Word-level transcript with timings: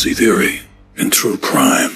Conspiracy 0.00 0.14
theory, 0.14 0.60
and 0.96 1.12
true 1.12 1.36
crime. 1.36 1.90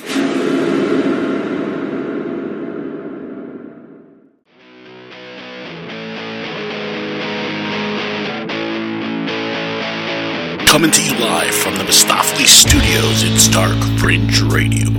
Coming 10.66 10.90
to 10.90 11.02
you 11.02 11.18
live 11.18 11.54
from 11.54 11.76
the 11.76 11.84
Mistopheles 11.84 12.48
Studios, 12.48 13.22
it's 13.22 13.48
Dark 13.48 13.78
Fringe 13.98 14.42
Radio. 14.42 14.90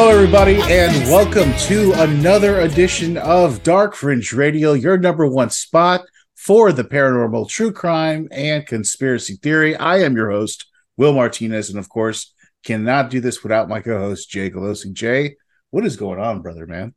Hello, 0.00 0.10
everybody, 0.10 0.60
and 0.62 0.94
welcome 1.10 1.52
to 1.54 1.92
another 1.94 2.60
edition 2.60 3.16
of 3.16 3.64
Dark 3.64 3.96
Fringe 3.96 4.32
Radio, 4.32 4.72
your 4.72 4.96
number 4.96 5.26
one 5.26 5.50
spot 5.50 6.02
for 6.36 6.70
the 6.70 6.84
paranormal, 6.84 7.48
true 7.48 7.72
crime, 7.72 8.28
and 8.30 8.64
conspiracy 8.64 9.34
theory. 9.42 9.74
I 9.74 10.02
am 10.02 10.14
your 10.14 10.30
host, 10.30 10.66
Will 10.96 11.12
Martinez, 11.14 11.68
and 11.68 11.80
of 11.80 11.88
course, 11.88 12.32
cannot 12.62 13.10
do 13.10 13.18
this 13.18 13.42
without 13.42 13.68
my 13.68 13.80
co-host 13.80 14.30
Jay 14.30 14.50
Galosing. 14.50 14.94
Jay, 14.94 15.34
what 15.70 15.84
is 15.84 15.96
going 15.96 16.20
on, 16.20 16.42
brother, 16.42 16.64
man? 16.64 16.94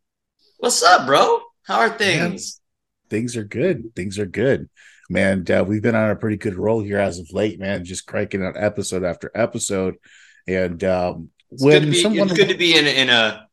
What's 0.59 0.83
up, 0.83 1.07
bro? 1.07 1.39
How 1.63 1.79
are 1.79 1.89
things? 1.89 2.61
Things 3.09 3.35
are 3.35 3.43
good. 3.43 3.95
Things 3.95 4.19
are 4.19 4.27
good, 4.27 4.69
man. 5.09 5.43
Uh, 5.49 5.63
we've 5.63 5.81
been 5.81 5.95
on 5.95 6.11
a 6.11 6.15
pretty 6.15 6.37
good 6.37 6.55
roll 6.55 6.83
here 6.83 6.99
as 6.99 7.17
of 7.17 7.33
late, 7.33 7.59
man. 7.59 7.83
Just 7.83 8.05
cranking 8.05 8.45
out 8.45 8.57
episode 8.57 9.03
after 9.03 9.31
episode, 9.33 9.95
and 10.45 10.83
um, 10.83 11.29
It's 11.51 11.63
when 11.63 11.73
good 11.81 11.85
to 11.85 11.91
be. 11.91 12.01
someone 12.01 12.27
It's 12.29 12.37
good 12.37 12.49
to 12.49 12.57
be 12.57 12.77
in, 12.77 12.85
in 12.87 13.09
a 13.09 13.47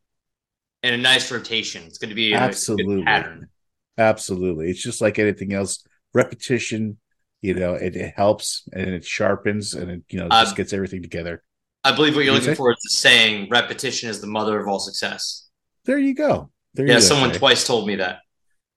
in 0.82 0.94
a 0.94 0.96
nice 0.98 1.30
rotation. 1.30 1.84
It's 1.86 1.98
going 1.98 2.10
to 2.10 2.14
be 2.14 2.34
Absolutely. 2.34 3.02
pattern. 3.02 3.48
Absolutely. 3.96 4.70
It's 4.70 4.82
just 4.82 5.00
like 5.00 5.18
anything 5.18 5.52
else. 5.52 5.84
Repetition, 6.14 6.98
you 7.42 7.54
know, 7.54 7.74
it, 7.74 7.96
it 7.96 8.14
helps 8.16 8.68
and 8.72 8.88
it 8.90 9.04
sharpens 9.04 9.74
and 9.74 9.90
it, 9.90 10.02
you 10.08 10.18
know, 10.20 10.28
just 10.28 10.52
Um, 10.52 10.56
gets 10.56 10.72
everything 10.72 11.02
together. 11.02 11.42
I 11.84 11.92
believe 11.94 12.14
what 12.14 12.24
you're 12.24 12.34
you 12.34 12.40
looking 12.40 12.54
say? 12.54 12.54
for 12.54 12.70
is 12.72 12.78
the 12.82 12.90
saying 12.90 13.48
"repetition 13.50 14.08
is 14.10 14.20
the 14.20 14.26
mother 14.26 14.58
of 14.60 14.68
all 14.68 14.78
success." 14.80 15.48
There 15.84 15.98
you 15.98 16.14
go. 16.14 16.50
There 16.74 16.86
Yeah, 16.86 16.94
you 16.94 17.00
go. 17.00 17.00
someone 17.00 17.32
Jay. 17.32 17.38
twice 17.38 17.64
told 17.66 17.86
me 17.86 17.96
that. 17.96 18.20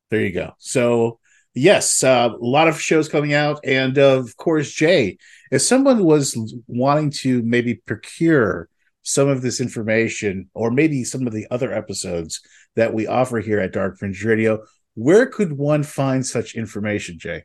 There 0.10 0.22
you 0.22 0.32
go. 0.34 0.54
So, 0.58 1.20
yes, 1.54 2.04
uh, 2.04 2.30
a 2.34 2.46
lot 2.46 2.68
of 2.68 2.80
shows 2.82 3.08
coming 3.10 3.34
out. 3.34 3.60
And 3.64 3.98
uh, 3.98 4.18
of 4.20 4.36
course, 4.38 4.72
Jay, 4.72 5.18
if 5.52 5.62
someone 5.62 6.04
was 6.04 6.36
wanting 6.68 7.12
to 7.22 7.42
maybe 7.44 7.76
procure 7.76 8.70
some 9.04 9.28
of 9.28 9.42
this 9.42 9.60
information 9.60 10.50
or 10.54 10.72
maybe 10.72 11.04
some 11.04 11.28
of 11.28 11.34
the 11.34 11.48
other 11.52 11.74
episodes 11.74 12.42
that 12.76 12.94
we 12.94 13.08
offer 13.08 13.40
here 13.40 13.60
at 13.60 13.74
Dark 13.74 13.98
Fringe 13.98 14.24
Radio, 14.24 14.64
where 14.96 15.26
could 15.26 15.54
one 15.54 15.84
find 15.84 16.26
such 16.26 16.56
information, 16.56 17.18
Jay? 17.18 17.44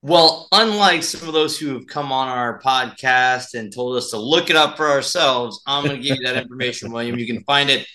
Well, 0.00 0.46
unlike 0.52 1.02
some 1.02 1.26
of 1.26 1.34
those 1.34 1.58
who 1.58 1.74
have 1.74 1.86
come 1.88 2.12
on 2.12 2.28
our 2.28 2.60
podcast 2.60 3.54
and 3.54 3.72
told 3.72 3.96
us 3.96 4.10
to 4.10 4.16
look 4.16 4.48
it 4.48 4.56
up 4.56 4.76
for 4.76 4.88
ourselves, 4.88 5.60
I'm 5.66 5.84
going 5.84 5.96
to 5.96 6.02
give 6.02 6.18
you 6.18 6.26
that 6.26 6.36
information, 6.36 6.92
William. 6.92 7.18
You 7.18 7.26
can 7.26 7.42
find 7.44 7.68
it 7.68 7.86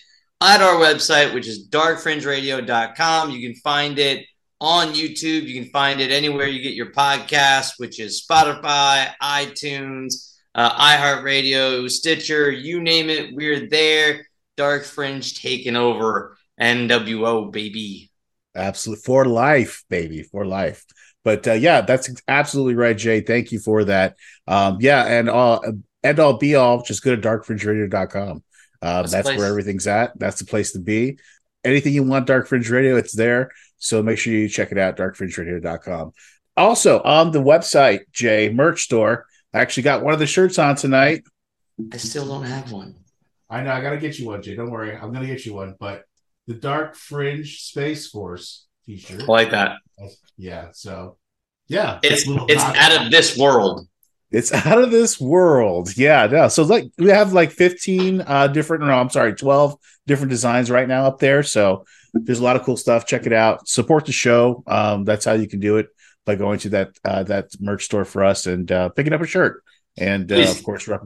at 0.41 0.61
our 0.61 0.75
website, 0.75 1.33
which 1.33 1.47
is 1.47 1.69
darkfringeradio.com. 1.69 3.31
You 3.31 3.47
can 3.49 3.55
find 3.61 3.99
it 3.99 4.25
on 4.59 4.89
YouTube. 4.89 5.43
You 5.43 5.61
can 5.61 5.71
find 5.71 6.01
it 6.01 6.11
anywhere 6.11 6.47
you 6.47 6.61
get 6.61 6.73
your 6.73 6.91
podcast, 6.91 7.73
which 7.77 8.01
is 8.01 8.25
Spotify, 8.29 9.11
iTunes, 9.21 10.32
uh, 10.55 10.75
iHeartRadio, 10.77 11.89
Stitcher, 11.89 12.51
you 12.51 12.81
name 12.81 13.09
it. 13.09 13.33
We're 13.33 13.67
there. 13.67 14.27
Dark 14.55 14.83
Fringe 14.83 15.41
taking 15.41 15.75
over 15.75 16.37
NWO, 16.59 17.51
baby. 17.51 18.11
Absolutely 18.55 19.01
for 19.01 19.25
life, 19.25 19.83
baby, 19.89 20.23
for 20.23 20.45
life. 20.45 20.85
But 21.23 21.47
uh, 21.47 21.53
yeah, 21.53 21.81
that's 21.81 22.09
absolutely 22.27 22.75
right, 22.75 22.97
Jay. 22.97 23.21
Thank 23.21 23.51
you 23.51 23.59
for 23.59 23.85
that. 23.85 24.15
Um, 24.47 24.77
yeah, 24.79 25.05
and 25.05 25.29
all 25.29 25.63
end 26.03 26.19
all 26.19 26.37
be 26.37 26.55
all, 26.55 26.83
just 26.83 27.03
go 27.03 27.15
to 27.15 27.21
darkfringeradio.com. 27.21 28.43
Uh, 28.81 29.01
That's 29.01 29.11
that's 29.13 29.27
where 29.37 29.47
everything's 29.47 29.87
at. 29.87 30.11
That's 30.19 30.39
the 30.39 30.45
place 30.45 30.73
to 30.73 30.79
be. 30.79 31.17
Anything 31.63 31.93
you 31.93 32.03
want, 32.03 32.27
Dark 32.27 32.47
Fringe 32.47 32.69
Radio, 32.69 32.97
it's 32.97 33.15
there. 33.15 33.51
So 33.77 34.03
make 34.03 34.17
sure 34.17 34.33
you 34.33 34.49
check 34.49 34.73
it 34.73 34.77
out, 34.77 34.97
darkfringeradio.com. 34.97 36.11
Also, 36.57 37.01
on 37.01 37.31
the 37.31 37.41
website, 37.41 38.01
Jay, 38.11 38.49
merch 38.49 38.83
store, 38.83 39.25
I 39.53 39.59
actually 39.59 39.83
got 39.83 40.03
one 40.03 40.13
of 40.13 40.19
the 40.19 40.27
shirts 40.27 40.57
on 40.59 40.75
tonight. 40.75 41.23
I 41.91 41.97
still 41.97 42.27
don't 42.27 42.45
have 42.45 42.71
one. 42.71 42.95
I 43.49 43.61
know, 43.61 43.71
I 43.71 43.81
got 43.81 43.91
to 43.91 43.97
get 43.97 44.17
you 44.17 44.27
one, 44.27 44.41
Jay. 44.41 44.55
Don't 44.55 44.71
worry. 44.71 44.93
I'm 44.95 45.11
going 45.13 45.21
to 45.21 45.27
get 45.27 45.45
you 45.45 45.53
one. 45.53 45.75
But 45.79 46.03
the 46.47 46.55
Dark 46.55 46.95
Fringe 46.95 47.59
Space 47.61 48.07
Force 48.09 48.65
t 48.85 48.97
shirt. 48.97 49.21
I 49.21 49.25
like 49.25 49.51
that. 49.51 49.77
Yeah. 50.37 50.69
So, 50.73 51.17
yeah, 51.67 51.99
It's 52.03 52.23
it's 52.27 52.63
knock- 52.63 52.75
out 52.77 53.05
of 53.05 53.11
this 53.11 53.37
world. 53.37 53.87
It's 54.31 54.51
out 54.65 54.79
of 54.81 54.89
this 54.91 55.19
world. 55.21 55.95
Yeah. 55.95 56.25
No. 56.27 56.47
So 56.47 56.63
like 56.63 56.85
we 56.97 57.09
have 57.09 57.33
like 57.33 57.51
15 57.51 58.21
uh 58.25 58.47
different. 58.47 58.83
No, 58.83 58.91
I'm 58.93 59.09
sorry, 59.11 59.35
12 59.35 59.75
different 60.07 60.31
designs 60.31 60.71
right 60.71 60.87
now 60.87 61.05
up 61.05 61.19
there. 61.19 61.43
So 61.43 61.85
there's 62.13 62.39
a 62.39 62.43
lot 62.43 62.55
of 62.55 62.63
cool 62.63 62.77
stuff. 62.77 63.05
Check 63.05 63.25
it 63.27 63.33
out. 63.33 63.67
Support 63.67 64.05
the 64.05 64.11
show. 64.11 64.63
Um, 64.67 65.05
that's 65.05 65.25
how 65.25 65.33
you 65.33 65.47
can 65.47 65.59
do 65.59 65.77
it 65.77 65.87
by 66.25 66.35
going 66.35 66.59
to 66.59 66.69
that 66.69 66.89
uh 67.03 67.23
that 67.23 67.49
merch 67.59 67.85
store 67.85 68.05
for 68.05 68.23
us 68.23 68.45
and 68.45 68.71
uh 68.71 68.89
picking 68.89 69.13
up 69.13 69.21
a 69.21 69.27
shirt 69.27 69.63
and 69.97 70.31
uh, 70.31 70.49
of 70.49 70.63
course 70.67 70.87
rep- 70.87 71.01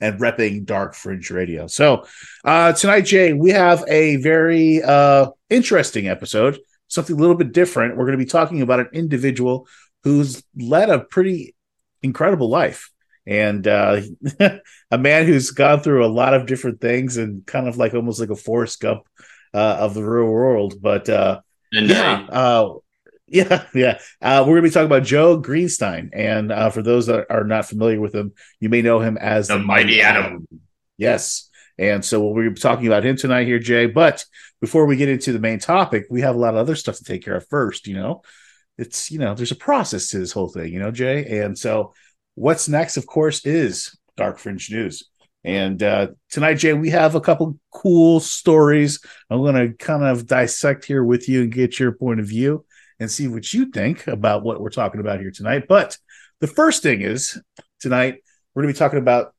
and 0.00 0.20
repping 0.20 0.64
Dark 0.64 0.94
Fringe 0.94 1.30
Radio. 1.30 1.66
So 1.66 2.06
uh 2.44 2.72
tonight, 2.72 3.02
Jay, 3.02 3.32
we 3.32 3.50
have 3.50 3.84
a 3.88 4.16
very 4.16 4.82
uh 4.82 5.30
interesting 5.50 6.08
episode, 6.08 6.58
something 6.88 7.16
a 7.16 7.18
little 7.18 7.36
bit 7.36 7.52
different. 7.52 7.96
We're 7.96 8.06
going 8.06 8.18
to 8.18 8.24
be 8.24 8.30
talking 8.30 8.60
about 8.62 8.80
an 8.80 8.88
individual 8.92 9.66
who's 10.02 10.42
led 10.56 10.90
a 10.90 10.98
pretty 11.00 11.54
incredible 12.02 12.48
life 12.50 12.90
and 13.26 13.66
uh 13.66 14.02
a 14.90 14.98
man 14.98 15.24
who's 15.26 15.50
gone 15.50 15.80
through 15.80 16.04
a 16.04 16.08
lot 16.20 16.34
of 16.34 16.46
different 16.46 16.80
things 16.80 17.16
and 17.16 17.46
kind 17.46 17.66
of 17.66 17.78
like 17.78 17.94
almost 17.94 18.20
like 18.20 18.30
a 18.30 18.36
Forrest 18.36 18.80
Gump 18.80 19.02
uh 19.54 19.76
of 19.80 19.94
the 19.94 20.04
real 20.04 20.26
world 20.26 20.74
but 20.82 21.08
uh 21.08 21.40
yeah 21.72 22.26
uh 22.28 22.74
yeah 23.28 23.64
yeah. 23.74 23.98
Uh 24.20 24.44
we're 24.46 24.56
gonna 24.56 24.62
be 24.62 24.70
talking 24.70 24.86
about 24.86 25.02
joe 25.02 25.40
greenstein 25.40 26.10
and 26.12 26.52
uh 26.52 26.68
for 26.68 26.82
those 26.82 27.06
that 27.06 27.26
are 27.30 27.44
not 27.44 27.66
familiar 27.66 27.98
with 27.98 28.14
him 28.14 28.32
you 28.60 28.68
may 28.68 28.82
know 28.82 29.00
him 29.00 29.16
as 29.16 29.48
The 29.48 29.58
Mighty 29.58 30.02
Atom. 30.02 30.46
yes. 30.98 31.48
And 31.76 32.04
so 32.04 32.22
we'll 32.22 32.50
be 32.50 32.54
talking 32.54 32.86
about 32.86 33.04
him 33.04 33.16
tonight 33.16 33.48
here 33.48 33.58
jay. 33.58 33.86
But 33.86 34.24
before 34.60 34.86
we 34.86 34.96
get 34.96 35.08
into 35.08 35.32
the 35.32 35.38
main 35.38 35.58
topic 35.58 36.04
we 36.10 36.20
have 36.20 36.34
a 36.36 36.38
lot 36.38 36.54
of 36.54 36.60
other 36.60 36.76
stuff 36.76 36.98
to 36.98 37.04
take 37.04 37.24
care 37.24 37.36
of 37.36 37.48
first 37.48 37.86
you 37.86 37.94
know? 37.94 38.22
It's 38.76 39.10
you 39.10 39.18
know 39.18 39.34
there's 39.34 39.52
a 39.52 39.56
process 39.56 40.08
to 40.08 40.18
this 40.18 40.32
whole 40.32 40.48
thing 40.48 40.70
you 40.70 40.78
know 40.78 40.90
jay? 40.90 41.40
And 41.40 41.58
so 41.58 41.94
what's 42.34 42.68
next 42.68 42.98
of 42.98 43.06
course 43.06 43.46
is 43.46 43.98
dark 44.18 44.38
fringe 44.38 44.70
news. 44.70 45.08
And 45.44 45.82
uh 45.82 46.08
tonight 46.28 46.56
jay 46.56 46.74
we 46.74 46.90
have 46.90 47.14
a 47.14 47.22
couple 47.22 47.58
cool 47.72 48.20
stories. 48.20 49.00
I'm 49.30 49.38
going 49.40 49.54
to 49.54 49.74
kind 49.82 50.04
of 50.04 50.26
dissect 50.26 50.84
here 50.84 51.02
with 51.02 51.26
you 51.26 51.44
and 51.44 51.52
get 51.52 51.80
your 51.80 51.92
point 51.92 52.20
of 52.20 52.26
view 52.26 52.66
and 53.00 53.10
see 53.10 53.28
what 53.28 53.52
you 53.52 53.70
think 53.70 54.06
about 54.06 54.42
what 54.42 54.60
we're 54.60 54.70
talking 54.70 55.00
about 55.00 55.20
here 55.20 55.30
tonight. 55.30 55.64
But 55.68 55.96
the 56.40 56.46
first 56.46 56.82
thing 56.82 57.00
is 57.00 57.40
tonight 57.80 58.22
we're 58.54 58.62
going 58.62 58.72
to 58.72 58.76
be 58.76 58.84
talking 58.84 58.98
about 58.98 59.34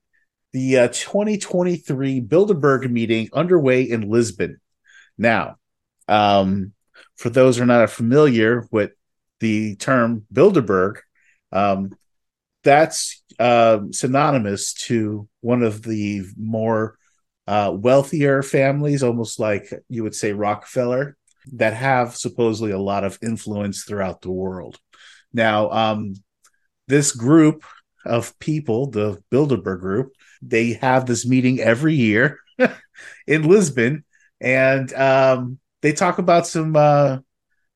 the 0.53 0.77
uh, 0.79 0.87
2023 0.87 2.21
bilderberg 2.21 2.89
meeting 2.89 3.29
underway 3.33 3.83
in 3.83 4.09
lisbon. 4.09 4.59
Now 5.17 5.55
um 6.07 6.73
for 7.15 7.29
those 7.29 7.57
who 7.57 7.63
are 7.63 7.67
not 7.67 7.89
familiar 7.89 8.67
with 8.71 8.91
the 9.39 9.75
term 9.75 10.25
Bilderberg, 10.33 10.97
um, 11.51 11.95
that's 12.63 13.23
uh, 13.39 13.79
synonymous 13.91 14.73
to 14.73 15.27
one 15.41 15.63
of 15.63 15.81
the 15.83 16.23
more 16.37 16.97
uh, 17.47 17.71
wealthier 17.75 18.41
families, 18.41 19.03
almost 19.03 19.39
like 19.39 19.71
you 19.87 20.03
would 20.03 20.15
say 20.15 20.33
Rockefeller, 20.33 21.15
that 21.53 21.73
have 21.73 22.15
supposedly 22.15 22.71
a 22.71 22.79
lot 22.79 23.03
of 23.03 23.19
influence 23.21 23.83
throughout 23.83 24.21
the 24.21 24.31
world. 24.31 24.79
Now, 25.33 25.69
um, 25.71 26.15
this 26.87 27.11
group 27.11 27.63
of 28.05 28.37
people, 28.39 28.87
the 28.89 29.21
Bilderberg 29.31 29.79
group, 29.79 30.13
they 30.41 30.73
have 30.73 31.05
this 31.05 31.25
meeting 31.25 31.59
every 31.59 31.95
year 31.95 32.39
in 33.27 33.47
Lisbon, 33.47 34.03
and 34.39 34.93
um, 34.93 35.59
they 35.81 35.91
talk 35.91 36.19
about 36.19 36.47
some 36.47 36.75
uh, 36.75 37.17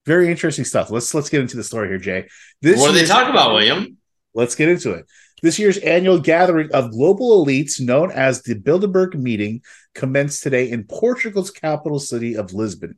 very 0.06 0.30
interesting 0.30 0.66
stuff. 0.66 0.90
Let's 0.90 1.14
let's 1.14 1.30
get 1.30 1.42
into 1.42 1.58
the 1.58 1.64
story 1.64 1.88
here, 1.88 1.98
Jay. 1.98 2.28
This 2.62 2.80
what 2.80 2.92
do 2.92 3.00
they 3.00 3.06
talk 3.06 3.30
about, 3.30 3.54
William? 3.54 3.98
Let's 4.34 4.56
get 4.56 4.70
into 4.70 4.94
it. 4.94 5.06
This 5.42 5.60
year's 5.60 5.78
annual 5.78 6.20
gathering 6.20 6.72
of 6.74 6.92
global 6.92 7.46
elites, 7.46 7.80
known 7.80 8.12
as 8.12 8.42
the 8.42 8.56
Bilderberg 8.56 9.16
Meeting, 9.16 9.62
commenced 9.96 10.44
today 10.44 10.70
in 10.70 10.84
Portugal's 10.84 11.52
capital 11.52 12.00
city 12.00 12.36
of 12.36 12.54
Lisbon. 12.54 12.98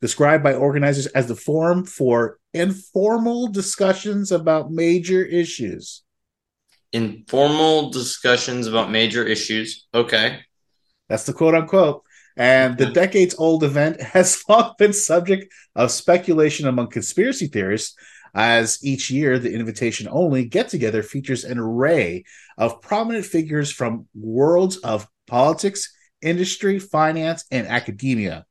Described 0.00 0.42
by 0.42 0.54
organizers 0.54 1.06
as 1.08 1.26
the 1.26 1.36
forum 1.36 1.84
for 1.84 2.38
informal 2.54 3.48
discussions 3.48 4.32
about 4.32 4.70
major 4.70 5.22
issues. 5.22 6.02
Informal 6.92 7.90
discussions 7.90 8.66
about 8.66 8.90
major 8.90 9.24
issues. 9.24 9.86
Okay. 9.92 10.40
That's 11.08 11.24
the 11.24 11.32
quote 11.32 11.54
unquote. 11.54 12.02
And 12.36 12.78
the 12.78 12.86
decades 12.86 13.34
old 13.36 13.64
event 13.64 14.00
has 14.14 14.42
long 14.48 14.74
been 14.78 14.92
subject 14.92 15.52
of 15.76 15.90
speculation 15.90 16.66
among 16.66 16.88
conspiracy 16.88 17.48
theorists, 17.48 17.94
as 18.34 18.78
each 18.82 19.10
year 19.10 19.38
the 19.38 19.52
invitation 19.52 20.08
only 20.10 20.44
get 20.44 20.68
together 20.68 21.02
features 21.02 21.44
an 21.44 21.58
array 21.58 22.24
of 22.58 22.80
prominent 22.80 23.24
figures 23.24 23.70
from 23.70 24.06
worlds 24.14 24.76
of 24.78 25.06
politics, 25.26 25.92
industry, 26.22 26.78
finance, 26.78 27.44
and 27.50 27.66
academia. 27.66 28.44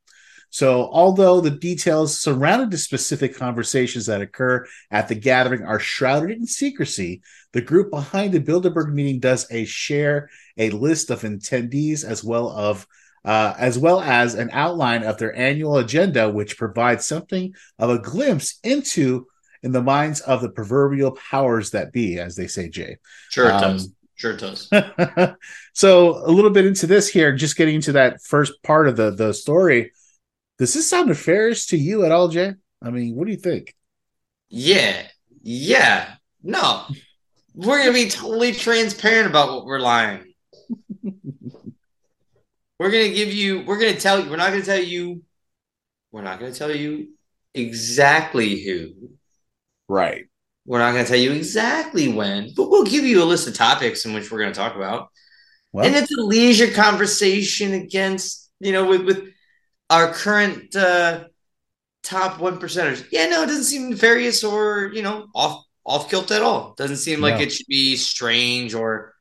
So, 0.52 0.88
although 0.90 1.40
the 1.40 1.50
details 1.50 2.20
surrounding 2.20 2.70
the 2.70 2.78
specific 2.78 3.36
conversations 3.36 4.06
that 4.06 4.20
occur 4.20 4.66
at 4.90 5.06
the 5.06 5.14
gathering 5.14 5.62
are 5.62 5.78
shrouded 5.78 6.32
in 6.32 6.46
secrecy, 6.46 7.22
the 7.52 7.60
group 7.60 7.90
behind 7.90 8.32
the 8.32 8.40
Bilderberg 8.40 8.92
meeting 8.92 9.20
does 9.20 9.46
a 9.50 9.64
share 9.64 10.28
a 10.56 10.70
list 10.70 11.10
of 11.10 11.22
attendees 11.22 12.04
as 12.04 12.24
well 12.24 12.48
of 12.48 12.86
uh, 13.24 13.54
as 13.58 13.78
well 13.78 14.00
as 14.00 14.34
an 14.34 14.48
outline 14.52 15.02
of 15.02 15.18
their 15.18 15.36
annual 15.36 15.76
agenda, 15.76 16.30
which 16.30 16.56
provides 16.56 17.06
something 17.06 17.54
of 17.78 17.90
a 17.90 17.98
glimpse 17.98 18.58
into 18.64 19.26
in 19.62 19.72
the 19.72 19.82
minds 19.82 20.20
of 20.20 20.40
the 20.40 20.48
proverbial 20.48 21.12
powers 21.12 21.70
that 21.70 21.92
be, 21.92 22.18
as 22.18 22.36
they 22.36 22.46
say, 22.46 22.68
Jay. 22.68 22.96
Sure 23.30 23.48
it 23.48 23.52
Um, 23.52 23.72
does. 23.76 23.92
Sure 24.14 24.32
it 24.32 24.40
does. 24.40 24.68
so 25.74 26.18
a 26.26 26.30
little 26.30 26.50
bit 26.50 26.66
into 26.66 26.86
this 26.86 27.08
here, 27.08 27.34
just 27.34 27.56
getting 27.56 27.76
into 27.76 27.92
that 27.92 28.22
first 28.22 28.62
part 28.62 28.86
of 28.88 28.96
the 28.96 29.10
the 29.10 29.32
story. 29.32 29.92
Does 30.58 30.74
this 30.74 30.88
sound 30.88 31.08
nefarious 31.08 31.66
to 31.66 31.76
you 31.78 32.04
at 32.04 32.12
all, 32.12 32.28
Jay? 32.28 32.52
I 32.82 32.90
mean, 32.90 33.14
what 33.14 33.24
do 33.26 33.32
you 33.32 33.38
think? 33.38 33.74
Yeah. 34.50 35.06
Yeah. 35.42 36.14
No. 36.42 36.84
We're 37.54 37.78
gonna 37.78 37.92
be 37.92 38.08
totally 38.08 38.52
transparent 38.52 39.28
about 39.28 39.48
what 39.50 39.64
we're 39.64 39.80
lying. 39.80 40.34
we're 42.78 42.90
gonna 42.90 43.08
give 43.08 43.32
you 43.32 43.62
we're 43.66 43.78
gonna 43.78 43.98
tell 43.98 44.22
you 44.22 44.30
we're 44.30 44.36
not 44.36 44.50
gonna 44.50 44.64
tell 44.64 44.82
you 44.82 45.22
we're 46.12 46.22
not 46.22 46.38
gonna 46.40 46.52
tell 46.52 46.74
you 46.74 47.14
exactly 47.54 48.60
who. 48.62 49.10
Right. 49.90 50.26
We're 50.66 50.78
not 50.78 50.92
gonna 50.92 51.04
tell 51.04 51.16
you 51.16 51.32
exactly 51.32 52.12
when, 52.12 52.52
but 52.54 52.70
we'll 52.70 52.84
give 52.84 53.04
you 53.04 53.22
a 53.22 53.24
list 53.24 53.48
of 53.48 53.54
topics 53.54 54.04
in 54.04 54.14
which 54.14 54.30
we're 54.30 54.38
gonna 54.38 54.54
talk 54.54 54.76
about. 54.76 55.08
Well, 55.72 55.84
and 55.84 55.96
it's 55.96 56.16
a 56.16 56.20
leisure 56.20 56.70
conversation 56.70 57.72
against 57.72 58.50
you 58.60 58.70
know 58.72 58.86
with 58.86 59.04
with 59.04 59.28
our 59.88 60.12
current 60.12 60.76
uh 60.76 61.24
top 62.02 62.38
one 62.40 62.58
percenters 62.58 63.04
yeah 63.12 63.26
no 63.26 63.42
it 63.42 63.46
doesn't 63.46 63.64
seem 63.64 63.90
nefarious 63.90 64.42
or 64.42 64.90
you 64.94 65.02
know 65.02 65.26
off 65.34 65.64
off 65.84 66.08
kilt 66.08 66.30
at 66.30 66.42
all 66.42 66.74
doesn't 66.76 66.96
seem 66.96 67.20
like 67.20 67.40
it 67.40 67.52
should 67.52 67.66
be 67.68 67.96
strange 67.96 68.74
or 68.74 69.14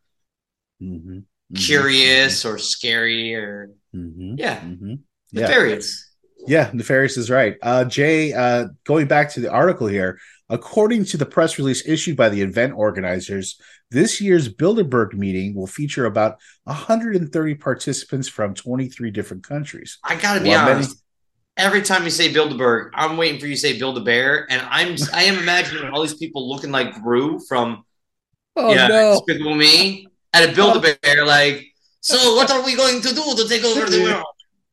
mhm, 0.82 1.24
mhm, 1.52 1.56
curious 1.56 2.46
or 2.46 2.58
scary 2.58 3.36
or 3.36 3.72
mhm, 3.96 4.40
yeah 4.40 4.60
mhm. 4.62 5.00
Yeah. 5.32 5.42
nefarious 5.42 6.06
Yeah, 6.48 6.72
Nefarious 6.74 7.18
is 7.18 7.30
right. 7.30 7.58
Uh, 7.62 7.84
Jay, 7.84 8.32
uh, 8.34 8.70
going 8.86 9.08
back 9.08 9.30
to 9.34 9.42
the 9.42 9.52
article 9.52 9.88
here, 9.88 10.18
according 10.50 11.06
to 11.06 11.18
the 11.18 11.26
press 11.26 11.58
release 11.58 11.88
issued 11.88 12.18
by 12.18 12.30
the 12.30 12.42
event 12.42 12.74
organizers, 12.76 13.60
this 13.92 14.20
year's 14.20 14.50
Bilderberg 14.54 15.14
meeting 15.14 15.54
will 15.56 15.68
feature 15.68 16.06
about 16.06 16.38
130 16.64 17.56
participants 17.56 18.28
from 18.28 18.54
23 18.54 19.12
different 19.12 19.44
countries. 19.44 19.98
i 20.04 20.16
gotta 20.16 20.42
be 20.42 20.50
Well, 20.50 20.66
many- 20.66 20.76
honest 20.78 21.04
every 21.58 21.82
time 21.82 22.04
you 22.06 22.10
say 22.10 22.32
Bilderberg, 22.34 22.90
i'm 22.94 23.18
waiting 23.18 23.40
for 23.40 23.48
you 23.48 23.56
to 23.56 23.60
say 23.60 23.78
build 23.78 23.98
a 23.98 24.02
bear 24.02 24.46
and 24.50 24.62
i'm 24.70 24.96
i 25.14 25.24
am 25.24 25.38
imagining 25.40 25.90
all 25.92 26.02
these 26.02 26.16
people 26.16 26.48
looking 26.50 26.72
like 26.72 26.94
gru 27.02 27.40
from 27.48 27.84
Oh 28.56 28.74
yeah, 28.74 28.88
no! 28.88 29.14
Despicable 29.14 29.56
Me 29.56 30.08
at 30.34 30.50
a 30.50 30.52
Build 30.54 30.76
a 30.84 30.98
Bear. 31.02 31.26
Like, 31.26 31.66
so 32.02 32.36
what 32.36 32.50
are 32.52 32.62
we 32.66 32.76
going 32.76 33.00
to 33.00 33.10
do 33.14 33.24
to 33.38 33.48
take 33.48 33.64
over 33.64 33.90
the 33.90 34.02
world? 34.04 34.26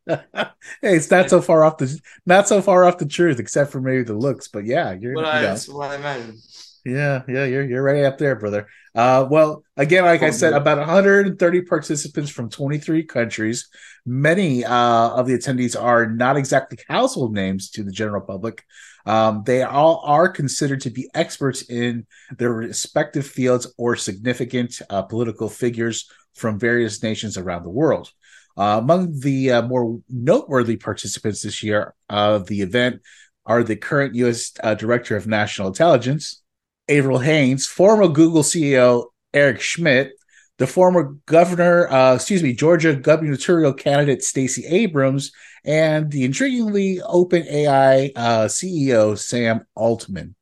hey, 0.37 0.47
it's 0.83 1.11
not 1.11 1.29
so 1.29 1.41
far 1.41 1.65
off 1.65 1.79
the 1.79 2.01
not 2.27 2.47
so 2.49 2.63
far 2.63 2.85
off 2.85 2.99
the 2.99 3.07
truth, 3.07 3.41
except 3.41 3.73
for 3.73 3.81
maybe 3.81 4.05
the 4.05 4.15
looks. 4.15 4.49
But 4.49 4.65
yeah, 4.65 4.93
you're 4.93 5.15
What 5.15 5.27
you 5.35 5.43
that's 5.43 5.69
what 5.69 5.91
I 5.91 5.97
imagine. 5.97 6.39
Yeah, 6.85 7.23
yeah, 7.27 7.45
you're 7.45 7.65
you're 7.65 7.83
right 7.83 8.05
up 8.05 8.17
there, 8.19 8.37
brother. 8.37 8.69
Uh, 8.95 9.27
well, 9.29 9.65
again, 9.77 10.05
like 10.05 10.23
I 10.23 10.31
said, 10.31 10.53
about 10.53 10.79
130 10.79 11.63
participants 11.63 12.31
from 12.31 12.49
23 12.49 13.03
countries. 13.05 13.69
Many 14.07 14.65
uh, 14.65 15.11
of 15.11 15.27
the 15.27 15.35
attendees 15.35 15.81
are 15.81 16.07
not 16.07 16.37
exactly 16.37 16.79
household 16.89 17.35
names 17.35 17.71
to 17.73 17.83
the 17.83 17.91
general 17.91 18.23
public. 18.23 18.65
Um, 19.05 19.43
they 19.45 19.63
all 19.63 20.01
are 20.05 20.29
considered 20.29 20.81
to 20.83 20.91
be 20.91 21.11
experts 21.15 21.63
in 21.63 22.07
their 22.39 22.53
respective 22.53 23.27
fields 23.27 23.67
or 23.77 23.97
significant 23.97 24.81
uh, 24.89 25.03
political 25.03 25.49
figures 25.49 26.09
from 26.35 26.59
various 26.59 27.03
nations 27.03 27.37
around 27.37 27.65
the 27.65 27.71
world. 27.71 28.13
Uh, 28.57 28.79
among 28.83 29.21
the 29.21 29.53
uh, 29.53 29.63
more 29.63 30.01
noteworthy 30.09 30.77
participants 30.77 31.43
this 31.43 31.63
year 31.63 31.95
of 32.09 32.47
the 32.47 32.63
event 32.63 33.03
are 33.45 33.63
the 33.63 33.77
current 33.77 34.15
U.S. 34.15 34.53
Uh, 34.63 34.75
Director 34.75 35.17
of 35.17 35.27
National 35.27 35.69
Intelligence, 35.69 36.43
Avril 36.89 37.19
Haines, 37.19 37.67
former 37.67 38.09
Google 38.09 38.43
CEO 38.43 39.07
Eric 39.35 39.61
Schmidt, 39.61 40.13
the 40.59 40.67
former 40.67 41.17
governor, 41.27 41.89
uh, 41.89 42.15
excuse 42.15 42.43
me, 42.43 42.55
Georgia 42.55 42.97
gubernatorial 42.97 43.75
candidate 43.75 44.25
Stacey 44.25 44.65
Abrams, 44.67 45.33
and 45.65 46.11
the 46.11 46.27
intriguingly 46.27 47.01
open 47.05 47.45
AI 47.49 48.13
uh, 48.17 48.47
CEO 48.47 49.19
Sam 49.19 49.67
Altman. 49.75 50.35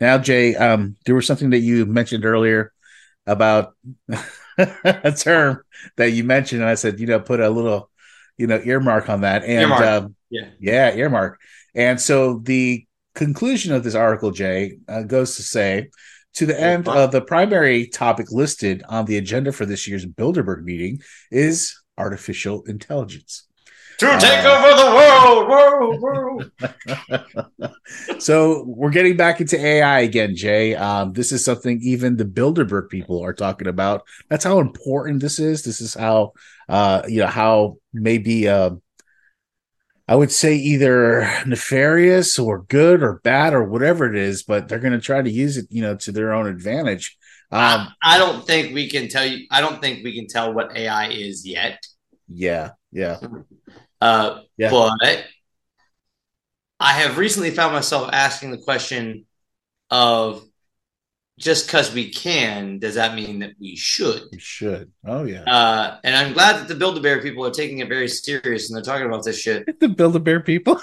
Now, 0.00 0.18
Jay, 0.18 0.54
um, 0.54 0.96
there 1.06 1.14
was 1.14 1.26
something 1.26 1.50
that 1.50 1.60
you 1.60 1.86
mentioned 1.86 2.24
earlier 2.24 2.72
about 3.26 3.74
a 4.58 5.12
term 5.16 5.62
that 5.96 6.10
you 6.10 6.24
mentioned, 6.24 6.62
and 6.62 6.70
I 6.70 6.74
said, 6.74 7.00
you 7.00 7.06
know, 7.06 7.20
put 7.20 7.40
a 7.40 7.50
little, 7.50 7.90
you 8.36 8.46
know, 8.46 8.60
earmark 8.64 9.08
on 9.08 9.22
that, 9.22 9.44
and 9.44 9.70
Earmark. 9.70 9.82
um, 9.82 10.16
Yeah. 10.30 10.48
yeah, 10.58 10.94
earmark. 10.94 11.40
And 11.74 12.00
so 12.00 12.38
the 12.38 12.86
conclusion 13.14 13.74
of 13.74 13.84
this 13.84 13.94
article, 13.94 14.30
Jay, 14.30 14.78
uh, 14.88 15.02
goes 15.02 15.36
to 15.36 15.42
say 15.42 15.90
to 16.34 16.46
the 16.46 16.58
end 16.58 16.86
of 16.86 17.12
the 17.12 17.22
primary 17.22 17.86
topic 17.86 18.30
listed 18.30 18.82
on 18.88 19.06
the 19.06 19.16
agenda 19.16 19.52
for 19.52 19.64
this 19.64 19.88
year's 19.88 20.04
Bilderberg 20.04 20.62
meeting 20.64 21.00
is 21.30 21.74
artificial 21.96 22.62
intelligence. 22.64 23.45
To 23.98 24.06
Uh, 24.08 24.18
take 24.18 24.44
over 24.44 24.68
the 24.76 24.94
world, 24.94 25.48
world, 25.48 26.00
world. 26.00 26.50
So 28.18 28.64
we're 28.66 28.90
getting 28.90 29.16
back 29.16 29.40
into 29.40 29.58
AI 29.58 30.00
again, 30.00 30.34
Jay. 30.36 30.74
Um, 30.74 31.12
this 31.12 31.32
is 31.32 31.44
something 31.44 31.80
even 31.82 32.16
the 32.16 32.24
Bilderberg 32.24 32.88
people 32.88 33.22
are 33.24 33.32
talking 33.32 33.68
about. 33.68 34.02
That's 34.28 34.44
how 34.44 34.58
important 34.60 35.20
this 35.20 35.38
is. 35.38 35.62
This 35.64 35.80
is 35.80 35.94
how, 35.94 36.32
uh, 36.68 37.02
you 37.08 37.20
know, 37.20 37.26
how 37.26 37.76
maybe, 37.92 38.48
uh, 38.48 38.70
I 40.08 40.14
would 40.14 40.30
say 40.30 40.54
either 40.54 41.28
nefarious 41.46 42.38
or 42.38 42.62
good 42.64 43.02
or 43.02 43.20
bad 43.24 43.54
or 43.54 43.64
whatever 43.64 44.06
it 44.08 44.16
is, 44.16 44.44
but 44.44 44.68
they're 44.68 44.78
going 44.78 44.92
to 44.92 45.00
try 45.00 45.20
to 45.20 45.30
use 45.30 45.56
it, 45.56 45.66
you 45.70 45.82
know, 45.82 45.96
to 45.96 46.12
their 46.12 46.32
own 46.32 46.46
advantage. 46.46 47.16
Um, 47.50 47.88
I, 48.02 48.14
I 48.14 48.18
don't 48.18 48.46
think 48.46 48.74
we 48.74 48.88
can 48.88 49.08
tell 49.08 49.26
you. 49.26 49.46
I 49.50 49.60
don't 49.60 49.80
think 49.80 50.04
we 50.04 50.14
can 50.14 50.26
tell 50.28 50.52
what 50.52 50.76
AI 50.76 51.08
is 51.08 51.46
yet. 51.46 51.84
yeah, 52.28 52.70
yeah, 52.92 53.18
Uh, 54.00 54.40
Yeah. 54.56 54.70
But 54.70 55.24
I 56.78 56.92
have 56.92 57.18
recently 57.18 57.50
found 57.50 57.72
myself 57.72 58.10
asking 58.12 58.50
the 58.50 58.58
question 58.58 59.26
of 59.90 60.44
just 61.38 61.66
because 61.66 61.92
we 61.92 62.10
can, 62.10 62.78
does 62.78 62.94
that 62.94 63.14
mean 63.14 63.40
that 63.40 63.52
we 63.60 63.76
should? 63.76 64.22
we 64.32 64.38
should. 64.38 64.90
Oh 65.06 65.24
yeah, 65.24 65.42
Uh, 65.44 65.98
and 66.02 66.14
I'm 66.16 66.32
glad 66.32 66.60
that 66.60 66.68
the 66.68 66.74
Build 66.74 66.96
a 66.96 67.00
Bear 67.00 67.20
people 67.20 67.44
are 67.44 67.50
taking 67.50 67.78
it 67.80 67.88
very 67.88 68.08
serious 68.08 68.68
and 68.68 68.76
they're 68.76 68.82
talking 68.82 69.06
about 69.06 69.24
this 69.24 69.38
shit. 69.38 69.64
the 69.80 69.88
Build 69.88 70.16
a 70.16 70.20
Bear 70.20 70.40
people. 70.40 70.80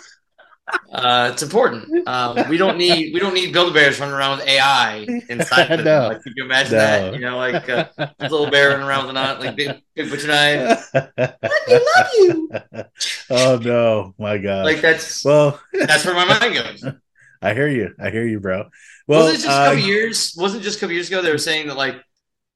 Uh, 0.92 1.30
it's 1.34 1.44
important. 1.44 2.08
Um, 2.08 2.48
we 2.50 2.58
don't 2.58 2.78
need 2.78 3.14
we 3.14 3.20
don't 3.20 3.34
need 3.34 3.52
Build 3.52 3.74
Bears 3.74 4.00
running 4.00 4.16
around 4.16 4.40
with 4.40 4.48
AI 4.48 5.06
inside. 5.30 5.72
of 5.72 5.78
them. 5.84 5.86
No. 5.86 6.08
Like, 6.10 6.22
could 6.24 6.34
you 6.36 6.46
imagine 6.46 6.74
No. 6.74 6.78
that? 6.78 7.14
You 7.14 7.20
know, 7.20 7.38
like 7.38 7.68
uh, 7.70 7.88
this 8.20 8.32
little 8.32 8.50
bear 8.50 8.70
running 8.70 8.86
around 8.88 9.08
with 9.08 9.12
a 9.12 9.14
knot, 9.14 9.40
like 9.42 9.56
big, 9.56 9.82
big 9.96 10.10
butcher 10.10 10.28
knife. 10.28 10.90
love 10.94 12.08
you. 12.14 12.50
oh 13.30 13.58
no, 13.62 14.14
my 14.18 14.38
God. 14.38 14.66
Like 14.66 14.82
that's 14.82 15.24
well, 15.26 15.60
that's 15.74 16.06
where 16.06 16.16
my 16.16 16.26
mind 16.26 16.54
goes. 16.56 16.86
I 17.42 17.54
hear 17.54 17.68
you. 17.68 17.94
I 18.00 18.10
hear 18.10 18.26
you, 18.26 18.40
bro. 18.40 18.70
Well, 19.08 19.26
wasn't 19.26 19.40
it 19.40 19.48
just 19.48 19.50
a 19.50 19.62
uh, 19.62 19.66
couple 19.72 19.84
years? 19.84 20.34
Wasn't 20.38 20.62
it 20.62 20.64
just 20.64 20.78
a 20.78 20.80
couple 20.80 20.94
years 20.94 21.10
ago 21.10 21.22
they 21.22 21.32
were 21.32 21.38
saying 21.38 21.68
that 21.68 21.76
like 21.76 21.96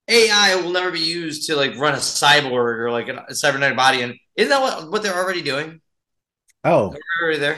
AI 0.07 0.55
will 0.55 0.71
never 0.71 0.91
be 0.91 1.01
used 1.01 1.47
to 1.47 1.55
like 1.57 1.75
run 1.77 1.93
a 1.93 1.97
cyborg 1.97 2.79
or 2.79 2.91
like 2.91 3.09
a 3.09 3.35
cybernetic 3.35 3.75
body, 3.75 4.01
and 4.01 4.15
isn't 4.37 4.49
that 4.49 4.61
what, 4.61 4.91
what 4.91 5.03
they're 5.03 5.15
already 5.15 5.41
doing? 5.41 5.81
oh, 6.63 6.89
They're 6.91 7.01
already 7.23 7.39
there. 7.39 7.57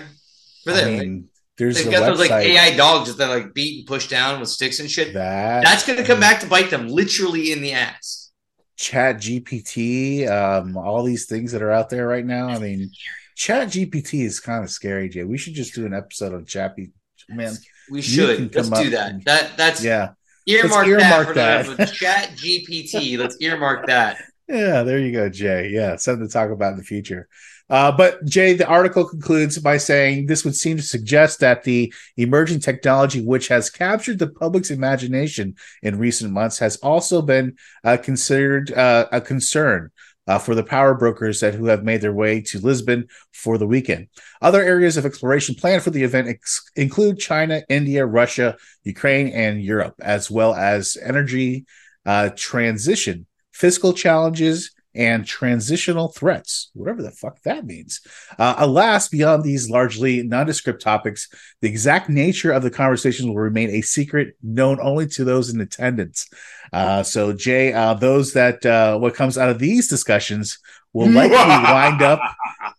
They're 0.65 0.85
I 0.87 0.99
mean, 0.99 1.29
there's 1.57 1.75
They've 1.83 1.91
got 1.91 2.05
those 2.05 2.19
like 2.19 2.31
AI 2.31 2.75
dogs 2.77 3.15
that 3.17 3.27
like 3.27 3.53
beat 3.53 3.79
and 3.79 3.87
push 3.87 4.07
down 4.07 4.39
with 4.39 4.49
sticks 4.49 4.79
and 4.79 4.89
shit. 4.89 5.13
that 5.13 5.63
That's 5.63 5.85
going 5.85 5.97
to 5.99 6.05
come 6.05 6.19
back 6.19 6.39
to 6.41 6.47
bite 6.47 6.69
them 6.69 6.87
literally 6.87 7.51
in 7.51 7.61
the 7.61 7.73
ass. 7.73 8.31
Chat 8.77 9.17
GPT, 9.17 10.29
um, 10.29 10.77
all 10.77 11.03
these 11.03 11.25
things 11.25 11.51
that 11.51 11.61
are 11.61 11.71
out 11.71 11.89
there 11.89 12.07
right 12.07 12.25
now. 12.25 12.47
I 12.47 12.59
mean, 12.59 12.89
Chat 13.35 13.67
GPT 13.69 14.23
is 14.23 14.39
kind 14.39 14.63
of 14.63 14.69
scary, 14.69 15.09
Jay. 15.09 15.25
We 15.25 15.37
should 15.37 15.53
just 15.53 15.75
do 15.75 15.85
an 15.85 15.93
episode 15.93 16.33
on 16.33 16.45
Chat 16.45 16.77
GPT. 16.77 16.91
Man, 17.27 17.53
We 17.91 18.01
should. 18.01 18.55
Let's 18.55 18.69
do 18.69 18.89
that. 18.91 19.11
and- 19.11 19.23
That 19.25 19.57
that's 19.57 19.83
yeah, 19.83 20.11
earmark, 20.47 20.87
Let's 20.87 21.03
earmark 21.03 21.35
that 21.35 21.65
for 21.65 21.73
that. 21.75 21.87
that. 21.89 21.93
Chat 21.93 22.29
GPT. 22.37 23.17
Let's 23.17 23.35
earmark 23.41 23.87
that. 23.87 24.23
yeah, 24.47 24.83
there 24.83 24.97
you 24.99 25.11
go, 25.11 25.27
Jay. 25.29 25.69
Yeah, 25.71 25.97
something 25.97 26.25
to 26.27 26.31
talk 26.31 26.49
about 26.49 26.71
in 26.71 26.77
the 26.77 26.83
future. 26.85 27.27
Uh, 27.69 27.91
but 27.91 28.25
Jay, 28.25 28.53
the 28.53 28.67
article 28.67 29.05
concludes 29.05 29.59
by 29.59 29.77
saying 29.77 30.25
this 30.25 30.43
would 30.43 30.55
seem 30.55 30.77
to 30.77 30.83
suggest 30.83 31.39
that 31.39 31.63
the 31.63 31.93
emerging 32.17 32.59
technology, 32.59 33.21
which 33.21 33.47
has 33.47 33.69
captured 33.69 34.17
the 34.17 34.27
public's 34.27 34.71
imagination 34.71 35.55
in 35.83 35.99
recent 35.99 36.31
months, 36.31 36.57
has 36.59 36.77
also 36.77 37.21
been 37.21 37.55
uh, 37.83 37.97
considered 37.97 38.71
uh, 38.71 39.05
a 39.11 39.21
concern 39.21 39.91
uh, 40.29 40.37
for 40.37 40.53
the 40.53 40.63
power 40.63 40.93
brokers 40.93 41.39
that 41.39 41.55
who 41.55 41.65
have 41.65 41.83
made 41.83 42.01
their 42.01 42.13
way 42.13 42.39
to 42.39 42.59
Lisbon 42.59 43.07
for 43.33 43.57
the 43.57 43.65
weekend. 43.65 44.07
Other 44.41 44.61
areas 44.61 44.95
of 44.95 45.05
exploration 45.05 45.55
planned 45.55 45.81
for 45.81 45.89
the 45.89 46.03
event 46.03 46.27
ex- 46.27 46.69
include 46.75 47.19
China, 47.19 47.63
India, 47.67 48.05
Russia, 48.05 48.55
Ukraine, 48.83 49.29
and 49.29 49.61
Europe, 49.61 49.95
as 49.99 50.29
well 50.29 50.53
as 50.53 50.97
energy 51.01 51.65
uh, 52.05 52.29
transition, 52.35 53.25
fiscal 53.53 53.91
challenges, 53.91 54.71
and 54.99 55.25
transitional 55.25 56.09
threats, 56.09 56.71
whatever 56.73 57.01
the 57.01 57.09
fuck 57.09 57.41
that 57.43 57.65
means. 57.65 58.01
Uh, 58.37 58.55
alas, 58.57 59.07
beyond 59.07 59.45
these 59.45 59.69
largely 59.69 60.21
nondescript 60.23 60.81
topics, 60.81 61.29
the 61.61 61.69
exact 61.69 62.09
nature 62.09 62.51
of 62.51 62.63
the 62.63 62.69
conversations 62.69 63.25
will 63.25 63.37
remain 63.37 63.69
a 63.69 63.81
secret 63.81 64.35
known 64.43 64.77
only 64.81 65.07
to 65.07 65.23
those 65.23 65.49
in 65.49 65.61
attendance. 65.61 66.29
Uh, 66.73 67.01
so, 67.01 67.31
Jay, 67.31 67.71
uh, 67.71 67.93
those 67.93 68.33
that 68.33 68.65
uh, 68.65 68.97
what 68.99 69.15
comes 69.15 69.37
out 69.37 69.49
of 69.49 69.57
these 69.57 69.87
discussions 69.87 70.59
will 70.91 71.09
likely 71.09 71.37
wind 71.37 72.01
up 72.01 72.19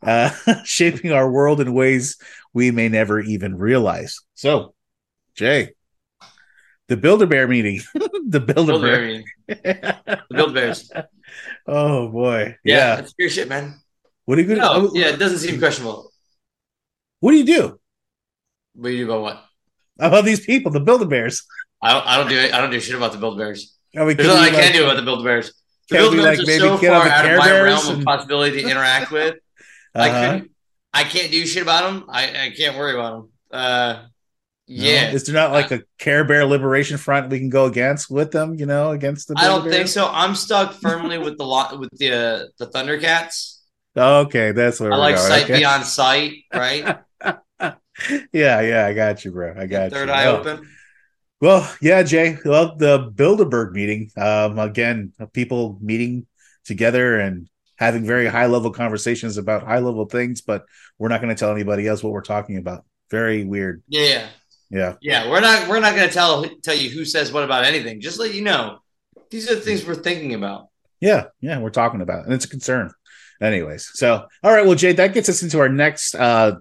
uh, 0.03 0.31
shaping 0.65 1.13
our 1.13 1.31
world 1.31 1.59
in 1.59 1.73
ways 1.73 2.19
we 2.53 2.71
may 2.71 2.91
never 2.91 3.19
even 3.19 3.57
realize. 3.57 4.19
So, 4.35 4.75
Jay, 5.37 5.71
the 6.89 6.99
Builder 6.99 7.27
Bear 7.27 7.49
meeting, 7.49 7.81
the 7.95 8.41
Builder 8.41 8.73
Build 8.73 8.83
Bear. 8.83 9.23
The 9.51 10.25
Build 10.31 10.55
Bears. 10.55 10.91
oh 11.67 12.09
boy, 12.09 12.57
Yeah, 12.65 12.77
yeah. 12.77 12.97
that's 12.97 13.15
your 13.19 13.29
shit, 13.31 13.49
man. 13.49 13.81
What 14.25 14.39
are 14.39 14.43
you 14.43 14.49
gonna? 14.49 14.61
No, 14.61 14.91
yeah, 14.95 15.09
it 15.09 15.19
doesn't 15.19 15.39
seem 15.39 15.59
questionable. 15.59 16.13
What 17.21 17.33
do 17.33 17.37
you 17.39 17.45
do 17.45 17.81
What 18.75 18.89
do 18.89 18.95
you 18.95 19.05
do 19.07 19.11
about 19.13 19.23
what? 19.23 19.45
about 19.99 20.25
these 20.25 20.41
people, 20.45 20.71
the 20.71 20.81
Build 20.81 21.09
Bears? 21.11 21.45
I 21.83 21.93
don't. 21.93 22.07
I 22.07 22.17
don't 22.17 22.29
do. 22.29 22.37
it. 22.39 22.55
I 22.55 22.61
don't 22.61 22.71
do 22.71 22.81
shit 22.81 22.95
about 22.97 23.13
the 23.13 23.19
Build 23.19 23.39
Bears. 23.39 23.77
I 23.97 24.05
mean, 24.05 24.17
There's 24.17 24.29
nothing 24.29 24.55
I 24.55 24.61
can 24.61 24.73
do 24.73 24.85
about 24.85 24.97
the 24.97 25.03
Build 25.03 25.25
Bears. 25.25 25.53
The 25.89 25.97
Build 25.97 26.15
Bears 26.15 26.39
like, 26.39 26.39
are 26.39 26.47
maybe 26.47 26.59
so 26.61 26.77
far 26.79 27.09
out 27.09 27.27
of 27.27 27.39
my 27.39 27.61
realm 27.61 27.99
of 27.99 28.05
possibility 28.05 28.63
to 28.63 28.69
interact 28.71 29.11
with. 29.11 29.37
I 29.95 30.09
Uh-huh. 30.11 30.33
couldn't. 30.33 30.51
I 30.93 31.05
can't 31.05 31.31
do 31.33 31.45
shit 31.47 31.63
about 31.63 31.83
them. 31.85 32.05
I, 32.09 32.47
I 32.47 32.51
can't 32.57 32.77
worry 32.77 32.95
about 32.95 33.13
them. 33.13 33.29
Uh, 33.51 34.03
Yeah, 34.73 35.11
Is 35.11 35.25
there 35.25 35.35
not 35.35 35.51
like 35.51 35.73
a 35.73 35.83
Care 35.99 36.23
Bear 36.23 36.47
Liberation 36.47 36.97
Front 36.97 37.29
we 37.29 37.41
can 37.41 37.49
go 37.49 37.65
against 37.65 38.09
with 38.09 38.31
them? 38.31 38.55
You 38.55 38.67
know, 38.67 38.93
against 38.93 39.27
the. 39.27 39.35
I 39.37 39.49
don't 39.49 39.63
Builder 39.63 39.77
think 39.77 39.89
so. 39.89 40.09
I'm 40.09 40.37
stuck 40.37 40.75
firmly 40.75 41.19
with 41.19 41.39
the 41.39 41.45
lot 41.45 41.77
with 41.81 41.91
the 41.99 42.13
uh, 42.13 42.45
the 42.57 42.69
Thundercats. 42.69 43.63
Okay, 43.97 44.53
that's 44.53 44.79
where 44.79 44.93
I 44.93 44.97
like 44.97 45.17
going. 45.17 45.29
sight 45.29 45.45
okay. 45.45 45.59
beyond 45.59 45.85
sight. 45.85 46.35
Right, 46.55 46.85
yeah, 48.33 48.61
yeah, 48.61 48.87
I 48.87 48.95
got 48.95 49.25
you, 49.25 49.33
bro. 49.33 49.57
I 49.59 49.67
got 49.67 49.91
third 49.91 50.09
you. 50.09 50.15
eye 50.15 50.27
Well, 50.27 50.37
open. 50.37 50.69
Well, 51.41 51.77
yeah, 51.83 52.05
Jay. 52.05 52.39
Well, 52.45 52.77
the 52.77 53.11
Bilderberg 53.11 53.73
meeting. 53.73 54.13
Um, 54.17 54.57
again, 54.61 55.13
people 55.33 55.79
meeting 55.83 56.29
together 56.65 57.19
and 57.19 57.49
having 57.77 58.05
very 58.05 58.29
high 58.29 58.47
level 58.47 58.71
conversations 58.71 59.37
about 59.37 59.65
high 59.65 59.81
level 59.81 60.05
things, 60.05 60.43
but 60.43 60.65
we're 60.97 61.09
not 61.09 61.21
going 61.21 61.35
to 61.35 61.39
tell 61.39 61.51
anybody 61.51 61.89
else 61.89 62.05
what 62.05 62.13
we're 62.13 62.21
talking 62.21 62.57
about. 62.57 62.85
Very 63.11 63.43
weird. 63.43 63.83
Yeah, 63.89 64.29
yeah, 64.71 64.95
Yeah. 65.01 65.29
We're 65.29 65.41
not 65.41 65.69
we're 65.69 65.81
not 65.81 65.95
gonna 65.95 66.11
tell 66.11 66.45
tell 66.63 66.77
you 66.77 66.91
who 66.91 67.05
says 67.05 67.33
what 67.33 67.45
about 67.45 67.65
anything. 67.65 68.01
Just 68.01 68.19
let 68.19 68.35
you 68.35 68.43
know 68.43 68.79
these 69.31 69.51
are 69.51 69.55
the 69.55 69.61
things 69.61 69.85
we're 69.85 69.95
thinking 69.95 70.35
about. 70.35 70.69
Yeah, 71.01 71.25
yeah, 71.41 71.59
we're 71.59 71.71
talking 71.71 72.03
about, 72.03 72.21
it, 72.21 72.25
and 72.27 72.35
it's 72.35 72.45
a 72.45 72.49
concern. 72.49 72.91
Anyways, 73.41 73.91
so 73.95 74.27
all 74.43 74.53
right, 74.53 74.67
well, 74.67 74.75
Jay, 74.75 74.93
that 74.93 75.15
gets 75.15 75.29
us 75.29 75.43
into 75.43 75.59
our 75.59 75.69
next 75.69 76.15
uh, 76.15 76.57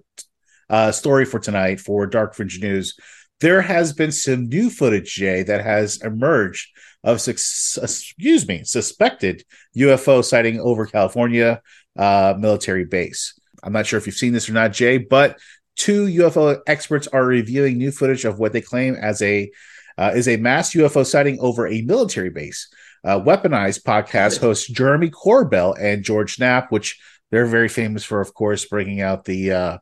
uh, 0.70 0.92
story 0.92 1.25
for 1.25 1.39
tonight 1.39 1.80
for 1.80 2.08
Dark 2.08 2.36
Fringe 2.36 2.60
News. 2.62 2.96
There 3.42 3.62
has 3.62 3.94
been 3.94 4.12
some 4.12 4.48
new 4.48 4.70
footage, 4.70 5.13
Jay, 5.13 5.44
that 5.44 5.63
has 5.63 6.01
emerged 6.01 6.70
of 7.04 7.25
excuse 7.28 8.48
me, 8.48 8.63
suspected 8.63 9.44
UFO 9.78 10.24
sighting 10.24 10.60
over 10.60 10.86
California 10.86 11.62
uh, 11.98 12.34
military 12.38 12.86
base. 12.86 13.39
I'm 13.63 13.74
not 13.74 13.86
sure 13.86 13.98
if 13.98 14.06
you've 14.06 14.16
seen 14.16 14.34
this 14.34 14.50
or 14.50 14.54
not, 14.54 14.74
Jay, 14.74 14.98
but 14.98 15.38
two 15.79 16.05
UFO 16.05 16.59
experts 16.67 17.07
are 17.07 17.25
reviewing 17.25 17.77
new 17.77 17.91
footage 17.91 18.25
of 18.25 18.38
what 18.38 18.53
they 18.53 18.62
claim 18.62 18.95
as 18.95 19.21
a 19.21 19.50
uh, 19.98 20.12
is 20.15 20.27
a 20.27 20.38
mass 20.38 20.74
UFO 20.74 21.05
sighting 21.05 21.39
over 21.39 21.67
a 21.67 21.81
military 21.81 22.29
base. 22.29 22.69
Uh, 23.03 23.19
weaponized 23.19 23.83
podcast 23.83 24.39
hosts 24.39 24.67
Jeremy 24.67 25.09
Corbell 25.09 25.75
and 25.79 26.03
George 26.03 26.39
Knapp, 26.39 26.71
which 26.71 27.00
they're 27.31 27.45
very 27.45 27.69
famous 27.69 28.03
for, 28.03 28.21
of 28.21 28.33
course, 28.33 28.65
bringing 28.65 29.01
out 29.01 29.25
the 29.25 29.51
uh, 29.51 29.77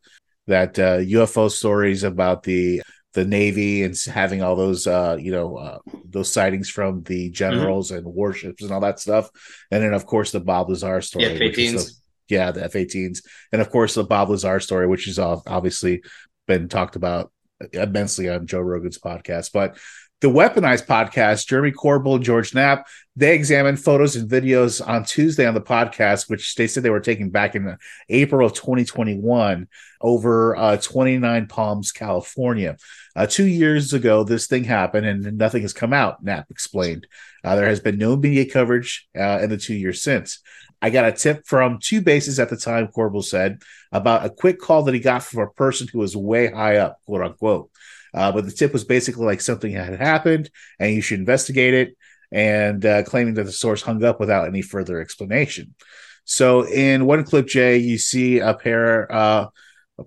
that 0.46 0.78
uh, 0.80 1.00
UFO 1.00 1.52
stories 1.52 2.04
about 2.04 2.44
the 2.44 2.82
the 3.14 3.26
Navy 3.26 3.84
and 3.84 3.96
having 4.06 4.44
all 4.44 4.56
those 4.56 4.86
uh, 4.86 5.18
you 5.20 5.32
know 5.32 5.58
uh, 5.58 5.80
those 6.06 6.32
sightings 6.32 6.70
from 6.70 7.04
the 7.04 7.32
generals 7.32 7.90
and 7.92 8.06
warships 8.06 8.62
and 8.62 8.72
all 8.72 8.82
that 8.82 9.00
stuff, 9.00 9.30
and 9.72 9.84
then 9.84 9.94
of 9.94 10.06
course 10.06 10.32
the 10.32 10.40
Bob 10.40 10.70
Lazar 10.70 11.02
story, 11.02 11.26
Yeah, 11.26 11.40
which 11.40 11.58
is 11.58 12.02
yeah, 12.30 12.52
the 12.52 12.64
F-18s, 12.66 13.24
and 13.52 13.62
of 13.62 13.70
course 13.70 13.96
the 13.96 14.04
Bob 14.04 14.30
Lazar 14.30 14.60
story, 14.60 14.88
which 14.88 15.06
has 15.06 15.20
ob- 15.20 15.44
obviously 15.48 16.04
been 16.48 16.68
talked 16.70 16.96
about 16.96 17.32
immensely 17.74 18.30
on 18.30 18.48
Joe 18.48 18.62
Rogan's 18.62 19.00
podcast, 19.00 19.52
but 19.52 19.78
the 20.20 20.28
weaponized 20.28 20.88
podcast, 20.88 21.48
Jeremy 21.48 21.72
Corbell 21.72 22.16
and 22.16 22.24
George 22.24 22.56
Knapp, 22.56 22.88
they 23.16 23.36
examined 23.36 23.80
photos 23.80 24.16
and 24.16 24.30
videos 24.30 24.86
on 24.86 25.04
Tuesday 25.04 25.46
on 25.46 25.54
the 25.54 25.62
podcast, 25.62 26.28
which 26.28 26.56
they 26.56 26.66
said 26.66 26.82
they 26.82 26.90
were 26.90 27.00
taken 27.00 27.30
back 27.30 27.54
in 27.54 27.78
April 28.10 28.46
of 28.46 28.54
2021 28.54 29.68
over 30.02 30.56
uh, 30.56 30.78
29 30.78 31.48
Palms, 31.48 31.92
California. 31.92 32.78
Uh, 33.16 33.28
two 33.28 33.46
years 33.46 33.94
ago, 33.94 34.24
this 34.24 34.48
thing 34.48 34.64
happened 34.64 35.06
and 35.06 35.38
nothing 35.38 35.62
has 35.62 35.74
come 35.74 35.94
out, 35.94 36.24
Knapp 36.24 36.50
explained. 36.50 37.06
Uh, 37.44 37.56
there 37.56 37.68
has 37.68 37.80
been 37.80 38.00
no 38.00 38.16
media 38.16 38.50
coverage 38.50 39.08
uh, 39.16 39.40
in 39.42 39.52
the 39.52 39.58
two 39.58 39.76
years 39.76 40.02
since. 40.02 40.42
I 40.82 40.90
got 40.90 41.06
a 41.06 41.12
tip 41.12 41.46
from 41.46 41.80
two 41.82 42.02
bases 42.02 42.40
at 42.40 42.50
the 42.50 42.58
time, 42.58 42.88
Corbell 42.88 43.24
said, 43.24 43.62
about 43.92 44.26
a 44.26 44.30
quick 44.30 44.60
call 44.60 44.84
that 44.84 44.94
he 44.94 45.00
got 45.00 45.24
from 45.24 45.42
a 45.42 45.50
person 45.50 45.88
who 45.88 46.00
was 46.00 46.16
way 46.16 46.52
high 46.52 46.78
up, 46.78 47.00
quote 47.06 47.22
unquote. 47.22 47.72
Uh, 48.14 48.32
but 48.32 48.46
the 48.46 48.52
tip 48.52 48.74
was 48.74 48.84
basically 48.84 49.26
like 49.26 49.42
something 49.42 49.72
had 49.72 50.00
happened 50.00 50.50
and 50.80 50.94
you 50.94 51.02
should 51.02 51.20
investigate 51.20 51.74
it, 51.74 51.98
and 52.32 52.86
uh, 52.86 53.04
claiming 53.04 53.36
that 53.36 53.44
the 53.44 53.52
source 53.52 53.82
hung 53.82 54.04
up 54.04 54.20
without 54.20 54.48
any 54.48 54.62
further 54.62 55.00
explanation. 55.00 55.74
So 56.26 56.68
in 56.68 57.06
one 57.06 57.24
clip, 57.24 57.48
Jay, 57.48 57.78
you 57.78 57.98
see 57.98 58.40
a 58.40 58.54
pair 58.54 59.12
uh, 59.12 59.48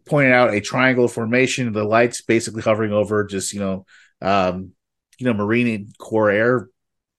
pointing 0.05 0.33
out 0.33 0.53
a 0.53 0.61
triangle 0.61 1.09
formation, 1.09 1.73
the 1.73 1.85
lights 1.85 2.21
basically 2.21 2.63
hovering 2.63 2.93
over 2.93 3.25
just 3.25 3.53
you 3.53 3.61
know, 3.61 3.87
um, 4.21 4.73
you 5.19 5.27
know, 5.27 5.33
Marine 5.33 5.93
Corps 5.99 6.31
Air, 6.31 6.69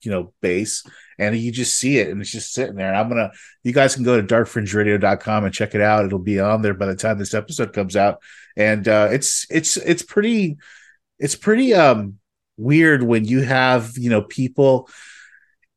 you 0.03 0.11
know, 0.11 0.33
base, 0.41 0.83
and 1.21 1.37
you 1.37 1.51
just 1.51 1.77
see 1.77 1.99
it, 1.99 2.09
and 2.09 2.19
it's 2.19 2.31
just 2.31 2.51
sitting 2.51 2.75
there. 2.75 2.87
And 2.87 2.97
I'm 2.97 3.07
gonna, 3.07 3.31
you 3.63 3.73
guys 3.73 3.95
can 3.95 4.03
go 4.03 4.19
to 4.19 4.27
darkfringeradio.com 4.27 5.45
and 5.45 5.53
check 5.53 5.75
it 5.75 5.81
out. 5.81 6.05
It'll 6.05 6.19
be 6.19 6.39
on 6.39 6.61
there 6.61 6.73
by 6.73 6.87
the 6.87 6.95
time 6.95 7.19
this 7.19 7.35
episode 7.35 7.73
comes 7.73 7.95
out, 7.95 8.21
and 8.57 8.87
uh, 8.87 9.09
it's 9.11 9.45
it's 9.49 9.77
it's 9.77 10.01
pretty, 10.01 10.57
it's 11.19 11.35
pretty 11.35 11.73
um 11.73 12.17
weird 12.57 13.03
when 13.03 13.25
you 13.25 13.41
have 13.41 13.97
you 13.97 14.09
know 14.09 14.21
people 14.21 14.89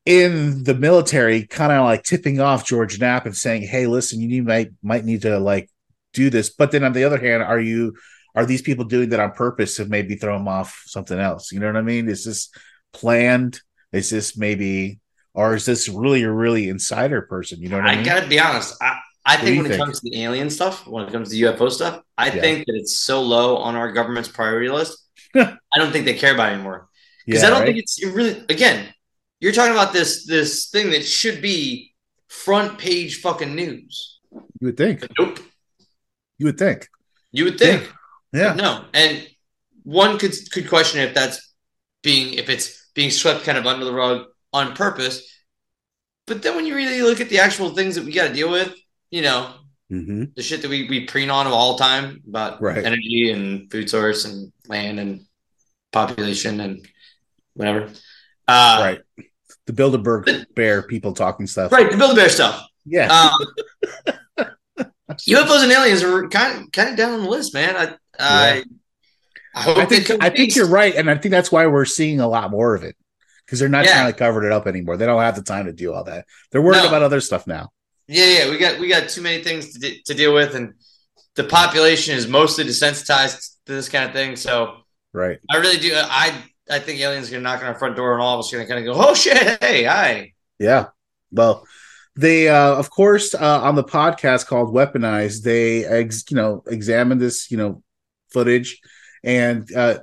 in 0.06 0.64
the 0.64 0.74
military 0.74 1.46
kind 1.46 1.72
of 1.72 1.84
like 1.84 2.02
tipping 2.02 2.40
off 2.40 2.66
George 2.66 2.98
Knapp 2.98 3.26
and 3.26 3.36
saying, 3.36 3.62
"Hey, 3.62 3.86
listen, 3.86 4.20
you 4.20 4.28
need, 4.28 4.46
might 4.46 4.70
might 4.82 5.04
need 5.04 5.22
to 5.22 5.38
like 5.38 5.70
do 6.14 6.30
this." 6.30 6.48
But 6.48 6.72
then 6.72 6.84
on 6.84 6.94
the 6.94 7.04
other 7.04 7.18
hand, 7.18 7.42
are 7.42 7.60
you 7.60 7.94
are 8.34 8.46
these 8.46 8.62
people 8.62 8.84
doing 8.84 9.10
that 9.10 9.20
on 9.20 9.32
purpose 9.32 9.76
to 9.76 9.84
maybe 9.84 10.16
throw 10.16 10.36
them 10.36 10.48
off 10.48 10.82
something 10.86 11.18
else? 11.18 11.52
You 11.52 11.60
know 11.60 11.66
what 11.66 11.76
I 11.76 11.82
mean? 11.82 12.08
Is 12.08 12.24
this 12.24 12.50
planned? 12.92 13.60
Is 13.92 14.10
this 14.10 14.36
maybe, 14.36 14.98
or 15.34 15.54
is 15.54 15.64
this 15.66 15.88
really 15.88 16.22
a 16.22 16.30
really 16.32 16.68
insider 16.68 17.22
person? 17.22 17.60
You 17.60 17.68
know 17.68 17.76
what 17.78 17.86
I, 17.86 17.92
I 17.92 17.96
mean? 17.96 18.04
I 18.08 18.08
gotta 18.14 18.28
be 18.28 18.38
honest. 18.40 18.80
I, 18.80 18.98
I 19.26 19.36
think 19.36 19.56
when 19.56 19.66
it 19.66 19.70
think? 19.70 19.82
comes 19.84 20.00
to 20.00 20.10
the 20.10 20.22
alien 20.22 20.50
stuff, 20.50 20.86
when 20.86 21.04
it 21.06 21.12
comes 21.12 21.30
to 21.30 21.36
UFO 21.36 21.70
stuff, 21.70 22.02
I 22.16 22.26
Yeah. 22.26 22.40
think 22.40 22.66
that 22.66 22.74
it's 22.76 22.96
so 22.96 23.22
low 23.22 23.56
on 23.56 23.74
our 23.74 23.90
government's 23.92 24.28
priority 24.28 24.68
list. 24.68 24.98
I 25.34 25.56
don't 25.76 25.92
think 25.92 26.04
they 26.04 26.14
care 26.14 26.34
about 26.34 26.50
it 26.52 26.54
anymore. 26.54 26.88
Because 27.26 27.42
Yeah, 27.42 27.48
I 27.48 27.50
don't 27.50 27.60
right? 27.60 27.66
think 27.66 27.78
it's 27.78 28.02
it 28.02 28.14
really 28.14 28.44
again, 28.48 28.92
you're 29.40 29.52
talking 29.52 29.72
about 29.72 29.92
this 29.92 30.26
this 30.26 30.68
thing 30.70 30.90
that 30.90 31.04
should 31.04 31.40
be 31.42 31.94
front 32.28 32.78
page 32.78 33.20
fucking 33.20 33.54
news. 33.54 34.20
you 34.60 34.66
would 34.68 34.76
think. 34.76 35.06
Nope. 35.18 35.38
You 36.38 36.46
would 36.46 36.58
think. 36.58 36.88
You 37.32 37.44
would 37.44 37.58
think. 37.58 37.90
Yeah. 38.32 38.54
No. 38.54 38.84
And 38.92 39.26
one 39.84 40.18
could 40.18 40.34
could 40.52 40.68
question 40.68 41.00
if 41.00 41.14
that's 41.14 41.54
being 42.02 42.34
if 42.34 42.48
it's 42.50 42.90
being 42.94 43.10
swept 43.10 43.44
kind 43.44 43.56
of 43.58 43.66
under 43.66 43.84
the 43.84 43.92
rug 43.92 44.26
on 44.54 44.74
purpose. 44.74 45.28
But 46.26 46.42
then 46.42 46.56
when 46.56 46.64
you 46.64 46.74
really 46.74 47.02
look 47.02 47.20
at 47.20 47.28
the 47.28 47.40
actual 47.40 47.70
things 47.70 47.96
that 47.96 48.04
we 48.04 48.12
got 48.12 48.28
to 48.28 48.32
deal 48.34 48.50
with, 48.50 48.72
you 49.10 49.20
know, 49.20 49.52
hmm 49.90 50.24
the 50.34 50.42
shit 50.42 50.62
that 50.62 50.70
we, 50.70 50.88
we 50.88 51.04
preen 51.04 51.28
on 51.28 51.46
of 51.46 51.52
all 51.52 51.76
time 51.76 52.22
about 52.26 52.62
Right. 52.62 52.82
energy 52.82 53.30
and 53.30 53.70
food 53.70 53.90
source 53.90 54.24
and 54.24 54.50
land 54.66 54.98
and 54.98 55.26
population 55.92 56.60
and 56.60 56.88
whatever. 57.52 57.90
Uh, 58.48 58.78
right. 58.80 59.00
The 59.66 59.72
Bilderberg 59.72 60.46
bear 60.54 60.82
people 60.82 61.12
talking 61.12 61.46
stuff. 61.46 61.72
Right. 61.72 61.90
The 61.90 61.98
Build 61.98 62.12
a 62.12 62.14
Bear 62.14 62.28
stuff. 62.30 62.66
Yeah. 62.86 63.30
Um, 64.38 64.46
UFOs 65.28 65.62
and 65.62 65.72
aliens 65.72 66.02
are 66.02 66.28
kind 66.28 66.64
of, 66.64 66.72
kind 66.72 66.90
of 66.90 66.96
down 66.96 67.12
on 67.12 67.22
the 67.22 67.28
list, 67.28 67.54
man. 67.54 67.76
I, 67.76 67.94
I, 68.18 68.64
I 69.54 69.62
hope 69.62 69.78
I 69.78 69.84
think 69.84 70.10
I 70.22 70.30
think 70.30 70.56
you're 70.56 70.66
right, 70.66 70.94
and 70.94 71.10
I 71.10 71.16
think 71.16 71.30
that's 71.30 71.52
why 71.52 71.66
we're 71.66 71.84
seeing 71.84 72.20
a 72.20 72.28
lot 72.28 72.50
more 72.50 72.74
of 72.74 72.82
it 72.82 72.96
because 73.54 73.60
they're 73.60 73.68
not 73.68 73.84
Yeah. 73.84 73.92
trying 73.92 74.12
to 74.12 74.18
cover 74.18 74.44
it 74.44 74.52
up 74.52 74.66
anymore. 74.66 74.96
They 74.96 75.06
don't 75.06 75.22
have 75.22 75.36
the 75.36 75.42
time 75.42 75.66
to 75.66 75.72
do 75.72 75.92
all 75.94 76.04
that. 76.04 76.26
They're 76.50 76.60
worried 76.62 76.82
No. 76.82 76.88
about 76.88 77.02
other 77.02 77.20
stuff 77.20 77.46
now. 77.46 77.70
Yeah, 78.08 78.26
yeah, 78.26 78.50
we 78.50 78.58
got 78.58 78.78
we 78.80 78.88
got 78.88 79.08
too 79.08 79.22
many 79.22 79.42
things 79.42 79.72
to, 79.74 79.78
de- 79.78 80.02
to 80.06 80.14
deal 80.14 80.34
with, 80.34 80.54
and 80.54 80.74
the 81.36 81.44
population 81.44 82.16
is 82.16 82.26
mostly 82.26 82.64
desensitized 82.64 83.50
to 83.66 83.72
this 83.72 83.88
kind 83.88 84.04
of 84.06 84.12
thing. 84.12 84.36
So 84.36 84.78
Right. 85.12 85.38
I 85.50 85.56
really 85.58 85.78
do. 85.78 85.94
I 85.96 86.34
I 86.68 86.78
think 86.80 87.00
aliens 87.00 87.28
are 87.28 87.32
gonna 87.32 87.42
knock 87.44 87.60
on 87.60 87.66
our 87.68 87.78
front 87.78 87.96
door, 87.96 88.12
and 88.14 88.20
all 88.22 88.34
of 88.34 88.40
us 88.40 88.52
are 88.52 88.56
gonna 88.56 88.68
kind 88.68 88.86
of 88.86 88.94
go, 88.94 89.00
"Oh 89.08 89.14
shit, 89.14 89.62
hey, 89.62 89.84
hi." 89.84 90.32
Yeah. 90.58 90.86
Well, 91.30 91.66
they 92.16 92.48
uh 92.48 92.74
of 92.74 92.90
course 92.90 93.34
uh 93.34 93.60
on 93.62 93.74
the 93.74 93.84
podcast 93.84 94.46
called 94.46 94.74
Weaponized, 94.74 95.42
they 95.42 95.84
ex, 95.86 96.24
you 96.30 96.36
know, 96.36 96.62
examined 96.66 97.20
this, 97.20 97.50
you 97.50 97.56
know, 97.56 97.82
footage 98.32 98.80
and 99.22 99.70
uh 99.74 99.98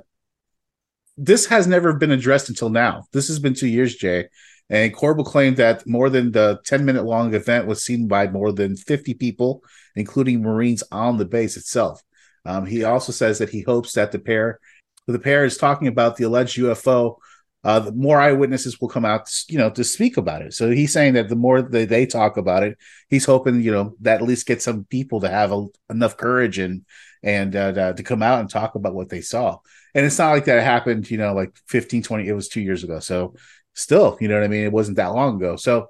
this 1.16 1.46
has 1.46 1.66
never 1.66 1.92
been 1.92 2.10
addressed 2.10 2.48
until 2.48 2.70
now. 2.70 3.04
This 3.12 3.28
has 3.28 3.38
been 3.38 3.54
2 3.54 3.66
years, 3.68 3.94
Jay. 3.96 4.28
And 4.70 4.94
Corbell 4.94 5.26
claimed 5.26 5.58
that 5.58 5.86
more 5.86 6.08
than 6.08 6.32
the 6.32 6.60
10 6.64 6.84
minute 6.84 7.04
long 7.04 7.34
event 7.34 7.66
was 7.66 7.84
seen 7.84 8.08
by 8.08 8.28
more 8.28 8.52
than 8.52 8.76
50 8.76 9.14
people, 9.14 9.62
including 9.96 10.42
Marines 10.42 10.82
on 10.90 11.18
the 11.18 11.26
base 11.26 11.56
itself. 11.56 12.02
Um, 12.44 12.64
he 12.64 12.84
also 12.84 13.12
says 13.12 13.38
that 13.38 13.50
he 13.50 13.62
hopes 13.62 13.92
that 13.92 14.12
the 14.12 14.18
pair, 14.18 14.58
the 15.06 15.18
pair 15.18 15.44
is 15.44 15.58
talking 15.58 15.88
about 15.88 16.16
the 16.16 16.24
alleged 16.24 16.58
UFO 16.58 17.16
uh, 17.64 17.90
more 17.94 18.20
eyewitnesses 18.20 18.80
will 18.80 18.88
come 18.88 19.04
out, 19.04 19.30
you 19.48 19.56
know, 19.56 19.70
to 19.70 19.84
speak 19.84 20.16
about 20.16 20.42
it. 20.42 20.52
So 20.52 20.70
he's 20.70 20.92
saying 20.92 21.14
that 21.14 21.28
the 21.28 21.36
more 21.36 21.62
that 21.62 21.88
they 21.88 22.06
talk 22.06 22.36
about 22.36 22.64
it, 22.64 22.76
he's 23.08 23.24
hoping, 23.24 23.60
you 23.62 23.70
know, 23.70 23.94
that 24.00 24.20
at 24.20 24.26
least 24.26 24.46
get 24.46 24.62
some 24.62 24.84
people 24.84 25.20
to 25.20 25.28
have 25.28 25.52
a, 25.52 25.66
enough 25.88 26.16
courage 26.16 26.58
and 26.58 26.84
and 27.22 27.54
uh, 27.54 27.92
to 27.92 28.02
come 28.02 28.20
out 28.20 28.40
and 28.40 28.50
talk 28.50 28.74
about 28.74 28.94
what 28.94 29.08
they 29.08 29.20
saw. 29.20 29.58
And 29.94 30.06
it's 30.06 30.18
not 30.18 30.30
like 30.30 30.46
that 30.46 30.62
happened, 30.62 31.10
you 31.10 31.18
know, 31.18 31.34
like 31.34 31.56
15, 31.68 32.02
20, 32.02 32.26
it 32.26 32.32
was 32.32 32.48
two 32.48 32.60
years 32.60 32.84
ago. 32.84 32.98
So 32.98 33.34
still, 33.74 34.16
you 34.20 34.28
know 34.28 34.34
what 34.34 34.44
I 34.44 34.48
mean? 34.48 34.64
It 34.64 34.72
wasn't 34.72 34.96
that 34.96 35.08
long 35.08 35.36
ago. 35.36 35.56
So 35.56 35.88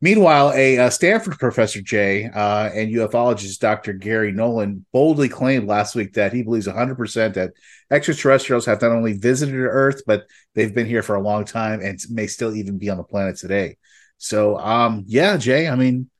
meanwhile, 0.00 0.52
a, 0.54 0.90
Stanford 0.90 1.38
professor, 1.38 1.80
Jay, 1.80 2.26
uh, 2.26 2.70
and 2.74 2.94
ufologist 2.94 3.58
Dr. 3.58 3.94
Garry 3.94 4.32
Nolan 4.32 4.84
boldly 4.92 5.28
claimed 5.28 5.66
last 5.66 5.94
week 5.94 6.14
that 6.14 6.32
he 6.32 6.42
believes 6.42 6.66
100% 6.66 7.34
that 7.34 7.52
extraterrestrials 7.90 8.66
have 8.66 8.82
not 8.82 8.92
only 8.92 9.14
visited 9.14 9.54
Earth, 9.56 10.02
but 10.06 10.26
they've 10.54 10.74
been 10.74 10.86
here 10.86 11.02
for 11.02 11.16
a 11.16 11.22
long 11.22 11.44
time 11.44 11.80
and 11.80 11.98
may 12.10 12.26
still 12.26 12.54
even 12.54 12.78
be 12.78 12.90
on 12.90 12.98
the 12.98 13.04
planet 13.04 13.36
today. 13.36 13.76
So, 14.18 14.58
um, 14.58 15.04
yeah, 15.06 15.36
Jay, 15.36 15.68
I 15.68 15.74
mean, 15.74 16.10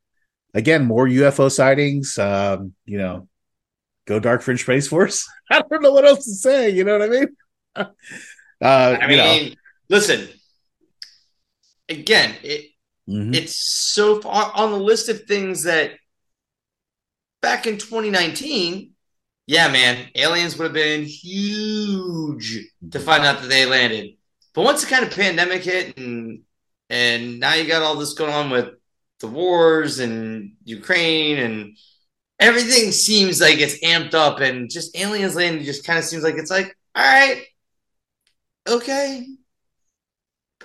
again, 0.54 0.86
more 0.86 1.06
UFO 1.06 1.50
sightings, 1.50 2.18
um, 2.18 2.74
you 2.86 2.98
know, 2.98 3.27
go 4.08 4.18
Dark 4.18 4.42
Fringe 4.42 4.60
Space 4.60 4.88
Force. 4.88 5.28
I 5.50 5.60
don't 5.60 5.82
know 5.82 5.92
what 5.92 6.06
else 6.06 6.24
to 6.24 6.34
say. 6.34 6.70
You 6.70 6.84
know 6.84 6.98
what 6.98 7.02
I 7.08 7.12
mean? 7.12 7.28
uh, 7.76 7.86
I 8.62 9.10
you 9.10 9.16
know. 9.16 9.24
mean, 9.24 9.56
listen. 9.88 10.28
Again, 11.88 12.34
it 12.42 12.70
Mhm. 13.08 13.34
it's 13.34 13.56
so 13.56 14.20
far 14.20 14.52
on 14.54 14.70
the 14.70 14.78
list 14.78 15.08
of 15.08 15.22
things 15.24 15.62
that 15.62 15.92
back 17.40 17.66
in 17.66 17.78
2019, 17.78 18.92
yeah, 19.46 19.68
man, 19.68 20.08
aliens 20.14 20.58
would 20.58 20.64
have 20.64 20.72
been 20.74 21.04
huge 21.04 22.66
to 22.90 23.00
find 23.00 23.24
out 23.24 23.40
that 23.40 23.48
they 23.48 23.64
landed. 23.64 24.16
But 24.54 24.64
once 24.64 24.82
the 24.82 24.90
kind 24.90 25.04
of 25.06 25.12
pandemic 25.12 25.62
hit 25.64 25.96
and 25.96 26.42
and 26.90 27.38
now 27.40 27.54
you 27.54 27.66
got 27.66 27.82
all 27.82 27.96
this 27.96 28.14
going 28.14 28.32
on 28.32 28.50
with 28.50 28.74
the 29.20 29.28
wars 29.28 29.98
and 30.00 30.52
Ukraine 30.64 31.38
and 31.38 31.76
everything 32.40 32.92
seems 32.92 33.40
like 33.40 33.58
it's 33.58 33.78
amped 33.84 34.14
up 34.14 34.40
and 34.40 34.70
just 34.70 34.96
aliens 34.96 35.34
landing 35.36 35.64
just 35.64 35.84
kind 35.84 35.98
of 35.98 36.04
seems 36.04 36.22
like 36.22 36.36
it's 36.36 36.50
like, 36.50 36.76
all 36.94 37.02
right, 37.04 37.44
okay. 38.68 39.26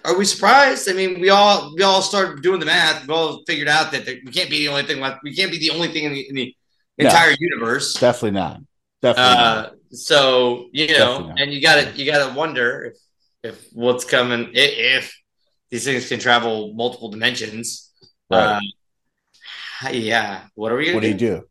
Are 0.06 0.18
we 0.18 0.26
surprised? 0.26 0.90
I 0.90 0.94
mean, 0.94 1.20
we 1.22 1.30
all 1.30 1.74
we 1.76 1.84
all 1.84 2.02
started 2.02 2.42
doing 2.44 2.60
the 2.60 2.66
math. 2.66 3.08
We 3.08 3.14
all 3.14 3.42
figured 3.48 3.70
out 3.70 3.92
that 3.94 4.06
we 4.06 4.32
can't 4.32 4.50
be 4.50 4.60
the 4.60 4.68
only 4.68 4.84
thing 4.84 5.00
left. 5.00 5.24
We 5.24 5.34
can't 5.34 5.50
be 5.52 5.60
the 5.60 5.70
only 5.70 5.88
thing 5.90 6.04
in 6.06 6.14
the, 6.14 6.28
in 6.30 6.36
the 6.36 6.56
No. 6.98 7.06
entire 7.06 7.34
universe. 7.40 7.94
Definitely 7.94 8.32
not. 8.32 8.60
Definitely 9.02 9.36
not. 9.36 9.66
Uh, 9.66 9.70
so 9.92 10.68
you 10.74 10.88
know, 10.98 11.34
and 11.38 11.54
you 11.54 11.62
got 11.62 11.76
to 11.82 11.92
you 11.96 12.12
got 12.12 12.28
to 12.28 12.34
wonder 12.38 12.92
if 12.92 12.98
if 13.50 13.68
what's 13.72 14.04
coming 14.04 14.48
i- 14.48 14.52
if 14.56 15.16
these 15.70 15.86
things 15.86 16.10
can 16.10 16.20
travel 16.20 16.74
multiple 16.74 17.10
dimensions. 17.10 17.90
Right. 18.30 18.62
Uh, 19.86 19.90
yeah. 19.90 20.48
What 20.56 20.72
are 20.74 20.76
we 20.76 20.86
gonna 20.86 20.96
what 20.96 21.04
do 21.04 21.10
you 21.10 21.14
do? 21.14 21.48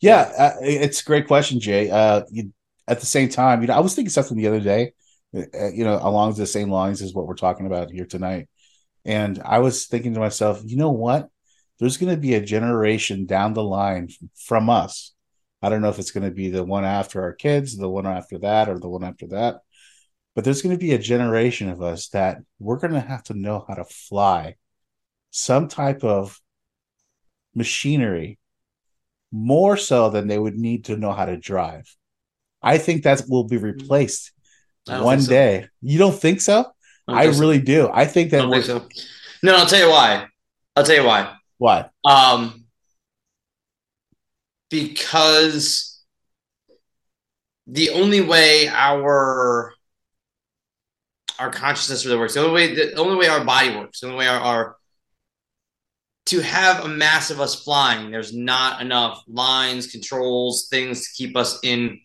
Yeah, 0.00 0.20
uh, 0.38 0.52
it's 0.62 1.02
a 1.02 1.04
great 1.04 1.26
question, 1.26 1.60
Jay. 1.60 1.90
Uh, 1.90 2.22
you, 2.30 2.52
at 2.88 3.00
the 3.00 3.06
same 3.06 3.28
time, 3.28 3.60
you 3.60 3.68
know, 3.68 3.74
I 3.74 3.80
was 3.80 3.94
thinking 3.94 4.10
something 4.10 4.36
the 4.36 4.48
other 4.48 4.60
day, 4.60 4.92
uh, 5.34 5.68
you 5.68 5.84
know, 5.84 5.98
along 6.00 6.34
the 6.34 6.46
same 6.46 6.70
lines 6.70 7.02
as 7.02 7.12
what 7.12 7.26
we're 7.26 7.34
talking 7.34 7.66
about 7.66 7.90
here 7.90 8.06
tonight, 8.06 8.48
and 9.04 9.40
I 9.44 9.58
was 9.58 9.86
thinking 9.86 10.14
to 10.14 10.20
myself, 10.20 10.62
you 10.64 10.76
know 10.76 10.90
what? 10.90 11.28
There's 11.78 11.96
going 11.96 12.14
to 12.14 12.20
be 12.20 12.34
a 12.34 12.40
generation 12.40 13.26
down 13.26 13.54
the 13.54 13.62
line 13.62 14.08
from 14.36 14.68
us. 14.68 15.14
I 15.62 15.68
don't 15.68 15.82
know 15.82 15.90
if 15.90 15.98
it's 15.98 16.10
going 16.10 16.28
to 16.28 16.34
be 16.34 16.50
the 16.50 16.64
one 16.64 16.84
after 16.84 17.22
our 17.22 17.34
kids, 17.34 17.76
the 17.76 17.88
one 17.88 18.06
after 18.06 18.38
that, 18.38 18.68
or 18.68 18.78
the 18.78 18.88
one 18.88 19.04
after 19.04 19.26
that, 19.28 19.60
but 20.34 20.44
there's 20.44 20.62
going 20.62 20.74
to 20.74 20.80
be 20.80 20.92
a 20.92 20.98
generation 20.98 21.68
of 21.68 21.82
us 21.82 22.08
that 22.08 22.38
we're 22.58 22.78
going 22.78 22.94
to 22.94 23.00
have 23.00 23.22
to 23.24 23.34
know 23.34 23.64
how 23.68 23.74
to 23.74 23.84
fly 23.84 24.56
some 25.30 25.68
type 25.68 26.02
of 26.02 26.40
machinery 27.54 28.38
more 29.32 29.76
so 29.76 30.10
than 30.10 30.28
they 30.28 30.38
would 30.38 30.56
need 30.56 30.86
to 30.86 30.96
know 30.96 31.12
how 31.12 31.24
to 31.24 31.36
drive. 31.36 31.94
I 32.62 32.78
think 32.78 33.04
that 33.04 33.22
will 33.28 33.44
be 33.44 33.56
replaced 33.56 34.32
one 34.86 35.20
so. 35.20 35.28
day. 35.30 35.68
You 35.80 35.98
don't 35.98 36.18
think 36.18 36.40
so? 36.40 36.66
don't 37.06 37.18
I 37.18 37.24
think 37.24 37.34
so. 37.34 37.40
really 37.40 37.60
do. 37.60 37.90
I 37.92 38.04
think 38.04 38.30
that 38.30 38.50
think 38.50 38.64
so. 38.64 38.86
No, 39.42 39.56
I'll 39.56 39.66
tell 39.66 39.80
you 39.80 39.90
why. 39.90 40.26
I'll 40.76 40.84
tell 40.84 40.96
you 40.96 41.04
why. 41.04 41.34
Why? 41.58 41.88
Um, 42.04 42.64
because 44.68 46.02
the 47.66 47.90
only 47.90 48.20
way 48.20 48.68
our 48.68 49.74
our 51.38 51.50
consciousness 51.50 52.04
really 52.04 52.18
works, 52.18 52.34
the 52.34 52.40
only 52.40 52.52
way 52.52 52.74
the 52.74 52.94
only 52.96 53.16
way 53.16 53.28
our 53.28 53.44
body 53.44 53.74
works, 53.76 54.00
the 54.00 54.06
only 54.06 54.18
way 54.18 54.28
our, 54.28 54.40
our 54.40 54.76
to 56.30 56.40
have 56.40 56.84
a 56.84 56.88
mass 56.88 57.30
of 57.30 57.40
us 57.40 57.54
flying, 57.64 58.10
there's 58.10 58.34
not 58.34 58.80
enough 58.80 59.22
lines, 59.26 59.86
controls, 59.86 60.68
things 60.68 60.96
to 61.06 61.08
keep 61.14 61.36
us 61.36 61.58
in 61.62 62.00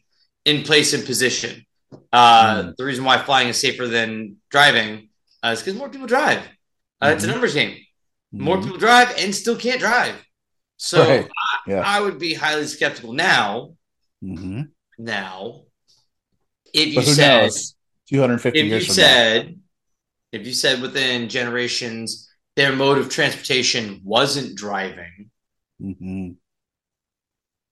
in 0.45 0.63
place 0.63 0.93
and 0.93 1.03
position. 1.05 1.65
Uh, 2.13 2.55
Mm. 2.63 2.75
The 2.77 2.85
reason 2.85 3.03
why 3.03 3.17
flying 3.17 3.47
is 3.49 3.59
safer 3.59 3.87
than 3.87 4.37
driving 4.49 5.09
uh, 5.43 5.49
is 5.53 5.59
because 5.59 5.75
more 5.75 5.89
people 5.89 6.07
drive. 6.07 6.41
Uh, 7.01 7.11
It's 7.15 7.23
a 7.23 7.27
Mhm. 7.27 7.31
numbers 7.31 7.53
game 7.55 7.77
more 8.31 8.57
Mhm. 8.57 8.63
people 8.63 8.77
drive 8.77 9.09
and 9.17 9.33
still 9.33 9.55
can't 9.55 9.79
drive. 9.79 10.15
So 10.77 10.99
Right. 11.07 11.25
I, 11.25 11.71
Yeah. 11.71 11.81
I 11.85 12.01
would 12.01 12.19
be 12.19 12.33
highly 12.33 12.67
skeptical 12.67 13.13
now. 13.13 13.75
Mhm. 14.23 14.69
Now, 14.97 15.63
if 16.73 16.87
you 16.93 17.01
said, 17.01 17.43
knows? 17.43 17.75
250 18.09 18.59
if 18.59 18.65
you 18.65 18.71
years 18.71 18.85
from 18.87 18.95
said, 18.95 19.59
if 20.31 20.45
you 20.45 20.53
said 20.53 20.81
within 20.81 21.29
generations 21.29 22.29
their 22.55 22.75
mode 22.75 22.97
of 22.97 23.09
transportation 23.09 24.01
wasn't 24.03 24.55
driving, 24.55 25.29
now. 25.79 25.93
hmm 25.93 26.29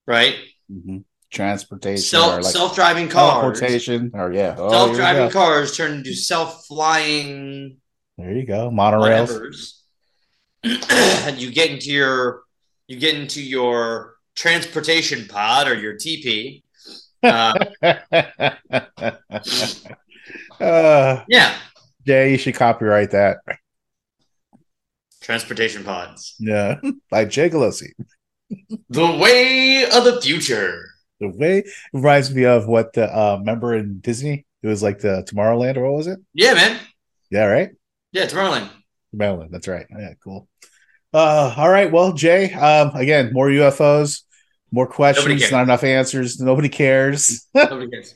right? 0.06 0.36
hmm 0.68 0.98
transportation 1.30 2.00
Self, 2.02 2.44
like 2.44 2.52
self-driving 2.52 3.08
cars. 3.08 3.58
Transportation. 3.58 4.12
or 4.14 4.32
yeah. 4.32 4.54
Oh, 4.56 4.70
self-driving 4.70 5.30
cars 5.30 5.76
turned 5.76 5.94
into 5.94 6.14
self 6.14 6.64
flying 6.66 7.78
There 8.16 8.32
you 8.32 8.46
go. 8.46 8.70
Monorails. 8.70 9.82
whatevers. 10.64 11.36
you 11.40 11.50
get 11.50 11.70
into 11.70 11.90
your 11.90 12.42
you 12.86 12.98
get 12.98 13.16
into 13.16 13.42
your 13.42 14.14
transportation 14.36 15.26
pod 15.26 15.68
or 15.68 15.74
your 15.74 15.94
TP. 15.94 16.62
Uh, 17.22 17.54
uh, 20.60 21.24
yeah, 21.28 21.56
Jay, 22.06 22.30
you 22.30 22.38
should 22.38 22.54
copyright 22.54 23.10
that. 23.12 23.38
Transportation 25.24 25.82
pods. 25.84 26.36
Yeah, 26.38 26.76
by 27.10 27.24
Jay 27.24 27.48
Galusi. 27.48 27.92
The 28.90 29.06
way 29.06 29.84
of 29.90 30.04
the 30.04 30.20
future. 30.20 30.90
The 31.20 31.28
way 31.28 31.58
it 31.58 31.66
reminds 31.92 32.32
me 32.34 32.44
of 32.44 32.66
what 32.68 32.92
the 32.92 33.06
uh, 33.06 33.38
remember 33.38 33.74
in 33.74 34.00
Disney. 34.00 34.46
It 34.62 34.68
was 34.68 34.82
like 34.82 35.00
the 35.00 35.26
Tomorrowland, 35.28 35.76
or 35.76 35.84
what 35.84 35.96
was 35.96 36.06
it? 36.06 36.18
Yeah, 36.32 36.54
man. 36.54 36.78
Yeah, 37.30 37.46
right. 37.46 37.70
Yeah, 38.12 38.26
Tomorrowland. 38.26 38.68
Tomorrowland. 39.14 39.50
That's 39.50 39.68
right. 39.68 39.86
Yeah, 39.90 40.14
cool. 40.22 40.48
Uh, 41.12 41.54
all 41.56 41.68
right. 41.68 41.90
Well, 41.90 42.12
Jay. 42.12 42.52
Um, 42.52 42.90
again, 42.94 43.32
more 43.32 43.48
UFOs, 43.48 44.22
more 44.70 44.86
questions, 44.86 45.50
not 45.50 45.62
enough 45.62 45.84
answers. 45.84 46.40
Nobody 46.40 46.68
cares. 46.68 47.46
Nobody 47.54 47.88
cares. 47.90 48.14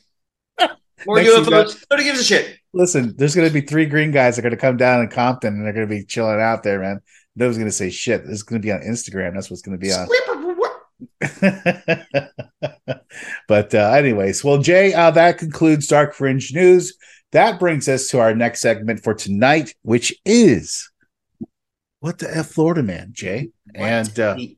More 1.07 1.23
Next 1.23 1.31
UFOs. 1.31 1.85
Nobody 1.89 2.09
gives 2.09 2.19
a 2.19 2.25
shit. 2.25 2.59
Listen, 2.75 3.15
there's 3.17 3.35
going 3.35 3.49
to 3.49 3.55
be 3.55 3.67
three 3.67 3.87
green 3.87 4.11
guys 4.11 4.37
that 4.37 4.41
are 4.41 4.49
going 4.49 4.57
to 4.57 4.61
come 4.61 4.77
down 4.77 5.01
in 5.01 5.09
Compton 5.09 5.55
and 5.55 5.65
they're 5.65 5.73
going 5.73 5.89
to 5.89 5.95
be 5.95 6.05
chilling 6.05 6.41
out 6.41 6.63
there, 6.63 6.81
man. 6.81 7.01
Nobody's 7.35 7.59
going 7.59 7.69
to 7.69 7.73
say 7.73 7.91
shit. 7.91 8.25
This 8.25 8.37
is 8.37 8.43
going 8.43 8.61
to 8.61 8.67
be 8.67 8.73
on 8.73 8.81
Instagram. 8.81 9.35
That's 9.35 9.51
what's 9.51 9.63
going 9.63 9.79
to 9.79 9.81
be 9.81 9.93
on. 9.93 10.09
but 13.49 13.75
uh, 13.75 13.91
anyways, 13.93 14.43
well, 14.43 14.59
Jay, 14.59 14.93
uh, 14.93 15.13
that 15.13 15.39
concludes 15.39 15.87
Dark 15.87 16.15
Fringe 16.15 16.53
News. 16.53 16.97
That 17.33 17.61
brings 17.61 17.89
us 17.89 18.09
to 18.09 18.21
our 18.21 18.35
next 18.35 18.61
segment 18.61 19.05
for 19.05 19.15
tonight, 19.15 19.75
which 19.83 20.15
is 20.25 20.91
what 22.01 22.19
the 22.19 22.37
f 22.37 22.49
Florida 22.49 22.83
man, 22.83 23.11
Jay, 23.13 23.51
and 23.75 24.09
uh, 24.19 24.35
The 24.35 24.57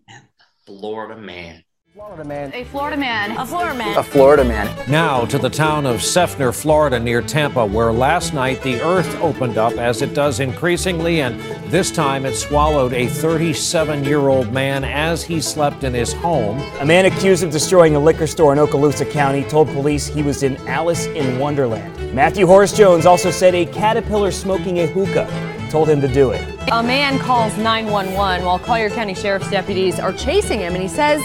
Florida 0.66 1.20
man. 1.20 1.64
Florida 2.00 2.24
man. 2.24 2.50
A 2.54 2.64
Florida 2.64 2.96
man. 2.96 3.36
A 3.36 3.44
Florida 3.46 3.74
man. 3.74 3.98
A 3.98 4.02
Florida 4.02 4.42
man. 4.42 4.90
Now 4.90 5.26
to 5.26 5.36
the 5.36 5.50
town 5.50 5.84
of 5.84 5.96
Seffner, 5.96 6.50
Florida, 6.58 6.98
near 6.98 7.20
Tampa, 7.20 7.66
where 7.66 7.92
last 7.92 8.32
night 8.32 8.62
the 8.62 8.80
earth 8.80 9.14
opened 9.20 9.58
up 9.58 9.74
as 9.74 10.00
it 10.00 10.14
does 10.14 10.40
increasingly, 10.40 11.20
and 11.20 11.38
this 11.70 11.90
time 11.90 12.24
it 12.24 12.36
swallowed 12.36 12.94
a 12.94 13.06
37 13.06 14.02
year 14.04 14.28
old 14.28 14.50
man 14.50 14.82
as 14.82 15.22
he 15.22 15.42
slept 15.42 15.84
in 15.84 15.92
his 15.92 16.14
home. 16.14 16.58
A 16.80 16.86
man 16.86 17.04
accused 17.04 17.42
of 17.42 17.50
destroying 17.50 17.96
a 17.96 18.00
liquor 18.00 18.26
store 18.26 18.54
in 18.54 18.58
Okaloosa 18.58 19.08
County 19.10 19.44
told 19.44 19.68
police 19.68 20.06
he 20.06 20.22
was 20.22 20.42
in 20.42 20.56
Alice 20.66 21.04
in 21.08 21.38
Wonderland. 21.38 22.14
Matthew 22.14 22.46
Horace 22.46 22.72
Jones 22.72 23.04
also 23.04 23.30
said 23.30 23.54
a 23.54 23.66
caterpillar 23.66 24.30
smoking 24.30 24.78
a 24.78 24.86
hookah 24.86 25.28
told 25.70 25.88
him 25.88 26.00
to 26.00 26.08
do 26.08 26.30
it. 26.30 26.42
A 26.72 26.82
man 26.82 27.18
calls 27.18 27.56
911 27.58 28.44
while 28.44 28.58
Collier 28.58 28.90
County 28.90 29.14
Sheriff's 29.14 29.50
deputies 29.50 30.00
are 30.00 30.12
chasing 30.12 30.60
him, 30.60 30.74
and 30.74 30.82
he 30.82 30.88
says 30.88 31.22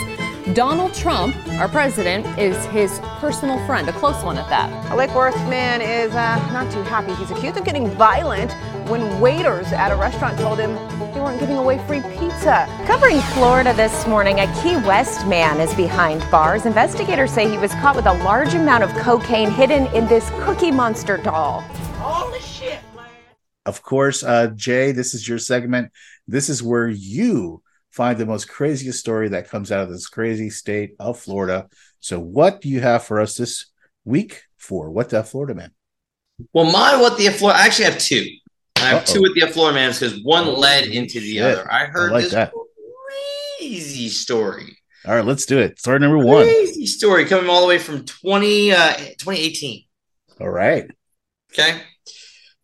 Donald 0.54 0.94
Trump, 0.94 1.36
our 1.54 1.68
president, 1.68 2.24
is 2.38 2.56
his 2.66 3.00
personal 3.20 3.58
friend, 3.66 3.90
a 3.90 3.94
close 3.94 4.24
one 4.24 4.38
at 4.38 4.48
that. 4.48 4.92
A 4.92 4.96
Lake 4.96 5.14
Worth 5.16 5.36
man 5.50 5.82
is 5.82 6.14
uh, 6.14 6.38
not 6.54 6.72
too 6.72 6.84
happy. 6.84 7.16
He's 7.16 7.32
accused 7.32 7.58
of 7.58 7.66
getting 7.66 7.90
violent 7.90 8.54
when 8.88 9.20
waiters 9.20 9.66
at 9.72 9.92
a 9.92 9.96
restaurant 9.96 10.38
told 10.38 10.60
him 10.60 10.76
they 11.16 11.20
weren't 11.20 11.40
giving 11.40 11.58
away 11.58 11.80
free 11.88 12.02
pizza. 12.20 12.68
Covering 12.86 13.22
Florida 13.34 13.74
this 13.74 14.06
morning, 14.06 14.40
a 14.40 14.62
Key 14.62 14.76
West 14.88 15.26
man 15.26 15.60
is 15.60 15.74
behind 15.74 16.22
bars. 16.30 16.68
Investigators 16.68 17.32
say 17.32 17.50
he 17.50 17.58
was 17.58 17.72
caught 17.76 17.96
with 17.96 18.06
a 18.06 18.14
large 18.24 18.54
amount 18.54 18.84
of 18.84 18.92
cocaine 18.98 19.50
hidden 19.50 19.88
in 19.96 20.06
this 20.08 20.30
Cookie 20.42 20.70
Monster 20.70 21.18
doll. 21.18 21.62
Holy 21.98 22.40
shit, 22.42 22.80
man. 22.96 23.10
Of 23.66 23.82
course, 23.82 24.22
uh, 24.22 24.50
Jay, 24.56 24.92
this 24.92 25.16
is 25.16 25.28
your 25.28 25.40
segment. 25.40 25.92
This 26.28 26.50
is 26.50 26.62
where 26.62 26.88
you 26.88 27.64
find 27.96 28.18
the 28.18 28.26
most 28.26 28.50
craziest 28.50 29.00
story 29.00 29.30
that 29.30 29.50
comes 29.50 29.72
out 29.72 29.84
of 29.84 29.90
this 29.90 30.08
crazy 30.08 30.50
state 30.50 30.96
of 31.00 31.18
Florida. 31.18 31.68
So, 32.02 32.20
what 32.20 32.60
do 32.62 32.68
you 32.70 32.82
have 32.82 33.04
for 33.06 33.22
us 33.22 33.36
this 33.36 33.68
week 34.04 34.44
for 34.58 34.92
what 34.92 35.10
the 35.10 35.24
Florida 35.24 35.56
man? 35.56 35.72
Well, 36.54 36.70
my 36.70 37.00
what 37.02 37.18
the 37.18 37.30
Florida. 37.30 37.60
I 37.60 37.66
actually 37.66 37.86
have 37.86 37.98
two. 37.98 38.28
I 38.76 38.82
have 38.90 39.04
Uh-oh. 39.04 39.14
two 39.14 39.22
with 39.22 39.34
the 39.40 39.48
Florida 39.48 39.76
man 39.76 39.92
because 39.94 40.22
one 40.24 40.46
Oh, 40.46 40.60
led 40.60 40.86
into 40.88 41.20
the 41.22 41.36
shit. 41.36 41.42
other. 41.44 41.72
I 41.72 41.86
heard 41.86 42.12
I 42.12 42.16
like 42.16 42.24
this 42.26 42.34
that. 42.34 42.52
crazy 43.58 44.10
story. 44.10 44.78
All 45.08 45.16
right, 45.16 45.26
let's 45.26 45.46
do 45.46 45.60
it. 45.60 45.80
Story 45.80 46.00
number 46.00 46.18
one. 46.18 46.44
Crazy 46.44 46.86
story 46.88 47.26
coming 47.26 47.50
all 47.50 47.62
the 47.62 47.68
way 47.68 47.78
from 47.78 48.06
20, 48.06 48.72
uh, 48.74 48.94
2018. 48.96 49.84
All 50.42 50.50
right. 50.50 50.90
Okay. 51.54 51.80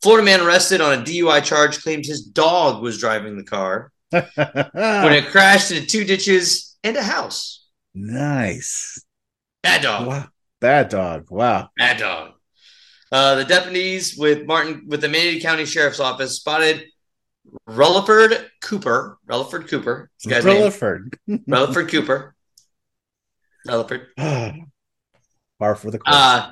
Florida 0.02 0.26
man 0.26 0.42
arrested 0.42 0.82
on 0.82 1.00
a 1.00 1.02
DUI 1.04 1.44
charge 1.44 1.82
claims 1.82 2.08
his 2.08 2.24
dog 2.24 2.82
was 2.82 3.00
driving 3.00 3.38
the 3.38 3.44
car 3.44 3.92
when 4.12 5.14
it 5.14 5.28
crashed 5.32 5.72
into 5.72 5.88
two 5.88 6.04
ditches 6.04 6.78
and 6.84 6.98
a 6.98 7.04
house. 7.04 7.66
nice. 7.94 9.04
Bad 9.64 9.84
dog. 9.84 10.08
Wow. 10.08 10.28
Bad 10.60 10.90
dog. 10.90 11.30
Wow. 11.30 11.70
Bad 11.78 12.00
dog. 12.00 12.32
Uh, 13.12 13.36
the 13.36 13.46
deputies 13.46 14.16
with 14.18 14.46
Martin 14.46 14.86
with 14.88 15.02
the 15.02 15.10
Manatee 15.10 15.42
County 15.42 15.66
Sheriff's 15.66 16.00
Office 16.00 16.38
spotted 16.38 16.86
Rutherford 17.68 18.50
Cooper. 18.62 19.18
Rutherford 19.26 19.68
Cooper. 19.68 20.10
Guy's. 20.28 20.46
Rutherford. 20.46 21.18
Rutherford 21.48 21.90
Cooper. 21.90 22.36
Rutherford. 23.68 24.08
Bar 25.60 25.76
for 25.76 25.92
the 25.92 26.00
course. 26.00 26.16
Uh, 26.16 26.52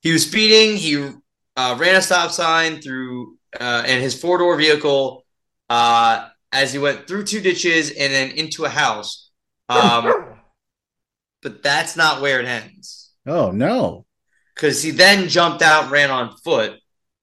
he 0.00 0.12
was 0.12 0.26
speeding. 0.26 0.76
He 0.76 1.10
uh, 1.56 1.76
ran 1.78 1.96
a 1.96 2.02
stop 2.02 2.30
sign 2.30 2.80
through 2.80 3.36
uh, 3.58 3.84
in 3.86 4.00
his 4.00 4.20
four 4.20 4.38
door 4.38 4.56
vehicle 4.56 5.24
uh, 5.68 6.28
as 6.52 6.72
he 6.72 6.78
went 6.78 7.06
through 7.06 7.24
two 7.24 7.40
ditches 7.40 7.90
and 7.90 8.12
then 8.12 8.30
into 8.30 8.64
a 8.64 8.68
house. 8.68 9.30
Um, 9.68 10.36
but 11.42 11.62
that's 11.62 11.96
not 11.96 12.20
where 12.20 12.40
it 12.40 12.46
ends 12.46 13.12
oh 13.26 13.50
no. 13.50 14.06
because 14.54 14.82
he 14.82 14.90
then 14.90 15.28
jumped 15.28 15.62
out 15.62 15.84
and 15.84 15.92
ran 15.92 16.10
on 16.10 16.36
foot. 16.38 16.78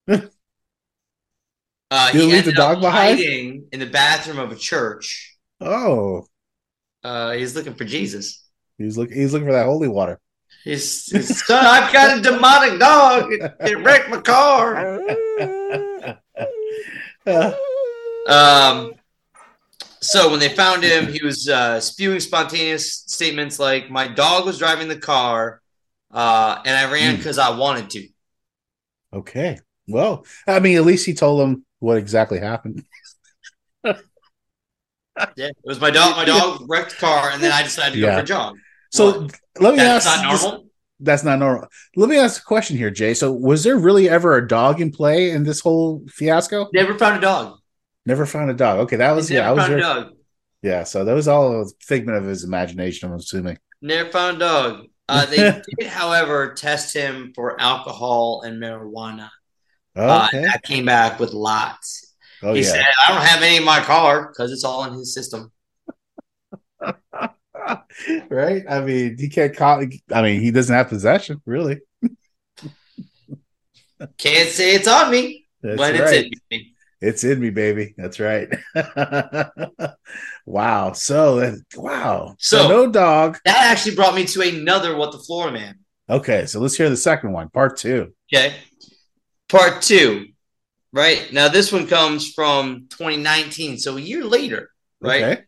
Uh, 1.91 2.07
he 2.07 2.23
leave 2.23 2.43
the 2.43 2.51
dog 2.51 2.81
behind? 2.81 3.19
hiding 3.19 3.67
in 3.71 3.79
the 3.79 3.85
bathroom 3.85 4.39
of 4.39 4.51
a 4.51 4.55
church. 4.55 5.37
Oh. 5.61 6.25
Uh, 7.03 7.33
he's 7.33 7.55
looking 7.55 7.75
for 7.75 7.85
Jesus. 7.85 8.43
He's 8.79 8.97
looking 8.97 9.15
he's 9.15 9.31
looking 9.31 9.47
for 9.47 9.53
that 9.53 9.67
holy 9.67 9.89
water. 9.89 10.19
Son, 10.65 11.63
I've 11.63 11.93
got 11.93 12.17
a 12.17 12.21
demonic 12.21 12.79
dog. 12.79 13.31
It, 13.31 13.53
it 13.59 13.77
wrecked 13.83 14.09
my 14.09 14.21
car. 14.21 15.01
Um, 18.25 18.93
so 20.03 20.29
when 20.29 20.39
they 20.39 20.49
found 20.49 20.83
him, 20.83 21.11
he 21.11 21.23
was 21.23 21.47
uh, 21.47 21.79
spewing 21.79 22.19
spontaneous 22.19 23.03
statements 23.07 23.59
like, 23.59 23.89
"My 23.89 24.07
dog 24.07 24.45
was 24.45 24.57
driving 24.59 24.87
the 24.87 24.97
car, 24.97 25.61
uh, 26.11 26.61
and 26.65 26.75
I 26.75 26.91
ran 26.91 27.11
Hmm. 27.13 27.17
because 27.17 27.37
I 27.37 27.49
wanted 27.57 27.89
to." 27.91 28.07
okay. 29.13 29.59
Well, 29.87 30.25
I 30.47 30.59
mean, 30.61 30.77
at 30.77 30.85
least 30.85 31.05
he 31.05 31.13
told 31.13 31.41
them 31.41 31.65
what 31.79 31.97
exactly 31.97 32.39
happened. 32.39 32.85
Yeah, 35.35 35.47
it 35.47 35.57
was 35.63 35.79
my 35.79 35.91
dog. 35.91 36.15
My 36.15 36.25
dog 36.25 36.65
wrecked 36.69 36.91
the 36.91 36.95
car, 36.97 37.29
and 37.31 37.41
then 37.41 37.51
I 37.51 37.61
decided 37.61 37.95
to 37.95 38.01
go 38.01 38.13
for 38.15 38.19
a 38.21 38.23
jog. 38.23 38.55
So 38.91 39.05
Well, 39.11 39.27
let 39.59 39.71
me 39.73 39.77
That's 39.77 40.05
ask 40.07 40.23
not 40.23 40.31
this- 40.31 40.41
normal. 40.43 40.65
that's 40.99 41.23
not 41.23 41.37
normal. 41.39 41.67
Let 41.95 42.09
me 42.09 42.17
ask 42.17 42.41
a 42.41 42.45
question 42.45 42.77
here, 42.77 42.89
Jay. 42.89 43.13
So 43.13 43.31
was 43.31 43.63
there 43.63 43.77
really 43.77 44.09
ever 44.09 44.35
a 44.37 44.47
dog 44.47 44.81
in 44.81 44.91
play 44.91 45.29
in 45.29 45.43
this 45.43 45.59
whole 45.59 46.03
fiasco? 46.09 46.67
Never 46.73 46.97
found 46.97 47.17
a 47.17 47.21
dog. 47.21 47.59
Never 48.05 48.25
found 48.25 48.49
a 48.51 48.53
dog. 48.53 48.79
Okay, 48.79 48.97
that 48.97 49.11
was 49.11 49.29
yeah, 49.31 49.49
I 49.49 49.51
was 49.53 49.69
a 49.69 49.79
dog. 49.79 50.11
yeah. 50.61 50.83
So 50.83 51.05
that 51.05 51.13
was 51.13 51.27
all 51.27 51.61
a 51.61 51.65
figment 51.81 52.17
of 52.17 52.25
his 52.25 52.43
imagination. 52.43 53.09
I'm 53.09 53.17
assuming. 53.17 53.57
Never 53.81 54.09
found 54.11 54.37
a 54.37 54.39
dog. 54.39 54.85
Uh, 55.09 55.25
they 55.25 55.37
did, 55.79 55.87
however, 55.87 56.53
test 56.53 56.93
him 56.95 57.31
for 57.35 57.59
alcohol 57.59 58.41
and 58.45 58.61
marijuana. 58.61 59.29
Uh, 59.95 60.25
Okay. 60.27 60.37
and 60.37 60.45
that 60.47 60.63
came 60.63 60.85
back 60.85 61.19
with 61.19 61.33
lots. 61.33 62.15
oh 62.41 62.53
he 62.53 62.61
yeah. 62.61 62.67
said, 62.71 62.83
"I 63.07 63.13
don't 63.13 63.21
have 63.25 63.41
any 63.43 63.57
in 63.57 63.63
my 63.63 63.79
car 63.79 64.27
because 64.27 64.51
it's 64.51 64.63
all 64.63 64.83
in 64.85 64.93
his 64.93 65.13
system." 65.13 65.51
right. 68.29 68.63
I 68.69 68.81
mean, 68.81 69.17
he 69.17 69.29
can't 69.29 69.55
call. 69.55 69.83
I 70.11 70.21
mean, 70.21 70.41
he 70.41 70.51
doesn't 70.51 70.75
have 70.75 70.89
possession, 70.89 71.41
really. 71.45 71.79
Can't 74.17 74.49
say 74.49 74.75
it's 74.75 74.87
on 74.87 75.11
me 75.11 75.47
That's 75.61 75.79
when 75.79 75.95
it's 75.95 76.11
in 76.11 76.29
me. 76.51 76.72
It's 77.05 77.23
in 77.25 77.39
me, 77.39 77.49
baby. 77.49 77.93
That's 77.97 78.19
right. 78.19 78.47
wow. 80.45 80.93
So, 80.93 81.55
wow. 81.75 82.35
So, 82.39 82.57
So- 82.57 82.67
no 82.69 82.91
dog. 82.91 83.39
That 83.45 83.71
actually 83.71 83.95
brought 83.95 84.15
me 84.15 84.25
to 84.27 84.41
another 84.41 84.95
what 84.95 85.11
the 85.11 85.19
floor 85.19 85.51
man. 85.51 85.79
Okay. 86.09 86.45
So 86.45 86.59
let's 86.59 86.75
hear 86.75 86.89
the 86.89 86.97
second 86.97 87.33
one, 87.33 87.49
part 87.49 87.77
two. 87.77 88.13
Okay. 88.33 88.55
Part 89.49 89.81
two. 89.81 90.27
Right. 90.91 91.31
Now 91.33 91.47
this 91.49 91.71
one 91.71 91.87
comes 91.87 92.31
from 92.33 92.87
2019, 92.89 93.77
so 93.79 93.97
a 93.97 94.01
year 94.01 94.23
later. 94.23 94.69
Right. 95.01 95.23
Okay. 95.23 95.41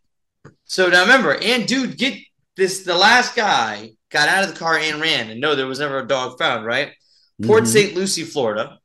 So 0.65 0.87
now 0.89 1.01
remember, 1.01 1.35
and 1.41 1.67
dude, 1.67 1.97
get 1.97 2.17
this 2.57 2.83
the 2.83 2.95
last 2.95 3.35
guy 3.35 3.91
got 4.09 4.27
out 4.29 4.43
of 4.43 4.51
the 4.53 4.59
car 4.59 4.77
and 4.77 4.99
ran, 5.01 5.29
and 5.29 5.39
no, 5.39 5.55
there 5.55 5.67
was 5.67 5.79
never 5.79 5.99
a 5.99 6.07
dog 6.07 6.37
found. 6.39 6.65
Right, 6.65 6.91
Port 7.43 7.63
Mhm. 7.63 7.67
St. 7.67 7.95
Lucie, 7.95 8.23
Florida, 8.23 8.79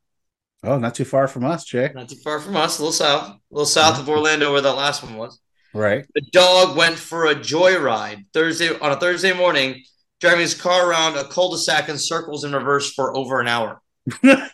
Oh, 0.63 0.79
not 0.79 0.95
too 0.95 1.07
far 1.07 1.27
from 1.27 1.45
us, 1.45 1.65
Jay. 1.65 1.91
not 1.95 2.09
too 2.09 2.17
far 2.17 2.39
from 2.39 2.57
us, 2.57 2.79
a 2.79 2.83
little 2.83 2.93
south, 2.93 3.31
a 3.31 3.39
little 3.51 3.67
south 3.67 3.99
of 3.99 4.09
Orlando, 4.09 4.53
where 4.53 4.61
that 4.61 4.75
last 4.75 5.03
one 5.03 5.17
was. 5.17 5.41
Right. 5.73 6.05
The 6.15 6.23
dog 6.33 6.77
went 6.77 6.99
for 6.99 7.27
a 7.27 7.35
joyride 7.35 8.27
Thursday 8.35 8.79
on 8.79 8.93
a 8.93 8.97
Thursday 8.97 9.33
morning, 9.33 9.83
driving 10.21 10.41
his 10.41 10.55
car 10.55 10.91
around 10.91 11.17
a 11.17 11.25
cul-de-sac 11.25 11.89
in 11.89 11.97
circles 11.97 12.45
in 12.45 12.53
reverse 12.53 12.93
for 12.93 13.17
over 13.17 13.41
an 13.41 13.49
hour. 13.49 13.81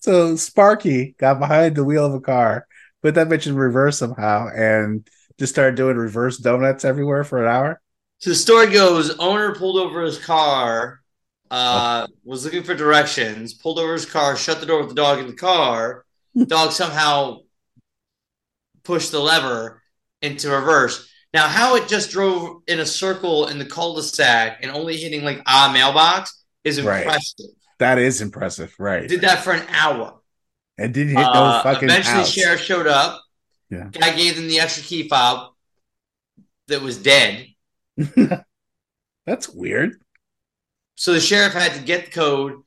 so 0.00 0.36
Sparky 0.36 1.14
got 1.18 1.38
behind 1.38 1.76
the 1.76 1.84
wheel 1.84 2.06
of 2.06 2.14
a 2.14 2.20
car, 2.20 2.66
put 3.02 3.14
that 3.14 3.28
bitch 3.28 3.46
in 3.46 3.54
reverse 3.54 3.98
somehow, 3.98 4.48
and 4.48 5.06
just 5.38 5.52
started 5.52 5.76
doing 5.76 5.96
reverse 5.96 6.38
donuts 6.38 6.84
everywhere 6.84 7.22
for 7.22 7.44
an 7.44 7.52
hour. 7.52 7.80
So 8.18 8.30
the 8.30 8.36
story 8.36 8.70
goes: 8.70 9.16
owner 9.18 9.54
pulled 9.54 9.76
over 9.76 10.02
his 10.02 10.18
car, 10.18 10.99
uh, 11.50 12.06
was 12.24 12.44
looking 12.44 12.62
for 12.62 12.74
directions, 12.74 13.54
pulled 13.54 13.78
over 13.78 13.92
his 13.92 14.06
car, 14.06 14.36
shut 14.36 14.60
the 14.60 14.66
door 14.66 14.80
with 14.80 14.88
the 14.90 14.94
dog 14.94 15.18
in 15.18 15.26
the 15.26 15.32
car. 15.34 16.04
dog 16.46 16.72
somehow 16.72 17.38
pushed 18.84 19.12
the 19.12 19.18
lever 19.20 19.82
into 20.22 20.50
reverse. 20.50 21.08
Now, 21.32 21.46
how 21.48 21.76
it 21.76 21.86
just 21.88 22.10
drove 22.10 22.62
in 22.66 22.80
a 22.80 22.86
circle 22.86 23.46
in 23.48 23.58
the 23.58 23.64
cul-de-sac 23.64 24.58
and 24.62 24.70
only 24.72 24.96
hitting 24.96 25.22
like 25.24 25.42
a 25.46 25.72
mailbox 25.72 26.42
is 26.64 26.80
Right. 26.82 27.02
impressive. 27.04 27.46
That 27.78 27.98
is 27.98 28.20
impressive, 28.20 28.74
right? 28.78 29.08
Did 29.08 29.20
that 29.22 29.42
for 29.44 29.52
an 29.52 29.66
hour. 29.68 30.20
and 30.76 30.94
didn't 30.94 31.14
hit 31.16 31.22
no 31.22 31.28
Uh, 31.30 31.62
fucking 31.62 31.88
eventually, 31.90 32.14
house. 32.16 32.30
sheriff 32.32 32.60
showed 32.62 32.86
up. 32.86 33.22
Yeah. 33.70 33.88
Guy 33.92 34.16
gave 34.16 34.36
them 34.36 34.48
the 34.48 34.60
extra 34.60 34.82
key 34.82 35.08
fob 35.08 35.52
that 36.68 36.80
was 36.80 36.96
dead. 36.96 37.46
That's 39.26 39.48
weird. 39.48 40.00
So 41.00 41.14
the 41.14 41.20
sheriff 41.20 41.54
had 41.54 41.72
to 41.72 41.80
get 41.80 42.04
the 42.04 42.10
code, 42.10 42.60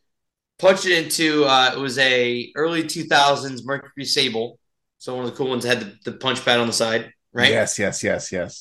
punch 0.58 0.88
it 0.88 1.04
into. 1.04 1.46
Uh, 1.46 1.72
it 1.76 1.80
was 1.80 2.00
a 2.00 2.52
early 2.56 2.84
two 2.88 3.04
thousands 3.04 3.63
Mercury 3.63 4.06
Sable, 4.06 4.58
so 4.98 5.13
one 5.15 5.24
of 5.26 5.30
the 5.30 5.38
cool 5.38 5.50
ones 5.50 5.63
had 5.63 5.80
the, 5.82 6.12
the 6.12 6.17
punch 6.17 6.43
pad 6.43 6.60
on 6.60 6.65
the 6.65 6.74
side, 6.74 7.13
right? 7.32 7.52
Yes, 7.52 7.78
yes, 7.78 8.04
yes, 8.04 8.32
yes. 8.32 8.60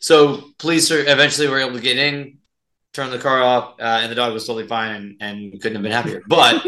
So 0.00 0.52
police 0.58 0.90
are 0.90 1.00
eventually 1.00 1.46
were 1.46 1.58
able 1.60 1.74
to 1.74 1.82
get 1.82 1.98
in, 1.98 2.38
turn 2.94 3.10
the 3.10 3.18
car 3.18 3.42
off, 3.42 3.74
uh, 3.78 4.00
and 4.00 4.10
the 4.10 4.16
dog 4.16 4.32
was 4.32 4.46
totally 4.46 4.66
fine 4.66 4.94
and, 4.94 5.16
and 5.20 5.52
couldn't 5.60 5.74
have 5.74 5.82
been 5.82 5.92
happier. 5.92 6.22
But 6.26 6.64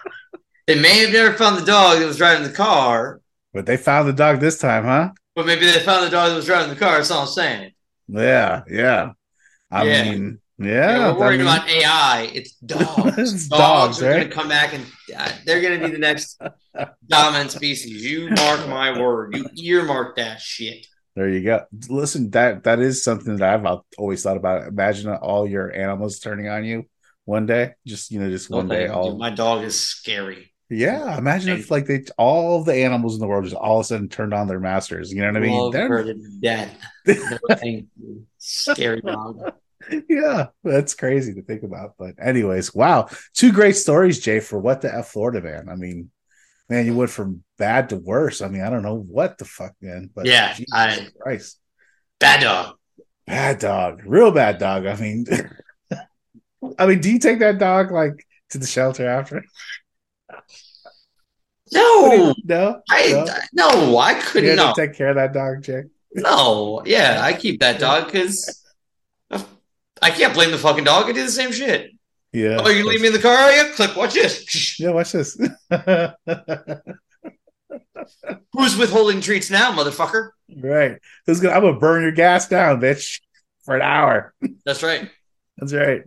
they 0.66 0.74
may 0.80 1.04
have 1.04 1.12
never 1.12 1.36
found 1.36 1.56
the 1.56 1.64
dog 1.64 2.00
that 2.00 2.06
was 2.06 2.16
driving 2.16 2.42
the 2.42 2.52
car, 2.52 3.20
But 3.54 3.66
they 3.66 3.76
found 3.76 4.08
the 4.08 4.12
dog 4.12 4.40
this 4.40 4.58
time, 4.58 4.82
huh? 4.82 5.10
but 5.36 5.46
maybe 5.46 5.66
they 5.66 5.78
found 5.78 6.04
the 6.04 6.10
dog 6.10 6.30
that 6.30 6.36
was 6.36 6.46
driving 6.46 6.70
the 6.70 6.80
car. 6.80 6.96
That's 6.96 7.12
all 7.12 7.22
I'm 7.22 7.28
saying. 7.28 7.70
Yeah, 8.08 8.64
yeah. 8.68 9.12
I 9.70 9.84
Yeah. 9.84 10.02
mean, 10.02 10.40
You 10.58 10.70
yeah. 10.70 10.98
know, 10.98 11.12
we're 11.14 11.18
worried 11.20 11.40
I 11.40 11.44
mean, 11.44 11.46
about 11.46 11.68
AI. 11.68 12.30
It's 12.32 12.52
dogs. 12.66 13.18
It's 13.18 13.48
dogs, 13.48 13.98
dogs, 13.98 14.02
are 14.02 14.06
right? 14.10 14.16
going 14.18 14.28
to 14.28 14.34
come 14.34 14.48
back 14.48 14.72
and 14.72 14.86
uh, 15.16 15.30
they're 15.44 15.60
going 15.60 15.78
to 15.80 15.86
be 15.86 15.92
the 15.92 15.98
next 15.98 16.40
dominant 17.08 17.50
species. 17.50 18.04
You 18.04 18.30
mark 18.30 18.66
my 18.68 18.98
word. 18.98 19.36
You 19.54 19.78
earmark 19.80 20.16
that 20.16 20.40
shit. 20.40 20.86
There 21.14 21.28
you 21.28 21.42
go. 21.42 21.64
Listen, 21.88 22.30
that 22.30 22.64
that 22.64 22.78
is 22.78 23.02
something 23.04 23.36
that 23.36 23.54
I've 23.66 23.80
always 23.98 24.22
thought 24.22 24.36
about. 24.36 24.66
Imagine 24.68 25.10
all 25.14 25.46
your 25.46 25.74
animals 25.74 26.18
turning 26.20 26.48
on 26.48 26.64
you 26.64 26.84
one 27.24 27.46
day. 27.46 27.72
Just 27.86 28.10
you 28.10 28.20
know, 28.20 28.28
just 28.30 28.50
one 28.50 28.68
day. 28.68 28.82
Dude, 28.86 28.90
All 28.90 29.16
my 29.18 29.30
dog 29.30 29.62
is 29.64 29.78
scary. 29.80 30.52
yeah. 30.68 31.16
Imagine 31.16 31.58
if 31.58 31.70
like 31.70 31.86
they 31.86 32.04
all 32.18 32.64
the 32.64 32.74
animals 32.74 33.14
in 33.14 33.20
the 33.20 33.26
world 33.26 33.44
just 33.44 33.56
all 33.56 33.80
of 33.80 33.84
a 33.84 33.88
sudden 33.88 34.08
turned 34.10 34.34
on 34.34 34.46
their 34.46 34.60
masters. 34.60 35.10
You 35.12 35.20
know 35.22 35.28
what 35.28 35.36
I 35.36 35.40
mean? 35.40 35.52
Love 35.58 35.72
They're- 35.72 35.88
her 35.88 36.04
to 36.04 36.14
death. 36.40 36.76
No, 37.06 37.56
you. 37.62 37.86
Scary 38.38 39.00
dog. 39.00 39.52
yeah, 40.08 40.46
that's 40.64 40.94
crazy 40.94 41.34
to 41.34 41.42
think 41.42 41.62
about. 41.62 41.94
But 41.98 42.14
anyways, 42.20 42.74
wow, 42.74 43.08
two 43.34 43.52
great 43.52 43.76
stories, 43.76 44.20
Jay, 44.20 44.40
for 44.40 44.58
what 44.58 44.80
the 44.80 44.94
f 44.94 45.08
Florida 45.08 45.40
man. 45.40 45.68
I 45.68 45.76
mean, 45.76 46.10
man, 46.68 46.86
you 46.86 46.94
went 46.96 47.10
from 47.10 47.42
bad 47.58 47.88
to 47.90 47.96
worse. 47.96 48.42
I 48.42 48.48
mean, 48.48 48.62
I 48.62 48.70
don't 48.70 48.82
know 48.82 48.96
what 48.96 49.38
the 49.38 49.44
fuck, 49.44 49.72
man. 49.80 50.10
But 50.14 50.26
Yeah, 50.26 50.52
Jesus 50.54 50.72
I- 50.72 51.08
Christ, 51.20 51.60
Bad 52.18 52.40
dog. 52.40 52.76
bad 53.26 53.58
dog, 53.58 54.02
real 54.06 54.30
bad 54.30 54.58
dog. 54.58 54.86
I 54.86 54.96
mean, 54.96 55.26
I 56.78 56.86
mean, 56.86 57.00
do 57.00 57.10
you 57.10 57.18
take 57.18 57.38
that 57.40 57.58
dog 57.58 57.92
like 57.92 58.26
to 58.50 58.58
the 58.58 58.66
shelter 58.66 59.06
after? 59.06 59.44
No, 61.72 62.32
No, 62.44 62.80
I 62.88 63.10
no. 63.10 63.26
no, 63.52 63.98
I 63.98 64.14
couldn't. 64.14 64.50
to 64.50 64.56
No, 64.56 64.72
take 64.76 64.94
care 64.94 65.08
of 65.08 65.16
that 65.16 65.32
dog, 65.32 65.62
Jay. 65.62 65.82
no, 66.14 66.82
yeah, 66.86 67.20
I 67.22 67.32
keep 67.32 67.60
that 67.60 67.80
dog 67.86 68.06
because 68.06 68.62
I 70.02 70.10
can't 70.10 70.34
blame 70.34 70.50
the 70.50 70.58
fucking 70.58 70.84
dog. 70.84 71.06
I 71.06 71.12
do 71.12 71.24
the 71.24 71.30
same 71.30 71.52
shit. 71.52 71.90
Yeah. 72.32 72.58
Oh, 72.60 72.68
you 72.68 72.86
leave 72.86 73.00
me 73.00 73.06
in 73.06 73.12
the 73.12 73.18
car? 73.18 73.34
Are 73.34 73.52
you? 73.52 73.72
Click. 73.72 73.96
Watch 73.96 74.14
this. 74.14 74.78
Yeah, 74.78 74.90
watch 74.90 75.12
this. 75.12 75.38
Who's 78.52 78.76
withholding 78.76 79.20
treats 79.20 79.50
now, 79.50 79.72
motherfucker? 79.72 80.30
right. 80.62 80.98
Who's 81.26 81.40
gonna? 81.40 81.54
I'm 81.54 81.62
gonna 81.62 81.78
burn 81.78 82.02
your 82.02 82.12
gas 82.12 82.46
down, 82.48 82.80
bitch, 82.80 83.20
for 83.64 83.74
an 83.74 83.82
hour. 83.82 84.34
That's 84.66 84.82
right. 84.82 85.10
That's 85.56 85.72
right. 85.72 86.02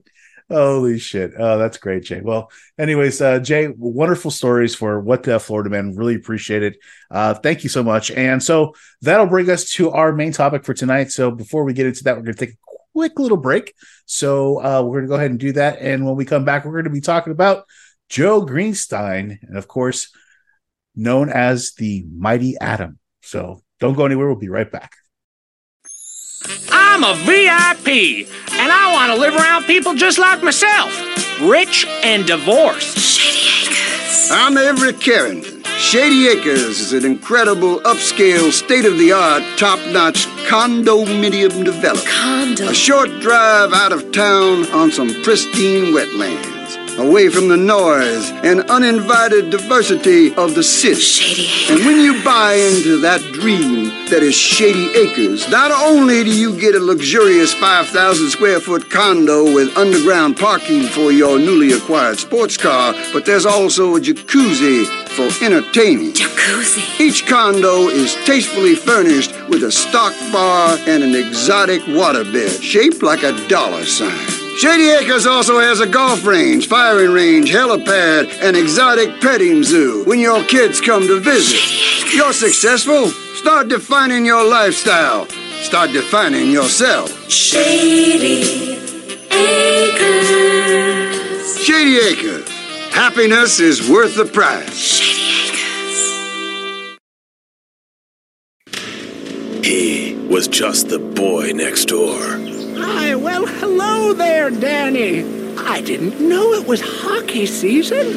Holy 0.51 0.97
shit. 0.97 1.33
Oh, 1.37 1.59
that's 1.59 1.77
great, 1.77 2.03
Jay. 2.05 2.21
Well, 2.21 2.51
anyways, 2.79 3.21
uh, 3.21 3.37
Jay, 3.37 3.67
wonderful 3.67 4.31
stories 4.31 4.73
for 4.73 4.99
what 4.99 5.21
the 5.21 5.39
Florida 5.39 5.69
man. 5.69 5.95
Really 5.95 6.15
appreciate 6.15 6.63
it. 6.63 6.79
Uh, 7.11 7.35
thank 7.35 7.61
you 7.63 7.69
so 7.69 7.83
much. 7.83 8.09
And 8.09 8.41
so 8.41 8.73
that'll 9.03 9.27
bring 9.27 9.47
us 9.51 9.69
to 9.73 9.91
our 9.91 10.11
main 10.11 10.31
topic 10.31 10.65
for 10.65 10.73
tonight. 10.73 11.11
So 11.11 11.29
before 11.29 11.63
we 11.65 11.73
get 11.73 11.85
into 11.85 12.03
that, 12.05 12.15
we're 12.15 12.23
going 12.23 12.35
to 12.35 12.45
take 12.47 12.55
a 12.55 12.57
quick 12.99 13.17
little 13.17 13.37
break. 13.37 13.73
So 14.05 14.57
uh, 14.61 14.83
we're 14.83 14.97
going 14.97 15.03
to 15.03 15.07
go 15.07 15.15
ahead 15.15 15.31
and 15.31 15.39
do 15.39 15.53
that. 15.53 15.79
And 15.79 16.05
when 16.05 16.17
we 16.17 16.25
come 16.25 16.43
back, 16.43 16.65
we're 16.65 16.73
going 16.73 16.83
to 16.83 16.89
be 16.89 16.99
talking 16.99 17.31
about 17.31 17.63
Joe 18.09 18.45
Greenstein, 18.45 19.37
and 19.41 19.55
of 19.55 19.69
course, 19.69 20.11
known 20.97 21.29
as 21.29 21.71
the 21.75 22.05
Mighty 22.13 22.57
Atom. 22.59 22.99
So 23.21 23.61
don't 23.79 23.93
go 23.93 24.05
anywhere. 24.05 24.27
We'll 24.27 24.35
be 24.35 24.49
right 24.49 24.69
back. 24.69 24.95
I'm 26.71 27.05
a 27.05 27.13
VIP, 27.23 28.27
and 28.51 28.69
I 28.69 28.91
want 28.91 29.13
to 29.13 29.19
live 29.19 29.33
around 29.33 29.63
people 29.63 29.93
just 29.93 30.19
like 30.19 30.43
myself, 30.43 30.91
rich 31.39 31.85
and 32.03 32.27
divorced. 32.27 33.21
I'm 34.29 34.57
Everett 34.57 34.99
Carrington. 34.99 35.58
Shady 35.79 36.27
Acres 36.27 36.81
is 36.81 36.91
an 36.91 37.05
incredible, 37.05 37.79
upscale, 37.79 38.51
state 38.51 38.83
of 38.83 38.97
the 38.97 39.13
art, 39.13 39.41
top 39.57 39.79
notch 39.93 40.25
condominium 40.49 41.63
development. 41.63 42.59
A 42.59 42.73
short 42.73 43.09
drive 43.21 43.71
out 43.71 43.93
of 43.93 44.11
town 44.11 44.65
on 44.71 44.91
some 44.91 45.07
pristine 45.23 45.93
wetlands. 45.93 46.58
Away 46.99 47.29
from 47.29 47.47
the 47.47 47.55
noise 47.55 48.29
and 48.43 48.59
uninvited 48.69 49.51
diversity 49.51 50.35
of 50.35 50.53
the 50.53 50.63
city. 50.63 51.73
And 51.73 51.85
when 51.85 52.01
you 52.01 52.21
buy 52.25 52.55
into 52.55 52.99
that 52.99 53.21
dream 53.31 53.85
that 54.09 54.21
is 54.21 54.35
Shady 54.35 54.89
Acres, 54.97 55.47
not 55.47 55.71
only 55.71 56.25
do 56.25 56.37
you 56.37 56.59
get 56.59 56.75
a 56.75 56.79
luxurious 56.79 57.53
5,000 57.53 58.29
square 58.29 58.59
foot 58.59 58.89
condo 58.89 59.45
with 59.45 59.77
underground 59.77 60.35
parking 60.35 60.83
for 60.83 61.13
your 61.13 61.39
newly 61.39 61.71
acquired 61.71 62.19
sports 62.19 62.57
car, 62.57 62.93
but 63.13 63.25
there's 63.25 63.45
also 63.45 63.95
a 63.95 64.01
jacuzzi 64.01 64.85
for 65.07 65.45
entertaining. 65.45 66.11
Jacuzzi. 66.11 66.99
Each 66.99 67.25
condo 67.25 67.87
is 67.87 68.13
tastefully 68.25 68.75
furnished 68.75 69.31
with 69.47 69.63
a 69.63 69.71
stock 69.71 70.13
bar 70.33 70.77
and 70.79 71.01
an 71.01 71.15
exotic 71.15 71.81
waterbed 71.83 72.61
shaped 72.61 73.01
like 73.01 73.23
a 73.23 73.31
dollar 73.47 73.85
sign. 73.85 74.38
Shady 74.59 74.89
Acres 74.89 75.25
also 75.25 75.57
has 75.57 75.79
a 75.79 75.87
golf 75.87 76.25
range, 76.25 76.67
firing 76.67 77.11
range, 77.11 77.49
helipad, 77.49 78.29
and 78.41 78.57
exotic 78.57 79.21
petting 79.21 79.63
zoo 79.63 80.03
when 80.03 80.19
your 80.19 80.43
kids 80.43 80.81
come 80.81 81.07
to 81.07 81.17
visit. 81.21 82.13
You're 82.13 82.33
successful? 82.33 83.07
Start 83.07 83.69
defining 83.69 84.25
your 84.25 84.43
lifestyle. 84.45 85.27
Start 85.61 85.93
defining 85.93 86.51
yourself. 86.51 87.09
Shady 87.31 88.73
Acres. 89.31 90.27
Shady 91.63 91.97
Acres. 91.99 92.49
Happiness 92.93 93.61
is 93.61 93.89
worth 93.89 94.17
the 94.17 94.25
price. 94.25 94.75
Shady 94.75 95.53
Acres. 98.75 99.65
He 99.65 100.15
was 100.29 100.49
just 100.49 100.89
the 100.89 100.99
boy 100.99 101.53
next 101.53 101.85
door. 101.85 102.58
Hi, 102.81 103.15
well, 103.15 103.45
hello 103.45 104.13
there, 104.13 104.49
Danny. 104.49 105.23
I 105.57 105.81
didn't 105.81 106.19
know 106.19 106.53
it 106.53 106.67
was 106.67 106.81
hockey 106.81 107.45
season. 107.45 108.07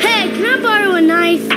Hey, 0.00 0.28
can 0.28 0.44
I 0.44 0.62
borrow 0.62 0.94
a 0.96 1.00
knife? 1.00 1.50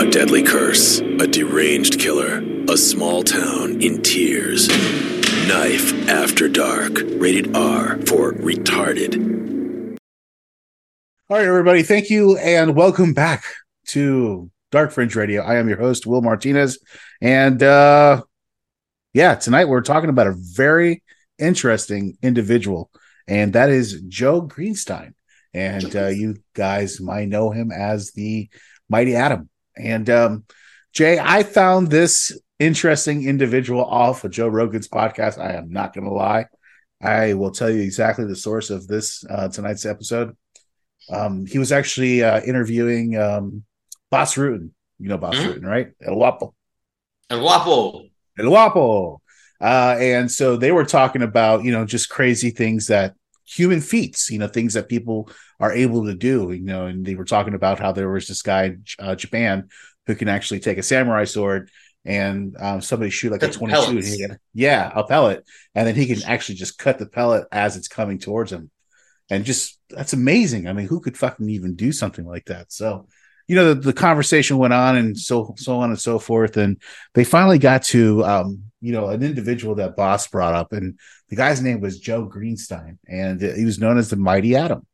A 0.00 0.10
deadly 0.10 0.42
curse, 0.42 0.98
a 1.00 1.26
deranged 1.26 1.98
killer, 1.98 2.42
a 2.68 2.76
small 2.76 3.22
town 3.22 3.80
in 3.80 4.02
tears. 4.02 4.68
Knife 5.48 6.08
After 6.08 6.48
Dark, 6.48 6.92
rated 7.16 7.56
R 7.56 7.96
for 8.06 8.32
retarded. 8.32 9.96
All 11.30 11.36
right, 11.36 11.46
everybody. 11.46 11.82
Thank 11.82 12.10
you 12.10 12.36
and 12.38 12.74
welcome 12.74 13.14
back 13.14 13.44
to 13.88 14.50
Dark 14.70 14.92
Fringe 14.92 15.14
Radio. 15.14 15.42
I 15.42 15.56
am 15.56 15.68
your 15.68 15.78
host, 15.78 16.06
Will 16.06 16.22
Martinez. 16.22 16.78
And 17.20 17.62
uh 17.62 18.22
Yeah, 19.14 19.34
tonight 19.36 19.66
we're 19.66 19.80
talking 19.80 20.10
about 20.10 20.26
a 20.26 20.34
very 20.36 21.02
interesting 21.38 22.16
individual, 22.22 22.90
and 23.26 23.52
that 23.52 23.70
is 23.70 24.00
Joe 24.08 24.42
Greenstein. 24.42 25.14
And 25.54 25.94
uh, 25.96 26.08
you 26.08 26.36
guys 26.54 27.00
might 27.00 27.28
know 27.28 27.50
him 27.50 27.72
as 27.72 28.12
the 28.12 28.48
Mighty 28.88 29.16
Atom. 29.16 29.48
And 29.76 30.08
um, 30.10 30.44
Jay, 30.92 31.18
I 31.18 31.42
found 31.42 31.90
this 31.90 32.38
interesting 32.58 33.26
individual 33.26 33.84
off 33.84 34.24
of 34.24 34.30
Joe 34.30 34.48
Rogan's 34.48 34.88
podcast. 34.88 35.38
I 35.38 35.54
am 35.54 35.70
not 35.70 35.94
going 35.94 36.04
to 36.06 36.12
lie. 36.12 36.46
I 37.00 37.34
will 37.34 37.50
tell 37.52 37.70
you 37.70 37.80
exactly 37.82 38.26
the 38.26 38.36
source 38.36 38.70
of 38.70 38.86
this 38.88 39.24
uh, 39.28 39.48
tonight's 39.48 39.86
episode. 39.86 40.36
Um, 41.10 41.46
he 41.46 41.58
was 41.58 41.72
actually 41.72 42.22
uh, 42.22 42.40
interviewing 42.42 43.16
um, 43.16 43.64
Bas 44.10 44.34
Rutten. 44.34 44.70
You 44.98 45.08
know 45.08 45.16
Bas 45.18 45.36
Mhm. 45.36 45.46
Rutten, 45.54 45.64
right? 45.64 45.88
El 46.02 46.14
Guapo. 46.16 46.54
El 47.30 47.40
Guapo. 47.40 48.02
El 48.38 48.48
Guapo. 48.48 49.22
Uh, 49.60 49.96
and 49.98 50.30
so 50.30 50.56
they 50.56 50.72
were 50.72 50.84
talking 50.84 51.22
about, 51.22 51.64
you 51.64 51.72
know, 51.72 51.84
just 51.84 52.08
crazy 52.08 52.50
things 52.50 52.86
that 52.86 53.14
human 53.44 53.80
feats, 53.80 54.30
you 54.30 54.38
know, 54.38 54.46
things 54.46 54.74
that 54.74 54.88
people 54.88 55.30
are 55.58 55.72
able 55.72 56.04
to 56.04 56.14
do, 56.14 56.52
you 56.52 56.64
know, 56.64 56.86
and 56.86 57.04
they 57.04 57.14
were 57.14 57.24
talking 57.24 57.54
about 57.54 57.78
how 57.78 57.92
there 57.92 58.10
was 58.10 58.28
this 58.28 58.42
guy 58.42 58.64
in 58.64 58.84
uh, 58.98 59.14
Japan 59.14 59.68
who 60.06 60.14
can 60.14 60.28
actually 60.28 60.60
take 60.60 60.78
a 60.78 60.82
samurai 60.82 61.24
sword 61.24 61.70
and 62.04 62.56
um, 62.58 62.80
somebody 62.80 63.10
shoot 63.10 63.32
like 63.32 63.42
a 63.42 63.50
22 63.50 63.64
and 63.64 63.72
pellets. 63.72 64.12
he 64.12 64.26
can, 64.26 64.38
yeah, 64.54 64.90
a 64.94 65.04
pellet. 65.04 65.44
And 65.74 65.86
then 65.86 65.94
he 65.94 66.06
can 66.06 66.22
actually 66.24 66.54
just 66.54 66.78
cut 66.78 66.98
the 66.98 67.06
pellet 67.06 67.46
as 67.50 67.76
it's 67.76 67.88
coming 67.88 68.18
towards 68.18 68.52
him. 68.52 68.70
And 69.30 69.44
just, 69.44 69.78
that's 69.90 70.12
amazing. 70.12 70.68
I 70.68 70.72
mean, 70.72 70.86
who 70.86 71.00
could 71.00 71.18
fucking 71.18 71.48
even 71.50 71.74
do 71.74 71.92
something 71.92 72.24
like 72.24 72.46
that? 72.46 72.72
So, 72.72 73.08
you 73.46 73.56
know, 73.56 73.74
the, 73.74 73.80
the 73.80 73.92
conversation 73.92 74.56
went 74.56 74.72
on 74.72 74.96
and 74.96 75.18
so, 75.18 75.54
so 75.58 75.80
on 75.80 75.90
and 75.90 76.00
so 76.00 76.18
forth. 76.18 76.56
And 76.56 76.80
they 77.14 77.24
finally 77.24 77.58
got 77.58 77.82
to, 77.84 78.24
um, 78.24 78.67
you 78.80 78.92
know, 78.92 79.08
an 79.08 79.22
individual 79.22 79.74
that 79.76 79.96
Bas 79.96 80.26
brought 80.28 80.54
up, 80.54 80.72
and 80.72 80.98
the 81.28 81.36
guy's 81.36 81.62
name 81.62 81.80
was 81.80 81.98
Joe 81.98 82.28
Greenstein, 82.28 82.98
and 83.06 83.40
he 83.40 83.64
was 83.64 83.78
known 83.78 83.98
as 83.98 84.10
the 84.10 84.16
Mighty 84.16 84.56
Atom. 84.56 84.86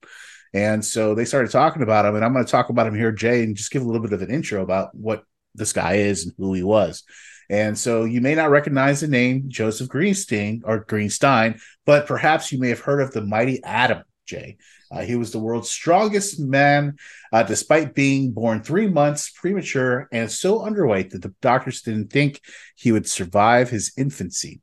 And 0.52 0.84
so 0.84 1.14
they 1.14 1.24
started 1.24 1.50
talking 1.50 1.82
about 1.82 2.06
him, 2.06 2.14
and 2.14 2.24
I'm 2.24 2.32
going 2.32 2.44
to 2.44 2.50
talk 2.50 2.68
about 2.68 2.86
him 2.86 2.94
here, 2.94 3.10
Jay, 3.10 3.42
and 3.42 3.56
just 3.56 3.72
give 3.72 3.82
a 3.82 3.84
little 3.84 4.00
bit 4.00 4.12
of 4.12 4.22
an 4.22 4.30
intro 4.30 4.62
about 4.62 4.94
what 4.94 5.24
this 5.54 5.72
guy 5.72 5.94
is 5.94 6.24
and 6.24 6.34
who 6.38 6.54
he 6.54 6.62
was. 6.62 7.02
And 7.50 7.78
so 7.78 8.04
you 8.04 8.20
may 8.20 8.34
not 8.34 8.50
recognize 8.50 9.00
the 9.00 9.08
name 9.08 9.44
Joseph 9.48 9.88
Greenstein 9.88 10.62
or 10.64 10.84
Greenstein, 10.84 11.60
but 11.84 12.06
perhaps 12.06 12.52
you 12.52 12.58
may 12.58 12.70
have 12.70 12.80
heard 12.80 13.00
of 13.00 13.12
the 13.12 13.20
Mighty 13.20 13.62
Atom, 13.64 14.04
Jay. 14.26 14.56
Uh, 14.90 15.02
he 15.02 15.16
was 15.16 15.32
the 15.32 15.38
world's 15.38 15.70
strongest 15.70 16.38
man, 16.38 16.96
uh, 17.32 17.42
despite 17.42 17.94
being 17.94 18.32
born 18.32 18.62
three 18.62 18.86
months 18.86 19.30
premature 19.30 20.08
and 20.12 20.30
so 20.30 20.60
underweight 20.60 21.10
that 21.10 21.22
the 21.22 21.34
doctors 21.40 21.82
didn't 21.82 22.12
think 22.12 22.40
he 22.76 22.92
would 22.92 23.08
survive 23.08 23.70
his 23.70 23.92
infancy. 23.96 24.60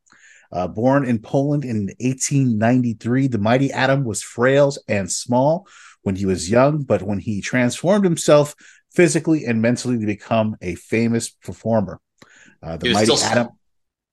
Uh, 0.52 0.68
born 0.68 1.06
in 1.06 1.20
Poland 1.20 1.64
in 1.64 1.86
1893, 2.00 3.28
the 3.28 3.38
mighty 3.38 3.72
Atom 3.72 4.04
was 4.04 4.22
frail 4.22 4.74
and 4.88 5.10
small 5.10 5.68
when 6.02 6.16
he 6.16 6.26
was 6.26 6.50
young, 6.50 6.84
but 6.84 7.02
when 7.02 7.20
he 7.20 7.42
transformed 7.42 8.04
himself 8.04 8.56
physically 8.94 9.46
and 9.46 9.62
mentally 9.62 9.98
to 9.98 10.06
become 10.06 10.58
a 10.62 10.76
famous 10.76 11.30
performer, 11.30 12.02
uh, 12.62 12.78
the 12.78 12.92
mighty 12.94 13.16
small. 13.16 13.58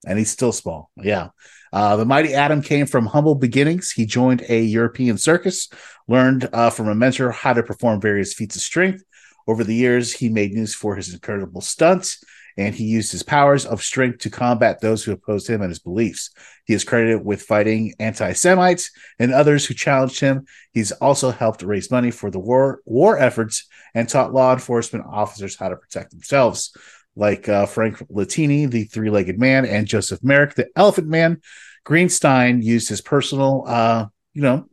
and 0.06 0.18
he's 0.18 0.30
still 0.30 0.52
small. 0.52 0.90
Yeah. 0.96 1.30
Uh, 1.72 1.96
the 1.96 2.04
mighty 2.04 2.34
Atom 2.34 2.62
came 2.62 2.86
from 2.86 3.06
humble 3.06 3.34
beginnings. 3.34 3.90
He 3.90 4.06
joined 4.06 4.44
a 4.48 4.62
European 4.62 5.18
circus, 5.18 5.68
learned 6.06 6.48
uh, 6.52 6.70
from 6.70 6.88
a 6.88 6.94
mentor 6.94 7.30
how 7.30 7.52
to 7.52 7.62
perform 7.62 8.00
various 8.00 8.34
feats 8.34 8.56
of 8.56 8.62
strength. 8.62 9.04
Over 9.46 9.64
the 9.64 9.74
years, 9.74 10.12
he 10.12 10.28
made 10.28 10.52
news 10.52 10.74
for 10.74 10.94
his 10.94 11.12
incredible 11.12 11.62
stunts, 11.62 12.22
and 12.58 12.74
he 12.74 12.84
used 12.84 13.12
his 13.12 13.22
powers 13.22 13.64
of 13.64 13.82
strength 13.82 14.18
to 14.20 14.30
combat 14.30 14.80
those 14.80 15.04
who 15.04 15.12
opposed 15.12 15.48
him 15.48 15.62
and 15.62 15.70
his 15.70 15.78
beliefs. 15.78 16.30
He 16.64 16.74
is 16.74 16.84
credited 16.84 17.24
with 17.24 17.42
fighting 17.42 17.94
anti 17.98 18.32
Semites 18.32 18.90
and 19.18 19.32
others 19.32 19.64
who 19.64 19.74
challenged 19.74 20.20
him. 20.20 20.44
He's 20.72 20.92
also 20.92 21.30
helped 21.30 21.62
raise 21.62 21.90
money 21.90 22.10
for 22.10 22.30
the 22.30 22.38
war, 22.38 22.82
war 22.84 23.18
efforts 23.18 23.66
and 23.94 24.08
taught 24.08 24.34
law 24.34 24.52
enforcement 24.52 25.06
officers 25.08 25.56
how 25.56 25.70
to 25.70 25.76
protect 25.76 26.10
themselves 26.10 26.72
like 27.16 27.48
uh, 27.48 27.66
Frank 27.66 27.98
Lentini, 28.08 28.70
the 28.70 28.84
three 28.84 29.10
legged 29.10 29.38
man, 29.38 29.64
and 29.64 29.86
Joseph 29.86 30.22
Merrick, 30.22 30.54
the 30.54 30.68
elephant 30.76 31.08
man. 31.08 31.40
Greenstein 31.84 32.62
used 32.62 32.88
his 32.88 33.00
personal, 33.00 33.64
uh, 33.66 34.06
you 34.34 34.42
know, 34.42 34.68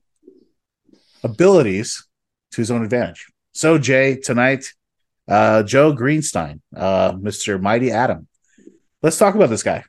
abilities 1.23 2.07
to 2.51 2.61
his 2.61 2.71
own 2.71 2.83
advantage. 2.83 3.27
So, 3.53 3.77
Jay, 3.77 4.17
tonight, 4.17 4.65
uh, 5.27 5.63
Joe 5.63 5.93
Greenstein, 5.93 6.61
uh, 6.75 7.13
Mr. 7.13 7.59
Mighty 7.61 7.91
Atom. 7.91 8.27
Let's 9.01 9.17
talk 9.17 9.35
about 9.35 9.49
this 9.49 9.63
guy. 9.63 9.83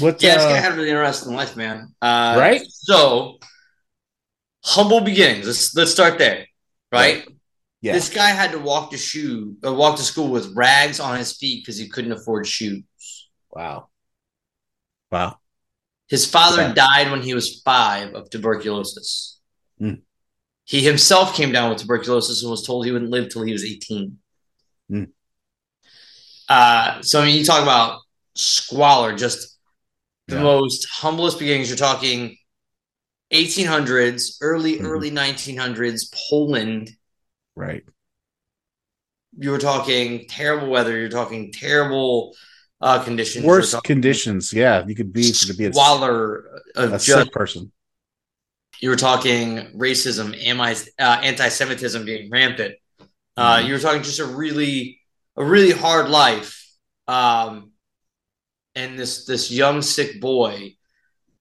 What, 0.00 0.22
Yeah, 0.22 0.34
this 0.34 0.44
uh, 0.44 0.48
guy 0.48 0.56
had 0.56 0.72
a 0.72 0.76
really 0.76 0.90
interesting 0.90 1.34
life, 1.34 1.56
man. 1.56 1.94
Uh, 2.00 2.36
Right? 2.38 2.62
So, 2.68 3.38
humble 4.64 5.00
beginnings. 5.00 5.46
Let's 5.46 5.74
let's 5.76 5.92
start 5.92 6.18
there. 6.18 6.46
Right. 6.90 7.28
Yeah. 7.84 7.92
This 7.92 8.08
guy 8.08 8.28
had 8.28 8.52
to 8.52 8.58
walk 8.58 8.92
to 8.92 8.96
shoe, 8.96 9.58
uh, 9.62 9.74
walk 9.74 9.96
to 9.98 10.02
school 10.02 10.28
with 10.30 10.56
rags 10.56 11.00
on 11.00 11.18
his 11.18 11.36
feet 11.36 11.62
because 11.62 11.76
he 11.76 11.86
couldn't 11.86 12.12
afford 12.12 12.46
shoes. 12.46 12.82
Wow. 13.50 13.90
Wow. 15.12 15.36
His 16.08 16.24
father 16.24 16.62
Yeah. 16.62 16.72
died 16.72 17.10
when 17.10 17.20
he 17.20 17.34
was 17.34 17.60
five 17.60 18.14
of 18.14 18.30
tuberculosis. 18.30 19.38
Mm. 19.78 20.00
He 20.64 20.80
himself 20.82 21.36
came 21.36 21.52
down 21.52 21.68
with 21.68 21.80
tuberculosis 21.80 22.40
and 22.40 22.50
was 22.50 22.66
told 22.66 22.86
he 22.86 22.90
wouldn't 22.90 23.10
live 23.10 23.28
till 23.28 23.42
he 23.42 23.52
was 23.52 23.64
18. 23.66 24.18
Mm. 24.90 25.10
Uh, 26.48 27.02
so, 27.02 27.20
I 27.20 27.26
mean, 27.26 27.36
you 27.36 27.44
talk 27.44 27.62
about 27.62 28.00
squalor, 28.34 29.14
just 29.14 29.58
the 30.28 30.36
Yeah. 30.36 30.42
most 30.42 30.88
humblest 30.88 31.38
beginnings. 31.38 31.68
You're 31.68 31.76
talking 31.76 32.38
1800s, 33.30 34.38
early, 34.40 34.78
Mhm. 34.78 34.84
early 34.86 35.10
1900s, 35.10 36.10
Poland. 36.30 36.96
Right. 37.56 37.84
You 39.38 39.50
were 39.50 39.58
talking 39.58 40.26
terrible 40.28 40.68
weather. 40.68 40.96
You're 40.98 41.08
talking 41.08 41.52
terrible 41.52 42.36
uh, 42.80 43.02
conditions. 43.02 43.44
Worse 43.44 43.74
conditions. 43.80 44.52
Yeah. 44.52 44.84
You 44.86 44.94
could 44.94 45.12
be, 45.12 45.22
you 45.22 45.46
could 45.46 45.56
be 45.56 45.66
a, 45.66 45.72
Squalor 45.72 46.60
of 46.76 46.92
a 46.92 46.98
just 46.98 47.06
sick 47.06 47.32
person. 47.32 47.72
you 48.80 48.90
were 48.90 48.96
talking 48.96 49.72
racism, 49.76 50.34
uh, 50.98 51.02
anti-Semitism 51.02 52.04
being 52.04 52.30
rampant. 52.30 52.74
Uh, 53.36 53.58
Mhm. 53.58 53.66
You 53.66 53.72
were 53.74 53.80
talking 53.80 54.02
just 54.02 54.20
a 54.20 54.26
really, 54.26 55.00
a 55.36 55.44
really 55.44 55.72
hard 55.72 56.08
life. 56.08 56.60
Um, 57.08 57.72
and 58.76 58.98
this 58.98 59.24
this 59.24 59.50
young 59.50 59.82
sick 59.82 60.20
boy 60.20 60.76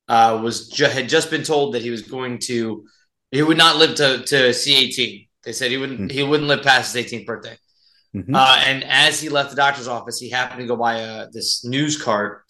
uh, 0.08 0.40
was 0.44 0.68
ju- 0.70 0.86
had 0.86 1.10
just 1.10 1.30
been 1.32 1.44
told 1.44 1.74
that 1.74 1.82
he 1.82 1.90
was 1.90 2.02
going 2.04 2.40
to 2.40 2.86
he 3.32 3.42
would 3.42 3.58
not 3.58 3.78
live 3.78 3.96
to 3.96 4.24
to 4.26 4.54
see 4.54 4.76
eighteen. 4.76 5.23
They 5.44 5.54
said 5.54 5.72
he 5.72 5.78
wouldn't 5.78 6.12
he 6.12 6.24
wouldn't 6.24 6.48
live 6.48 6.64
past 6.64 6.94
his 6.96 7.06
18th 7.06 7.26
birthday. 7.26 7.58
Mhm. 8.16 8.36
Uh, 8.36 8.64
and 8.68 8.84
as 8.84 9.20
he 9.20 9.30
left 9.30 9.50
the 9.50 9.56
doctor's 9.56 9.88
office, 9.88 10.20
he 10.20 10.30
happened 10.30 10.62
to 10.62 10.68
go 10.68 10.76
by 10.76 11.00
a, 11.00 11.30
this 11.32 11.66
news 11.66 12.02
cart 12.02 12.44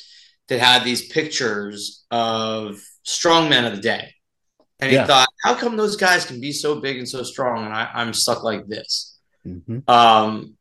that 0.50 0.60
had 0.60 0.84
these 0.84 1.08
pictures 1.08 2.04
of 2.12 2.82
strongmen 3.06 3.66
of 3.66 3.76
the 3.76 3.82
day. 3.82 4.14
And 4.80 4.92
he 4.92 4.98
Yeah. 4.98 5.08
thought, 5.08 5.30
how 5.44 5.56
come 5.56 5.78
those 5.78 5.96
guys 5.96 6.26
can 6.26 6.42
be 6.42 6.52
so 6.52 6.82
big 6.82 6.98
and 6.98 7.08
so 7.08 7.24
strong 7.24 7.66
and 7.66 7.74
I, 7.74 7.90
I'm 7.94 8.14
stuck 8.14 8.44
like 8.44 8.68
this? 8.68 9.18
Mhm. 9.48 9.88
Um, 9.90 10.58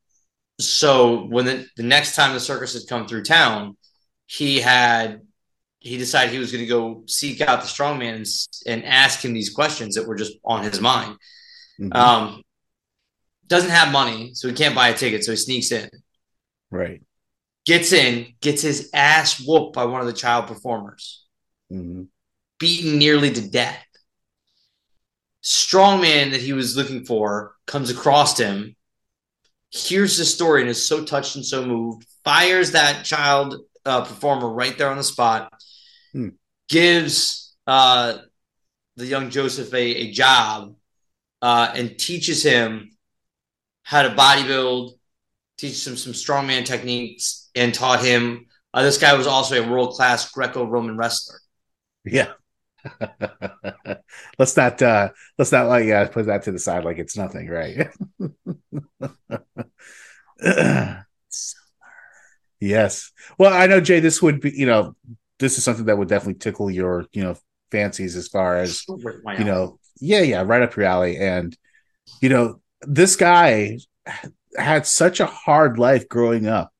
so 0.60 1.24
when 1.26 1.46
the, 1.46 1.66
the 1.76 1.82
next 1.82 2.14
time 2.14 2.32
the 2.32 2.40
circus 2.40 2.74
had 2.74 2.82
come 2.88 3.08
through 3.08 3.24
town, 3.24 3.76
he 4.26 4.60
had 4.60 5.20
he 5.80 5.98
decided 5.98 6.32
he 6.32 6.38
was 6.38 6.52
going 6.52 6.62
to 6.64 6.68
go 6.68 7.02
seek 7.08 7.40
out 7.40 7.60
the 7.60 7.66
strongman 7.66 8.14
and, 8.14 8.26
and 8.68 8.84
ask 8.84 9.24
him 9.24 9.34
these 9.34 9.50
questions 9.50 9.96
that 9.96 10.06
were 10.06 10.14
just 10.14 10.34
on 10.44 10.62
his 10.62 10.80
mind. 10.80 11.16
Mhm. 11.82 11.96
Um, 11.96 12.42
doesn't 13.48 13.70
have 13.70 13.92
money, 13.92 14.34
so 14.34 14.48
he 14.48 14.54
can't 14.54 14.74
buy 14.74 14.88
a 14.88 14.96
ticket, 14.96 15.24
so 15.24 15.32
he 15.32 15.36
sneaks 15.36 15.72
in, 15.72 15.90
right. 16.70 17.02
gets 17.66 17.92
in, 17.92 18.34
gets 18.40 18.62
his 18.62 18.88
ass 18.94 19.40
whooped 19.44 19.74
by 19.74 19.84
one 19.84 20.00
of 20.00 20.06
the 20.06 20.12
child 20.12 20.46
performers, 20.46 21.24
Mhm. 21.70 22.08
beaten 22.58 22.98
nearly 22.98 23.32
to 23.32 23.48
death. 23.48 23.84
Strongman 25.42 26.30
that 26.30 26.40
he 26.40 26.52
was 26.52 26.76
looking 26.76 27.04
for 27.04 27.56
comes 27.66 27.90
across 27.90 28.38
him, 28.38 28.76
hears 29.70 30.16
the 30.16 30.24
story, 30.24 30.60
and 30.60 30.70
is 30.70 30.86
so 30.86 31.04
touched 31.04 31.34
and 31.34 31.44
so 31.44 31.66
moved, 31.66 32.06
fires 32.24 32.72
that 32.72 33.04
child 33.04 33.56
uh, 33.84 34.04
performer 34.04 34.48
right 34.48 34.78
there 34.78 34.88
on 34.88 34.96
the 34.96 35.02
spot, 35.02 35.52
Hmm. 36.12 36.28
gives 36.68 37.56
uh, 37.66 38.18
the 38.96 39.06
young 39.06 39.30
Joseph 39.30 39.72
a, 39.74 39.80
a 39.80 40.12
job, 40.12 40.76
uh, 41.42 41.72
and 41.74 41.98
teaches 41.98 42.42
him 42.42 42.96
how 43.82 44.02
to 44.02 44.10
bodybuild, 44.10 44.92
teaches 45.58 45.86
him 45.86 45.96
some 45.96 46.12
strongman 46.12 46.64
techniques, 46.64 47.50
and 47.54 47.74
taught 47.74 48.02
him. 48.02 48.46
Uh, 48.72 48.82
this 48.82 48.96
guy 48.96 49.12
was 49.14 49.26
also 49.26 49.62
a 49.62 49.68
world 49.68 49.94
class 49.94 50.30
Greco 50.30 50.64
Roman 50.64 50.96
wrestler. 50.96 51.40
Yeah. 52.04 52.32
let's 54.40 54.56
not 54.56 54.82
uh 54.82 55.08
let's 55.38 55.52
not 55.52 55.68
like 55.68 55.88
uh, 55.88 56.08
put 56.08 56.26
that 56.26 56.42
to 56.42 56.50
the 56.50 56.58
side 56.58 56.84
like 56.84 56.98
it's 56.98 57.16
nothing, 57.16 57.48
right? 57.48 57.88
yes. 62.60 63.12
Well, 63.38 63.52
I 63.52 63.66
know 63.66 63.80
Jay, 63.80 64.00
this 64.00 64.20
would 64.20 64.40
be, 64.40 64.50
you 64.50 64.66
know, 64.66 64.96
this 65.38 65.58
is 65.58 65.64
something 65.64 65.84
that 65.84 65.96
would 65.96 66.08
definitely 66.08 66.40
tickle 66.40 66.70
your 66.70 67.06
you 67.12 67.22
know 67.22 67.36
fancies 67.70 68.16
as 68.16 68.26
far 68.28 68.56
as 68.56 68.84
you 68.88 69.44
know 69.44 69.78
yeah 70.02 70.20
yeah 70.22 70.42
right 70.46 70.62
up 70.62 70.76
your 70.76 70.86
alley. 70.86 71.16
And 71.18 71.56
you 72.20 72.28
know 72.28 72.60
this 72.82 73.16
guy 73.16 73.78
had 74.56 74.86
such 74.86 75.20
a 75.20 75.26
hard 75.26 75.78
life 75.78 76.08
growing 76.08 76.46
up 76.46 76.72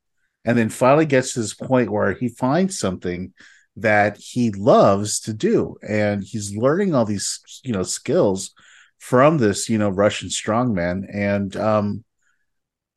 and 0.45 0.59
then 0.59 0.68
finally 0.68 1.07
gets 1.07 1.35
to 1.35 1.41
this 1.41 1.55
point 1.55 1.91
where 1.91 2.12
he 2.12 2.29
finds 2.29 2.79
something 2.79 3.33
that 3.77 4.18
he 4.18 4.51
loves 4.51 5.20
to 5.20 5.33
do. 5.33 5.77
And 5.89 6.23
he's 6.23 6.55
learning 6.57 6.95
all 6.95 7.05
these 7.05 7.41
you 7.64 7.73
know 7.73 7.83
skills 7.85 8.53
from 8.99 9.39
this 9.39 9.68
you 9.68 9.79
know 9.79 9.89
russian 9.91 10.29
strongman. 10.29 11.07
And 11.12 11.57
um 11.57 12.05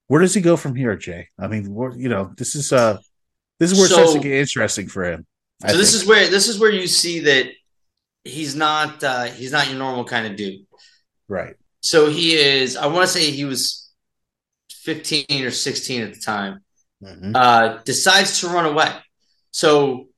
where 0.07 0.21
does 0.21 0.33
he 0.33 0.41
go 0.41 0.57
from 0.57 0.75
here 0.75 0.95
jay? 0.95 1.29
I 1.39 1.47
mean 1.47 1.73
where, 1.73 1.95
you 1.95 2.09
know 2.09 2.31
this 2.37 2.55
is 2.55 2.73
uh 2.73 2.97
this 3.59 3.71
is 3.71 3.77
where 3.77 3.87
it 3.87 3.91
starts 3.91 4.13
to 4.13 4.19
get 4.19 4.33
interesting 4.33 4.87
for 4.87 5.03
him 5.05 5.25
I 5.63 5.71
So 5.71 5.77
this 5.77 5.91
think. 5.91 6.03
is 6.03 6.07
where 6.09 6.27
this 6.29 6.47
is 6.47 6.59
where 6.59 6.71
you 6.71 6.87
see 6.87 7.21
that 7.21 7.47
he's 8.25 8.55
not 8.55 9.03
uh, 9.03 9.25
he's 9.25 9.51
not 9.51 9.69
your 9.69 9.77
normal 9.77 10.03
kind 10.03 10.27
of 10.27 10.35
dude. 10.35 10.65
right 11.29 11.55
So 11.81 12.09
he 12.09 12.35
is. 12.35 12.75
I 12.75 12.87
want 12.87 13.03
to 13.07 13.07
say 13.07 13.31
he 13.31 13.45
was 13.45 13.91
fifteen 14.69 15.43
or 15.45 15.51
sixteen 15.51 16.01
at 16.01 16.13
the 16.13 16.19
time. 16.19 16.59
Mhm. 17.03 17.35
Uh, 17.35 17.81
decides 17.83 18.39
to 18.41 18.47
run 18.47 18.65
away. 18.65 18.91
So 19.51 20.09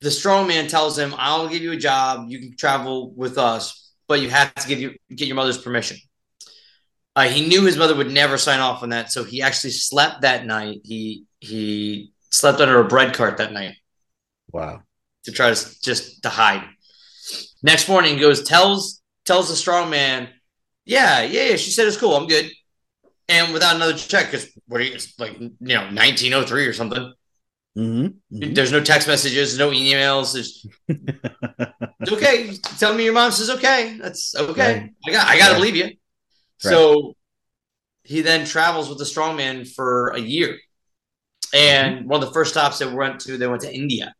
the 0.00 0.10
strong 0.10 0.46
man 0.46 0.66
tells 0.68 0.98
him, 0.98 1.14
"I'll 1.16 1.48
give 1.48 1.62
you 1.62 1.72
a 1.72 1.76
job. 1.76 2.26
You 2.28 2.38
can 2.38 2.56
travel 2.56 3.10
with 3.12 3.38
us, 3.38 3.92
but 4.08 4.20
you 4.20 4.28
have 4.30 4.54
to 4.54 4.68
give 4.68 4.80
you 4.80 4.96
get 5.14 5.28
your 5.28 5.36
mother's 5.36 5.58
permission." 5.58 5.98
Uh, 7.16 7.28
he 7.28 7.46
knew 7.46 7.64
his 7.64 7.76
mother 7.76 7.94
would 7.94 8.10
never 8.10 8.36
sign 8.36 8.58
off 8.58 8.82
on 8.82 8.88
that, 8.88 9.12
so 9.12 9.22
he 9.22 9.40
actually 9.40 9.70
slept 9.70 10.22
that 10.22 10.44
night. 10.46 10.80
He 10.84 11.24
he 11.38 12.12
slept 12.30 12.60
under 12.60 12.80
a 12.80 12.84
bread 12.88 13.14
cart 13.14 13.36
that 13.36 13.52
night 13.52 13.76
wow 14.50 14.82
to 15.24 15.30
try 15.30 15.54
to 15.54 15.80
just 15.82 16.22
to 16.24 16.28
hide. 16.28 16.64
Next 17.62 17.88
morning, 17.88 18.14
he 18.14 18.20
goes 18.20 18.42
tells 18.42 19.02
tells 19.24 19.48
the 19.48 19.56
strong 19.56 19.90
man, 19.90 20.28
"Yeah, 20.84 21.22
yeah, 21.22 21.50
yeah." 21.50 21.56
She 21.56 21.70
said 21.70 21.86
it's 21.86 21.96
cool. 21.96 22.14
I'm 22.16 22.26
good. 22.26 22.50
And 23.28 23.52
without 23.54 23.76
another 23.76 23.94
check, 23.94 24.26
because 24.30 24.50
what 24.68 24.80
are 24.80 24.84
you 24.84 24.94
it's 24.94 25.18
like 25.18 25.38
you 25.40 25.50
know 25.60 25.84
1903 25.92 26.66
or 26.66 26.72
something. 26.74 27.12
mm-hmm. 27.76 28.52
There's 28.54 28.72
no 28.72 28.82
text 28.82 29.08
messages, 29.08 29.58
no 29.58 29.70
emails. 29.70 30.34
There's 30.34 30.66
it's 30.88 32.12
okay. 32.12 32.56
Tell 32.78 32.94
me 32.94 33.04
your 33.04 33.14
mom 33.14 33.32
says 33.32 33.50
okay. 33.50 33.98
That's 34.00 34.34
okay. 34.36 34.78
Right. 34.80 34.90
I 35.06 35.10
got 35.10 35.28
I 35.28 35.38
got 35.38 35.48
to 35.48 35.54
Right. 35.54 35.58
believe 35.58 35.76
you. 35.76 35.90
So 36.58 37.14
he 38.02 38.20
then 38.20 38.46
travels 38.46 38.88
with 38.88 38.98
the 38.98 39.04
strongman 39.04 39.68
for 39.72 40.10
a 40.10 40.20
year. 40.20 40.58
And 41.54 42.08
one 42.08 42.22
of 42.22 42.28
the 42.28 42.34
first 42.34 42.50
stops 42.52 42.78
they 42.78 42.86
went 42.86 43.20
to, 43.20 43.38
they 43.38 43.46
went 43.46 43.62
to 43.62 43.74
India. 43.74 44.14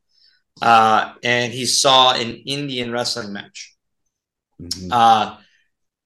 Uh, 0.63 1.15
and 1.23 1.53
he 1.53 1.67
saw 1.67 2.15
an 2.15 2.43
Indian 2.47 2.93
wrestling 2.93 3.33
match. 3.33 3.75
Mm-hmm. 4.61 4.93
Uh, 4.93 5.37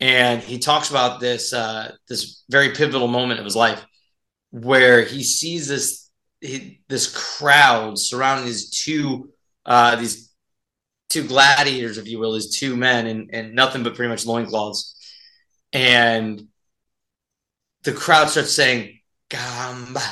and 0.01 0.43
he 0.43 0.59
talks 0.59 0.91
about 0.91 1.21
this 1.21 1.53
uh, 1.53 1.93
this 2.09 2.45
very 2.49 2.71
pivotal 2.71 3.09
moment 3.09 3.41
of 3.41 3.45
his 3.45 3.57
life 3.57 3.85
where 4.51 5.03
he 5.03 5.23
sees 5.23 5.69
this 5.69 6.09
he, 6.41 6.81
this 6.89 7.13
crowd 7.39 7.99
surrounding 7.99 8.47
these 8.47 8.71
two 8.71 9.31
uh, 9.67 9.97
these 9.97 10.29
two 11.09 11.27
gladiators, 11.27 11.99
if 11.99 12.07
you 12.07 12.19
will, 12.19 12.35
these 12.35 12.57
two 12.57 12.77
men, 12.77 13.07
and, 13.07 13.31
and 13.33 13.55
nothing 13.55 13.83
but 13.83 13.95
pretty 13.95 14.11
much 14.11 14.27
loincloths. 14.27 14.95
And 15.73 16.49
the 17.83 17.93
crowd 17.93 18.29
starts 18.29 18.53
saying, 18.53 19.01
Gamba, 19.29 20.03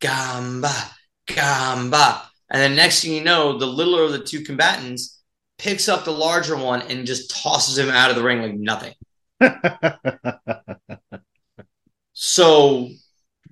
Gamba, 0.00 0.74
Gamba. 1.26 2.29
And 2.50 2.60
then 2.60 2.74
next 2.74 3.02
thing 3.02 3.12
you 3.12 3.22
know, 3.22 3.58
the 3.58 3.66
littler 3.66 4.02
of 4.02 4.12
the 4.12 4.24
two 4.24 4.42
combatants 4.42 5.22
picks 5.58 5.88
up 5.88 6.04
the 6.04 6.10
larger 6.10 6.56
one 6.56 6.82
and 6.82 7.06
just 7.06 7.30
tosses 7.30 7.78
him 7.78 7.90
out 7.90 8.10
of 8.10 8.16
the 8.16 8.22
ring 8.22 8.42
like 8.42 8.54
nothing. 8.54 8.94
So 12.22 12.90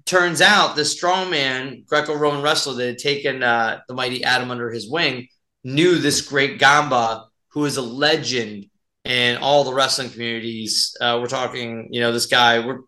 turns 0.05 0.43
out 0.43 0.77
the 0.77 0.83
strongman 0.83 1.87
Greco-Roman 1.87 2.43
wrestler 2.43 2.75
that 2.75 2.87
had 2.87 2.99
taken 2.99 3.43
uh, 3.43 3.81
the 3.89 3.95
mighty 3.95 4.23
Atom 4.23 4.51
under 4.51 4.71
his 4.71 4.91
wing 4.91 5.29
knew 5.65 5.97
this 5.97 6.21
great 6.21 6.59
Gamba, 6.59 7.29
who 7.53 7.65
is 7.65 7.79
a 7.79 7.83
legend 7.83 8.67
in 9.07 9.39
all 9.39 9.65
the 9.65 9.73
wrestling 9.73 10.11
communities. 10.11 10.95
Uh, 11.01 11.19
we're 11.19 11.29
talking, 11.29 11.89
you 11.91 12.03
know, 12.03 12.13
this 12.13 12.27
guy, 12.27 12.59
we're 12.59 12.81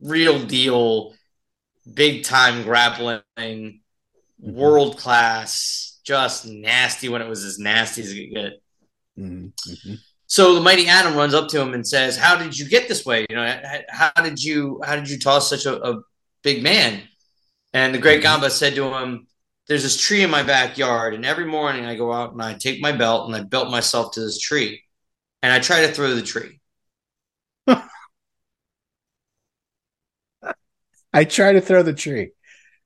real 0.00 0.44
deal, 0.44 1.14
big 1.94 2.24
time 2.24 2.64
grappling, 2.64 3.80
world 4.52 4.98
class, 4.98 6.00
just 6.04 6.46
nasty 6.46 7.08
when 7.08 7.22
it 7.22 7.28
was 7.28 7.44
as 7.44 7.58
nasty 7.58 8.02
as 8.02 8.12
it 8.12 8.26
could 8.26 8.34
get. 8.34 8.52
Mm-hmm. 9.18 9.94
So 10.26 10.54
the 10.54 10.60
mighty 10.60 10.88
Atom 10.88 11.16
runs 11.16 11.34
up 11.34 11.48
to 11.48 11.60
him 11.60 11.74
and 11.74 11.86
says, 11.86 12.16
"How 12.16 12.36
did 12.36 12.58
you 12.58 12.68
get 12.68 12.88
this 12.88 13.06
way? 13.06 13.26
You 13.28 13.36
know, 13.36 13.60
how 13.88 14.10
did 14.22 14.42
you 14.42 14.80
how 14.84 14.96
did 14.96 15.08
you 15.08 15.18
toss 15.18 15.48
such 15.48 15.66
a, 15.66 15.80
a 15.82 16.02
big 16.42 16.62
man?" 16.62 17.02
And 17.72 17.94
the 17.94 17.98
great 17.98 18.22
Gamba 18.22 18.50
said 18.50 18.74
to 18.74 18.92
him, 18.94 19.26
"There's 19.68 19.82
this 19.82 20.00
tree 20.00 20.22
in 20.22 20.30
my 20.30 20.42
backyard, 20.42 21.14
and 21.14 21.24
every 21.24 21.46
morning 21.46 21.84
I 21.86 21.94
go 21.96 22.12
out 22.12 22.32
and 22.32 22.42
I 22.42 22.54
take 22.54 22.80
my 22.80 22.92
belt 22.92 23.26
and 23.26 23.36
I 23.36 23.42
belt 23.42 23.70
myself 23.70 24.12
to 24.14 24.20
this 24.20 24.38
tree, 24.38 24.82
and 25.42 25.52
I 25.52 25.60
try 25.60 25.86
to 25.86 25.92
throw 25.92 26.14
the 26.14 26.22
tree. 26.22 26.60
I 31.12 31.24
try 31.24 31.52
to 31.52 31.60
throw 31.60 31.82
the 31.82 31.92
tree. 31.92 32.30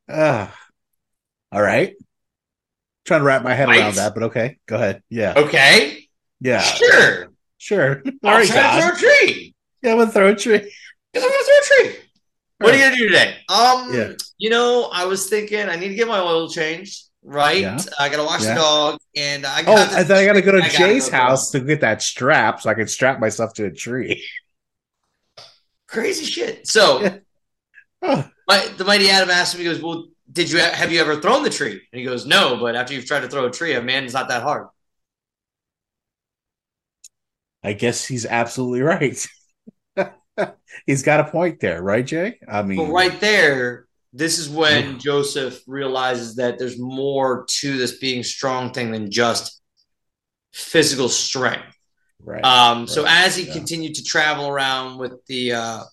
Ah, 0.08 0.54
all 1.52 1.62
right. 1.62 1.94
Trying 3.04 3.20
to 3.20 3.24
wrap 3.24 3.42
my 3.42 3.54
head 3.54 3.68
Right. 3.68 3.80
around 3.80 3.94
that, 3.96 4.14
but 4.14 4.24
okay, 4.24 4.58
go 4.66 4.76
ahead. 4.76 5.02
Yeah, 5.08 5.34
Okay, 5.36 6.08
yeah, 6.40 6.60
sure. 6.60 7.28
sure. 7.56 8.02
All 8.04 8.12
I'll 8.24 8.38
right, 8.38 8.46
try 8.46 8.80
to 8.80 8.82
throw 8.82 8.92
a 8.92 8.96
tree. 8.96 9.54
Yeah, 9.82 9.94
we'll 9.94 10.08
throw 10.08 10.28
a 10.32 10.36
tree. 10.36 10.58
Guess 11.14 11.24
I'm 11.24 11.30
gonna 11.30 11.42
throw 11.44 11.56
a 11.56 11.82
tree. 11.84 11.98
What 12.58 12.74
are 12.74 12.76
you 12.76 12.84
gonna 12.84 12.96
do 12.96 13.08
today? 13.08 13.36
Um, 13.48 13.92
Yeah. 13.94 14.12
you 14.36 14.50
know, 14.50 14.90
I 14.92 15.06
was 15.06 15.28
thinking 15.30 15.68
I 15.68 15.76
need 15.76 15.88
to 15.88 15.94
get 15.94 16.08
my 16.08 16.20
oil 16.20 16.48
changed. 16.50 17.04
Right, 17.22 17.62
Yeah. 17.62 17.82
I 17.98 18.08
gotta 18.08 18.24
watch 18.24 18.42
Yeah. 18.42 18.54
the 18.54 18.60
dog, 18.60 18.98
and 19.16 19.46
I 19.46 19.60
Oh, 19.66 19.74
got 19.74 19.92
and 20.00 20.08
then 20.08 20.18
I 20.18 20.24
got 20.26 20.32
to 20.34 20.42
go 20.42 20.52
to 20.52 20.62
I 20.62 20.68
Jay's 20.68 21.08
go 21.08 21.16
house 21.16 21.50
to 21.52 21.60
get 21.60 21.80
that 21.80 22.00
strap 22.02 22.60
so 22.60 22.70
I 22.70 22.74
can 22.74 22.88
strap 22.88 23.20
myself 23.20 23.54
to 23.54 23.64
a 23.66 23.70
tree. 23.70 24.24
crazy 25.86 26.24
shit. 26.24 26.66
So, 26.66 27.20
my, 28.02 28.66
the 28.76 28.84
mighty 28.84 29.10
Atom 29.10 29.30
asked 29.30 29.56
me, 29.56 29.64
he 29.64 29.68
goes, 29.68 29.82
"Well, 29.82 30.06
did 30.38 30.52
you 30.52 30.58
have 30.60 30.92
you 30.92 31.00
ever 31.00 31.20
thrown 31.20 31.42
the 31.42 31.50
tree?" 31.50 31.72
And 31.92 31.98
he 31.98 32.04
goes, 32.04 32.24
"No, 32.24 32.58
but 32.60 32.76
after 32.76 32.94
you've 32.94 33.06
tried 33.06 33.20
to 33.20 33.28
throw 33.28 33.46
a 33.46 33.50
tree, 33.50 33.74
a 33.74 33.82
man 33.82 34.04
is 34.04 34.12
not 34.14 34.28
that 34.28 34.42
hard." 34.42 34.68
I 37.62 37.72
guess 37.72 38.06
he's 38.06 38.24
absolutely 38.26 38.82
right. 38.82 39.26
he's 40.86 41.02
got 41.02 41.20
a 41.20 41.30
point 41.30 41.60
there, 41.60 41.82
right, 41.82 42.06
Jay? 42.06 42.38
I 42.48 42.62
mean, 42.62 42.86
But 42.86 42.92
right 42.92 43.18
there, 43.20 43.86
this 44.12 44.38
is 44.38 44.48
when 44.48 44.98
Joseph 44.98 45.60
realizes 45.66 46.36
that 46.36 46.58
there's 46.58 46.78
more 46.78 47.44
to 47.60 47.76
this 47.76 47.98
being 47.98 48.22
strong 48.22 48.72
thing 48.72 48.90
than 48.92 49.10
just 49.10 49.60
physical 50.52 51.08
strength. 51.08 51.76
right. 52.22 52.44
Um, 52.44 52.86
so 52.86 53.04
as 53.06 53.36
he 53.36 53.44
yeah. 53.44 53.52
continued 53.52 53.94
to 53.96 54.04
travel 54.04 54.48
around 54.48 54.98
with 54.98 55.24
the 55.26 55.52
uh, 55.52 55.84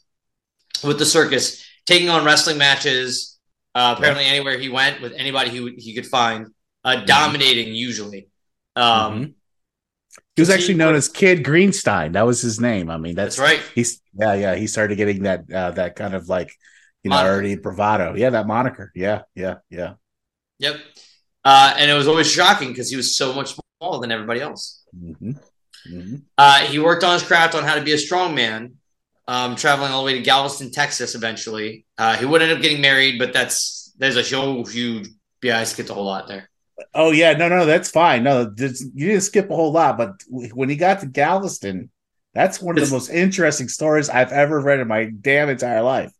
with 0.84 1.00
the 1.00 1.06
circus, 1.06 1.66
taking 1.86 2.10
on 2.10 2.26
wrestling 2.26 2.58
matches, 2.58 3.35
uh, 3.76 3.96
apparently 3.98 4.26
anywhere 4.26 4.58
he 4.58 4.70
went 4.70 5.02
with 5.02 5.14
anybody 5.14 5.50
he 5.52 5.76
he 5.78 5.94
could 5.96 6.08
find, 6.08 6.48
uh, 6.84 6.96
Mm-hmm. 6.96 7.06
dominating 7.06 7.76
usually. 7.76 8.30
Um, 8.76 9.36
He 10.36 10.42
was 10.42 10.50
actually 10.50 10.76
known 10.76 10.96
as 10.96 11.08
Kid 11.10 11.44
Greenstein. 11.44 12.14
That 12.14 12.26
was 12.26 12.42
his 12.42 12.60
name. 12.60 12.90
I 12.90 12.98
mean, 12.98 13.16
that's, 13.16 13.36
That's 13.38 13.52
right. 13.52 13.62
He's 13.74 14.02
yeah, 14.18 14.34
yeah. 14.34 14.56
He 14.56 14.68
started 14.68 14.96
getting 14.96 15.24
that 15.24 15.52
uh, 15.52 15.72
that 15.72 15.96
kind 15.96 16.14
of 16.14 16.30
like 16.30 16.52
you 17.04 17.10
know 17.10 17.18
Moniker. 17.18 17.34
already 17.34 17.56
bravado. 17.56 18.16
Yeah, 18.16 18.30
that 18.32 18.48
moniker. 18.48 18.92
Yeah, 18.96 19.24
yeah, 19.36 19.56
yeah. 19.70 19.94
Yep. 20.60 20.76
Uh, 21.44 21.76
and 21.78 21.92
it 21.92 21.94
was 21.94 22.08
always 22.08 22.30
shocking 22.32 22.70
because 22.70 22.90
he 22.90 22.96
was 22.96 23.16
so 23.16 23.34
much 23.34 23.56
smaller 23.80 24.00
than 24.02 24.12
everybody 24.12 24.42
else. 24.42 24.84
hmm 24.94 25.32
hmm 25.88 26.16
Uh, 26.38 26.60
he 26.66 26.80
worked 26.80 27.04
on 27.04 27.14
his 27.14 27.24
craft 27.24 27.56
on 27.56 27.64
how 27.64 27.76
to 27.76 27.82
be 27.82 27.94
a 27.94 27.98
strong 27.98 28.34
man, 28.36 28.76
um, 29.28 29.56
traveling 29.56 29.92
all 29.92 30.02
the 30.02 30.06
way 30.06 30.14
to 30.14 30.22
Galveston, 30.22 30.72
Texas. 30.72 31.16
Eventually, 31.16 31.86
uh, 31.98 32.16
he 32.18 32.26
would 32.26 32.42
end 32.42 32.52
up 32.52 32.62
getting 32.62 32.82
married, 32.82 33.20
but 33.20 33.34
that's 33.34 33.94
there's 33.98 34.18
a 34.18 34.22
huge, 34.22 34.74
huge. 34.74 35.10
Yeah, 35.42 35.60
I 35.60 35.64
skipped 35.64 35.90
a 35.90 35.94
whole 35.94 36.06
lot 36.06 36.28
there. 36.28 36.50
Oh 36.94 37.12
yeah, 37.12 37.34
no, 37.34 37.48
no, 37.48 37.66
that's 37.66 37.90
fine. 37.90 38.24
No, 38.24 38.46
this, 38.46 38.86
you 38.94 39.08
didn't 39.08 39.24
skip 39.24 39.50
a 39.50 39.56
whole 39.56 39.72
lot, 39.72 39.98
but 39.98 40.22
when 40.30 40.70
he 40.70 40.76
got 40.76 41.00
to 41.00 41.06
Galveston, 41.06 41.90
that's 42.34 42.62
one 42.62 42.78
of 42.78 42.86
the 42.88 42.94
most 42.94 43.10
interesting 43.10 43.70
stories 43.70 44.10
I've 44.10 44.32
ever 44.32 44.60
read 44.60 44.80
in 44.82 44.88
my 44.88 45.06
damn 45.06 45.50
entire 45.50 45.82
life. 45.82 46.12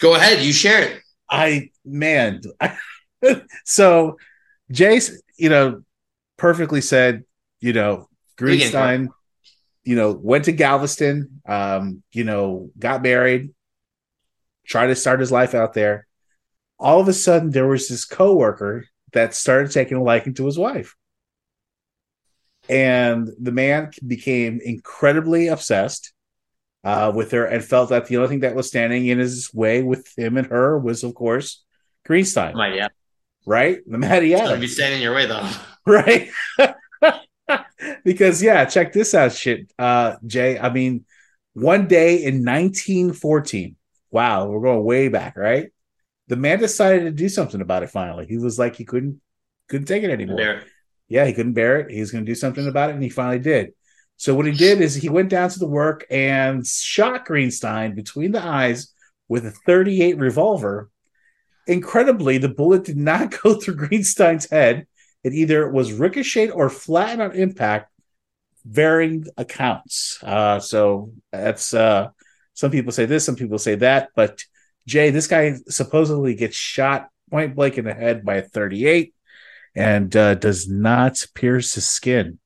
Go 0.00 0.14
ahead, 0.14 0.42
you 0.42 0.52
share 0.52 0.82
it. 0.82 1.02
I 1.30 1.70
man, 1.84 2.42
so 3.64 4.18
Jace, 4.72 5.12
you 5.38 5.48
know, 5.48 5.82
perfectly 6.36 6.80
said, 6.80 7.24
you 7.60 7.72
know, 7.72 8.08
Greenstein, 8.38 9.08
you 9.84 9.96
know, 9.96 10.12
went 10.12 10.44
to 10.44 10.52
Galveston, 10.52 11.40
um, 11.46 12.02
you 12.12 12.24
know, 12.24 12.70
got 12.78 13.02
married, 13.02 13.50
tried 14.66 14.88
to 14.88 14.96
start 14.96 15.20
his 15.20 15.32
life 15.32 15.54
out 15.54 15.72
there. 15.72 16.06
All 16.78 17.00
of 17.00 17.08
a 17.08 17.12
sudden, 17.12 17.50
there 17.50 17.66
was 17.66 17.88
this 17.88 18.04
coworker 18.04 18.86
that 19.12 19.34
started 19.34 19.70
taking 19.70 19.96
a 19.96 20.02
liking 20.02 20.34
to 20.34 20.46
his 20.46 20.58
wife. 20.58 20.96
And 22.68 23.28
the 23.40 23.52
man 23.52 23.90
became 24.06 24.60
incredibly 24.62 25.48
obsessed 25.48 26.12
uh, 26.84 27.12
with 27.14 27.32
her 27.32 27.44
and 27.44 27.64
felt 27.64 27.90
that 27.90 28.06
the 28.06 28.16
only 28.16 28.28
thing 28.28 28.40
that 28.40 28.54
was 28.54 28.68
standing 28.68 29.06
in 29.06 29.18
his 29.18 29.52
way 29.52 29.82
with 29.82 30.06
him 30.16 30.36
and 30.36 30.46
her 30.46 30.78
was, 30.78 31.02
of 31.02 31.14
course, 31.14 31.64
Greenstein. 32.06 32.54
Right, 32.54 32.74
yeah. 32.74 32.88
Right? 33.46 33.78
The 33.86 33.98
Matty 33.98 34.30
gonna 34.30 34.58
be 34.58 34.66
standing 34.66 34.98
in 34.98 35.02
your 35.02 35.14
way 35.14 35.26
though. 35.26 35.48
right? 35.86 36.30
because 38.04 38.42
yeah, 38.42 38.64
check 38.64 38.92
this 38.92 39.14
out, 39.14 39.32
shit, 39.32 39.72
uh, 39.78 40.16
Jay. 40.26 40.58
I 40.58 40.72
mean, 40.72 41.04
one 41.52 41.88
day 41.88 42.24
in 42.24 42.44
1914. 42.44 43.76
Wow, 44.12 44.48
we're 44.48 44.60
going 44.60 44.84
way 44.84 45.08
back, 45.08 45.36
right? 45.36 45.70
The 46.26 46.36
man 46.36 46.58
decided 46.58 47.04
to 47.04 47.10
do 47.12 47.28
something 47.28 47.60
about 47.60 47.84
it. 47.84 47.90
Finally, 47.90 48.26
he 48.26 48.38
was 48.38 48.58
like 48.58 48.76
he 48.76 48.84
couldn't 48.84 49.20
couldn't 49.68 49.86
take 49.86 50.02
it 50.02 50.10
anymore. 50.10 50.40
It. 50.40 50.64
Yeah, 51.08 51.24
he 51.26 51.32
couldn't 51.32 51.54
bear 51.54 51.80
it. 51.80 51.90
He 51.90 52.00
was 52.00 52.10
going 52.10 52.24
to 52.24 52.30
do 52.30 52.34
something 52.34 52.66
about 52.66 52.90
it, 52.90 52.94
and 52.94 53.02
he 53.02 53.08
finally 53.08 53.38
did. 53.38 53.72
So 54.16 54.34
what 54.34 54.46
he 54.46 54.52
did 54.52 54.80
is 54.80 54.94
he 54.94 55.08
went 55.08 55.30
down 55.30 55.48
to 55.48 55.58
the 55.58 55.66
work 55.66 56.04
and 56.10 56.66
shot 56.66 57.26
Greenstein 57.26 57.94
between 57.94 58.32
the 58.32 58.44
eyes 58.44 58.92
with 59.28 59.46
a 59.46 59.50
38 59.50 60.18
revolver. 60.18 60.90
Incredibly, 61.66 62.36
the 62.36 62.48
bullet 62.48 62.84
did 62.84 62.98
not 62.98 63.34
go 63.42 63.54
through 63.54 63.76
Greenstein's 63.76 64.50
head. 64.50 64.86
It 65.24 65.32
either 65.32 65.70
was 65.70 65.92
ricocheted 65.92 66.50
or 66.50 66.68
flattened 66.68 67.22
on 67.22 67.32
impact, 67.32 67.89
varying 68.64 69.26
accounts. 69.36 70.18
Uh, 70.22 70.60
so 70.60 71.12
that's 71.32 71.72
uh, 71.74 72.08
some 72.54 72.70
people 72.70 72.92
say 72.92 73.06
this, 73.06 73.24
some 73.24 73.36
people 73.36 73.58
say 73.58 73.74
that. 73.76 74.10
But 74.14 74.42
Jay, 74.86 75.10
this 75.10 75.26
guy 75.26 75.54
supposedly 75.68 76.34
gets 76.34 76.56
shot 76.56 77.08
point 77.30 77.54
blank 77.54 77.78
in 77.78 77.84
the 77.84 77.94
head 77.94 78.24
by 78.24 78.36
a 78.36 78.42
38 78.42 79.14
and 79.76 80.14
uh, 80.16 80.34
does 80.34 80.68
not 80.68 81.24
pierce 81.34 81.74
his 81.74 81.86
skin. 81.88 82.38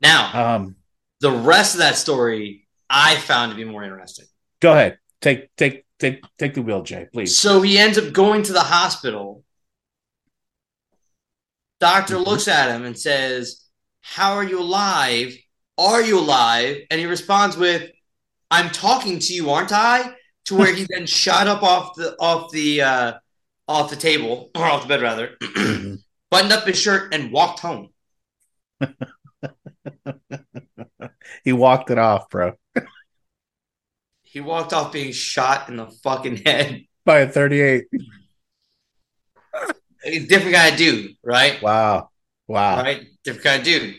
Now, 0.00 0.54
Um, 0.56 0.76
the 1.20 1.30
rest 1.32 1.74
of 1.74 1.78
that 1.80 1.96
story 1.96 2.68
I 2.90 3.16
found 3.16 3.50
to 3.52 3.56
be 3.56 3.64
more 3.64 3.82
interesting. 3.84 4.26
go 4.60 4.72
ahead, 4.72 4.98
take 5.20 5.54
take 5.56 5.84
take 5.98 6.22
take 6.38 6.54
the 6.54 6.62
wheel, 6.62 6.82
Jay, 6.82 7.06
please. 7.12 7.36
So 7.36 7.60
he 7.62 7.78
ends 7.78 7.98
up 7.98 8.12
going 8.12 8.42
to 8.44 8.52
the 8.52 8.60
hospital. 8.62 9.44
Doctor 11.80 12.14
Mm-hmm. 12.16 12.24
looks 12.24 12.48
at 12.48 12.74
him 12.74 12.84
and 12.84 12.98
says, 12.98 13.64
How 14.02 14.34
are 14.34 14.44
you 14.44 14.60
alive? 14.60 15.36
Are 15.78 16.02
you 16.02 16.18
alive? 16.18 16.78
And 16.90 17.00
he 17.00 17.06
responds 17.06 17.56
with, 17.56 17.90
I'm 18.50 18.70
talking 18.70 19.18
to 19.20 19.32
you, 19.32 19.50
aren't 19.50 19.72
I? 19.72 20.14
To 20.46 20.56
where 20.56 20.74
he 20.74 20.86
then 20.88 21.06
shot 21.06 21.46
up 21.46 21.62
off 21.62 21.94
the 21.94 22.16
off 22.18 22.50
the 22.52 22.80
uh 22.80 23.12
off 23.68 23.90
the 23.90 23.96
table, 23.96 24.50
or 24.54 24.64
off 24.64 24.82
the 24.82 24.88
bed 24.88 25.02
rather, 25.02 25.36
buttoned 26.30 26.52
up 26.52 26.66
his 26.66 26.78
shirt 26.78 27.14
and 27.14 27.30
walked 27.30 27.60
home. 27.60 27.90
He 31.44 31.52
walked 31.52 31.90
it 31.90 31.98
off, 31.98 32.28
bro, 32.30 32.54
He 34.22 34.40
walked 34.40 34.72
off 34.72 34.92
being 34.92 35.12
shot 35.12 35.68
in 35.68 35.76
the 35.76 35.86
fucking 35.86 36.36
head. 36.44 36.84
by 37.04 37.20
a 37.20 37.28
38. 37.28 37.84
A 40.04 40.18
different 40.26 40.54
kind 40.54 40.72
of 40.72 40.78
dude, 40.78 41.12
right? 41.22 41.60
Wow, 41.62 42.10
wow. 42.46 42.82
right? 42.82 43.06
Different 43.24 43.44
kind 43.44 43.58
of 43.60 43.64
dude. 43.64 43.96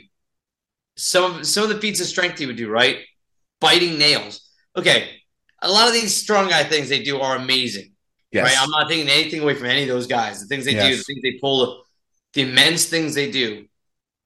Some 1.00 1.39
of 1.39 1.47
some 1.47 1.64
of 1.64 1.70
the 1.70 1.80
feats 1.80 2.02
of 2.02 2.08
strength 2.08 2.39
he 2.39 2.45
would 2.45 2.58
do, 2.58 2.70
right? 2.70 3.00
Biting 3.62 3.97
nails. 3.97 4.41
Okay, 4.76 5.10
a 5.62 5.70
lot 5.70 5.88
of 5.88 5.93
these 5.93 6.16
strong 6.16 6.50
guy 6.50 6.64
things 6.64 6.89
they 6.89 7.04
do 7.04 7.20
are 7.20 7.36
amazing, 7.38 7.93
Yes. 8.32 8.45
right? 8.45 8.62
I'm 8.62 8.70
not 8.70 8.89
taking 8.89 9.08
anything 9.10 9.41
away 9.41 9.56
from 9.56 9.68
any 9.68 9.84
of 9.84 9.88
those 9.89 10.08
guys. 10.08 10.41
The 10.41 10.47
things 10.47 10.66
they 10.66 10.74
do, 10.74 10.95
the 10.95 11.04
things 11.04 11.22
they 11.24 11.38
pull, 11.41 11.84
the 12.34 12.41
immense 12.43 12.86
things 12.86 13.16
they 13.16 13.32
do. 13.32 13.66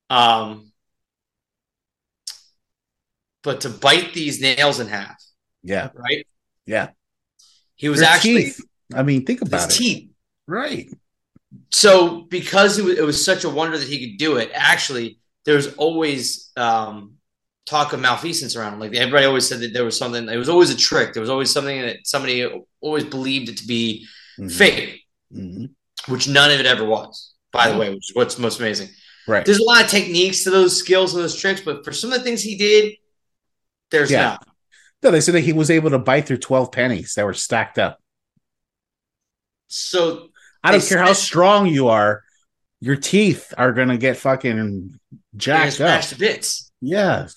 Um, 0.10 0.72
but 3.44 3.62
to 3.62 3.70
bite 3.70 4.14
these 4.14 4.42
nails 4.42 4.80
in 4.80 4.88
half, 4.88 5.22
Yeah, 5.64 5.90
right? 5.96 6.26
yeah. 6.66 6.90
He 7.76 7.90
was 7.90 8.00
Their 8.00 8.10
actually 8.10 8.44
teeth. 8.46 8.62
I 8.94 9.04
mean, 9.04 9.26
think 9.26 9.42
about 9.42 9.70
his 9.70 9.76
it. 9.76 9.80
teeth. 9.84 10.10
Right. 10.48 10.90
so 11.72 12.22
because 12.24 12.78
it 12.78 12.86
was, 12.86 12.98
it 12.98 13.04
was 13.06 13.24
such 13.24 13.44
a 13.44 13.50
wonder 13.50 13.78
that 13.78 13.88
he 13.88 14.08
could 14.10 14.18
do 14.18 14.38
it 14.38 14.52
actually 14.54 15.20
there's 15.46 15.74
always 15.76 16.52
um, 16.56 17.16
talk 17.66 17.94
of 17.94 18.00
malfeasance 18.00 18.56
around 18.56 18.74
him 18.74 18.80
like 18.80 18.94
everybody 18.96 19.26
always 19.26 19.48
said 19.48 19.60
that 19.62 19.74
there 19.74 19.86
was 19.86 19.98
something 19.98 20.28
it 20.28 20.38
was 20.38 20.50
always 20.50 20.70
a 20.70 20.76
trick 20.78 21.14
there 21.14 21.22
was 21.22 21.30
always 21.30 21.52
something 21.52 21.82
that 21.82 21.98
somebody 22.06 22.46
always 22.82 23.04
believed 23.06 23.50
it 23.50 23.58
to 23.58 23.66
be 23.68 24.06
Mhm. 24.40 24.52
fake 24.52 25.02
Mhm. 25.34 25.70
which 26.08 26.28
none 26.28 26.52
of 26.52 26.60
it 26.60 26.66
ever 26.66 26.84
was 26.86 27.34
by 27.52 27.70
the 27.72 27.78
way 27.78 27.90
which 27.90 28.10
is 28.10 28.16
what's 28.16 28.38
most 28.38 28.60
amazing 28.60 28.90
Right. 29.28 29.46
there's 29.46 29.60
a 29.60 29.64
lot 29.64 29.84
of 29.84 29.90
techniques 29.90 30.44
to 30.44 30.50
those 30.50 30.76
skills 30.78 31.14
and 31.14 31.24
those 31.24 31.36
tricks 31.40 31.62
but 31.62 31.86
for 31.86 31.94
some 31.94 32.12
of 32.12 32.18
the 32.20 32.24
things 32.24 32.42
he 32.42 32.58
did 32.58 32.94
there's 33.92 34.12
Yeah. 34.12 34.24
not 34.24 34.48
No, 35.04 35.12
they 35.12 35.22
said 35.22 35.36
that 35.36 35.42
he 35.42 35.52
was 35.54 35.70
able 35.70 35.90
to 35.92 36.00
bite 36.00 36.26
through 36.28 36.38
12 36.38 36.72
pennies 36.72 37.14
that 37.16 37.26
were 37.26 37.34
stacked 37.34 37.78
up. 37.78 38.00
so 39.68 40.30
I 40.64 40.72
don't 40.72 40.86
care 40.88 41.00
how 41.00 41.14
strong 41.14 41.68
you 41.68 41.90
are, 41.90 42.24
your 42.80 42.96
teeth 42.96 43.54
are 43.58 43.74
going 43.74 43.90
to 43.90 43.98
get 43.98 44.18
fucking 44.18 44.98
jacked 45.36 45.80
up. 45.82 46.02
to 46.04 46.16
bits 46.18 46.72
Yeah. 46.82 47.28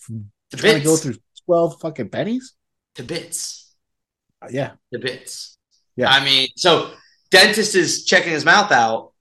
to 0.50 0.56
Trying 0.56 0.78
to 0.78 0.84
go 0.84 0.96
through 0.96 1.16
12 1.46 1.80
fucking 1.80 2.08
pennies? 2.10 2.54
to 2.96 3.02
bits 3.02 3.74
Uh, 4.42 4.48
Yeah. 4.50 4.72
the 4.92 4.98
bits. 4.98 5.58
Yeah. 5.96 6.10
I 6.10 6.24
mean, 6.24 6.48
so 6.56 6.92
dentist 7.30 7.74
is 7.74 8.04
checking 8.04 8.32
his 8.32 8.44
mouth 8.44 8.70
out 8.72 9.12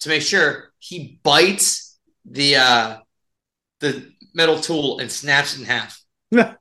to 0.00 0.08
make 0.08 0.22
sure 0.22 0.72
he 0.78 1.20
bites 1.22 1.98
the 2.24 2.56
uh 2.56 2.98
the 3.80 4.12
metal 4.34 4.58
tool 4.60 4.98
and 5.00 5.10
snaps 5.10 5.54
it 5.54 5.60
in 5.60 5.66
half. 5.66 6.00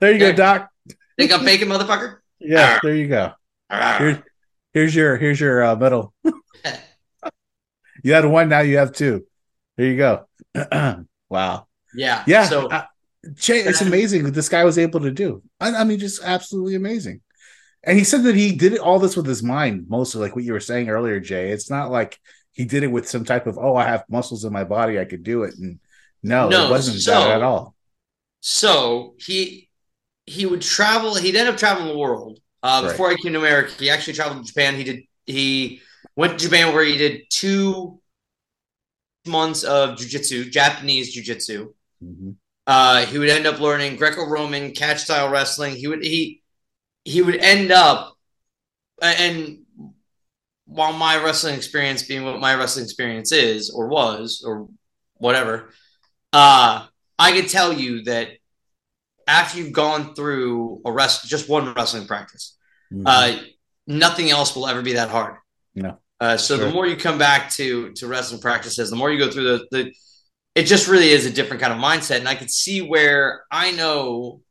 There 0.00 0.12
you 0.12 0.18
go, 0.18 0.32
Doc. 0.32 0.70
Think 1.18 1.32
I'm 1.32 1.44
faking, 1.44 1.68
motherfucker? 1.68 2.18
Yeah, 2.42 2.78
there 2.82 2.94
you 2.96 3.06
go. 3.06 3.32
Arr. 3.68 3.98
Here's, 3.98 4.16
here's 4.72 4.94
your 4.94 5.16
here's 5.18 5.38
your 5.38 5.62
uh, 5.62 5.76
medal. 5.76 6.14
you 8.02 8.12
had 8.12 8.24
one, 8.24 8.48
now 8.48 8.60
you 8.60 8.78
have 8.78 8.92
two. 8.92 9.26
There 9.76 9.86
you 9.86 9.96
go. 9.96 10.26
wow. 11.28 11.66
Yeah. 11.94 12.24
Yeah. 12.26 12.44
So 12.44 12.68
uh, 12.68 12.84
Jay, 13.34 13.60
it's 13.60 13.80
amazing 13.80 14.24
what 14.24 14.34
this 14.34 14.48
guy 14.48 14.64
was 14.64 14.78
able 14.78 15.00
to 15.00 15.10
do. 15.10 15.42
I, 15.60 15.70
I 15.74 15.84
mean, 15.84 15.98
just 15.98 16.22
absolutely 16.22 16.74
amazing. 16.74 17.20
And 17.82 17.96
he 17.96 18.04
said 18.04 18.24
that 18.24 18.34
he 18.34 18.52
did 18.54 18.78
all 18.78 18.98
this 18.98 19.16
with 19.16 19.26
his 19.26 19.42
mind, 19.42 19.86
mostly 19.88 20.20
like 20.20 20.34
what 20.36 20.44
you 20.44 20.52
were 20.52 20.60
saying 20.60 20.88
earlier, 20.90 21.18
Jay. 21.20 21.50
It's 21.50 21.70
not 21.70 21.90
like 21.90 22.18
he 22.52 22.64
did 22.64 22.82
it 22.82 22.88
with 22.88 23.08
some 23.08 23.24
type 23.24 23.46
of, 23.46 23.56
oh, 23.58 23.74
I 23.76 23.84
have 23.86 24.04
muscles 24.08 24.44
in 24.44 24.52
my 24.52 24.64
body, 24.64 24.98
I 25.00 25.04
could 25.06 25.22
do 25.22 25.44
it. 25.44 25.54
And 25.56 25.78
no, 26.22 26.48
No, 26.48 26.66
it 26.66 26.70
wasn't 26.70 27.00
so- 27.00 27.12
that 27.12 27.30
at 27.36 27.42
all. 27.42 27.74
so 28.40 29.14
he 29.18 29.68
he 30.26 30.46
would 30.46 30.62
travel. 30.62 31.14
He'd 31.16 31.34
end 31.34 31.48
up 31.48 31.56
traveling 31.56 31.88
the 31.88 31.98
world. 31.98 32.38
Uh, 32.62 32.82
Right. 32.84 32.90
Before 32.92 33.10
he 33.10 33.16
came 33.16 33.32
to 33.32 33.38
America, 33.38 33.72
he 33.78 33.90
actually 33.90 34.12
traveled 34.12 34.44
to 34.46 34.52
Japan. 34.52 34.74
He 34.76 34.84
did. 34.84 35.00
He 35.26 35.80
went 36.16 36.38
to 36.38 36.44
Japan 36.44 36.74
where 36.74 36.84
he 36.84 36.96
did 36.96 37.22
two 37.30 38.00
months 39.26 39.64
of 39.64 39.98
jujitsu, 39.98 40.50
Japanese 40.50 41.16
jujitsu. 41.16 41.74
Mhm. 42.02 42.36
Uh, 42.66 43.04
he 43.06 43.18
would 43.18 43.28
end 43.28 43.46
up 43.46 43.58
learning 43.60 43.96
Greco-Roman 43.96 44.72
catch 44.72 45.00
style 45.00 45.28
wrestling. 45.28 45.76
He 45.76 45.86
would 45.86 46.02
he 46.04 46.42
he 47.04 47.22
would 47.22 47.36
end 47.36 47.70
up 47.72 48.14
and 49.02 49.60
while 50.66 50.92
my 50.92 51.16
wrestling 51.22 51.56
experience 51.56 52.02
being 52.02 52.24
what 52.24 52.38
my 52.38 52.54
wrestling 52.54 52.84
experience 52.84 53.32
is 53.32 53.70
or 53.70 53.88
was 53.88 54.44
or 54.46 54.68
whatever, 55.14 55.70
uh, 56.32 56.86
I 57.18 57.32
can 57.32 57.46
tell 57.46 57.72
you 57.72 58.04
that 58.04 58.28
after 59.26 59.58
you've 59.58 59.72
gone 59.72 60.14
through 60.14 60.80
a 60.84 60.92
rest 60.92 61.26
just 61.26 61.48
one 61.48 61.72
wrestling 61.74 62.06
practice, 62.06 62.56
Mhm. 62.92 63.02
uh, 63.06 63.42
nothing 63.86 64.30
else 64.30 64.54
will 64.54 64.66
ever 64.68 64.82
be 64.82 64.92
that 64.94 65.10
hard. 65.10 65.36
No. 65.74 65.98
Uh, 66.20 66.36
so 66.36 66.56
Sure. 66.56 66.66
the 66.66 66.72
more 66.72 66.86
you 66.86 66.96
come 66.96 67.18
back 67.18 67.50
to 67.52 67.92
to 67.94 68.06
wrestling 68.06 68.40
practices, 68.40 68.90
the 68.90 68.96
more 68.96 69.10
you 69.10 69.18
go 69.18 69.30
through 69.30 69.44
the 69.44 69.66
the 69.70 69.92
it 70.54 70.64
just 70.64 70.88
really 70.88 71.10
is 71.10 71.26
a 71.26 71.30
different 71.30 71.62
kind 71.62 71.72
of 71.72 71.78
mindset. 71.78 72.18
And 72.18 72.28
I 72.28 72.34
can 72.34 72.48
see 72.48 72.82
where 72.82 73.44
I 73.50 73.70
know 73.72 74.42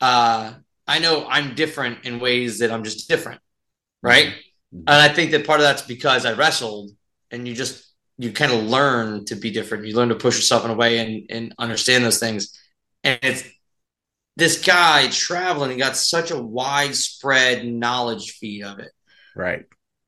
uh 0.00 0.52
I 0.86 0.98
know 0.98 1.26
I'm 1.28 1.54
different 1.54 2.04
in 2.04 2.20
ways 2.20 2.58
that 2.58 2.70
I'm 2.70 2.84
just 2.84 3.08
different. 3.08 3.40
Right. 4.02 4.28
Mhm. 4.74 4.84
And 4.86 4.88
I 4.88 5.08
think 5.08 5.30
that 5.32 5.46
part 5.46 5.60
of 5.60 5.64
that's 5.64 5.82
because 5.82 6.26
I 6.26 6.32
wrestled 6.34 6.90
and 7.30 7.46
you 7.48 7.54
just 7.54 7.84
you 8.18 8.32
kind 8.32 8.52
of 8.52 8.62
learn 8.64 9.24
to 9.26 9.36
be 9.36 9.50
different. 9.50 9.86
You 9.86 9.94
learn 9.96 10.08
to 10.10 10.14
push 10.14 10.36
yourself 10.36 10.64
in 10.64 10.70
a 10.70 10.74
way 10.74 10.98
and, 10.98 11.26
and 11.30 11.54
understand 11.58 12.04
those 12.04 12.18
things. 12.18 12.58
And 13.04 13.18
it's 13.22 13.44
this 14.36 14.62
guy 14.64 15.08
traveling, 15.08 15.70
he 15.70 15.76
got 15.76 15.96
such 15.96 16.30
a 16.30 16.38
widespread 16.40 17.66
knowledge 17.66 18.32
feed 18.32 18.64
of 18.64 18.78
it 18.80 18.92
Right. 19.34 19.66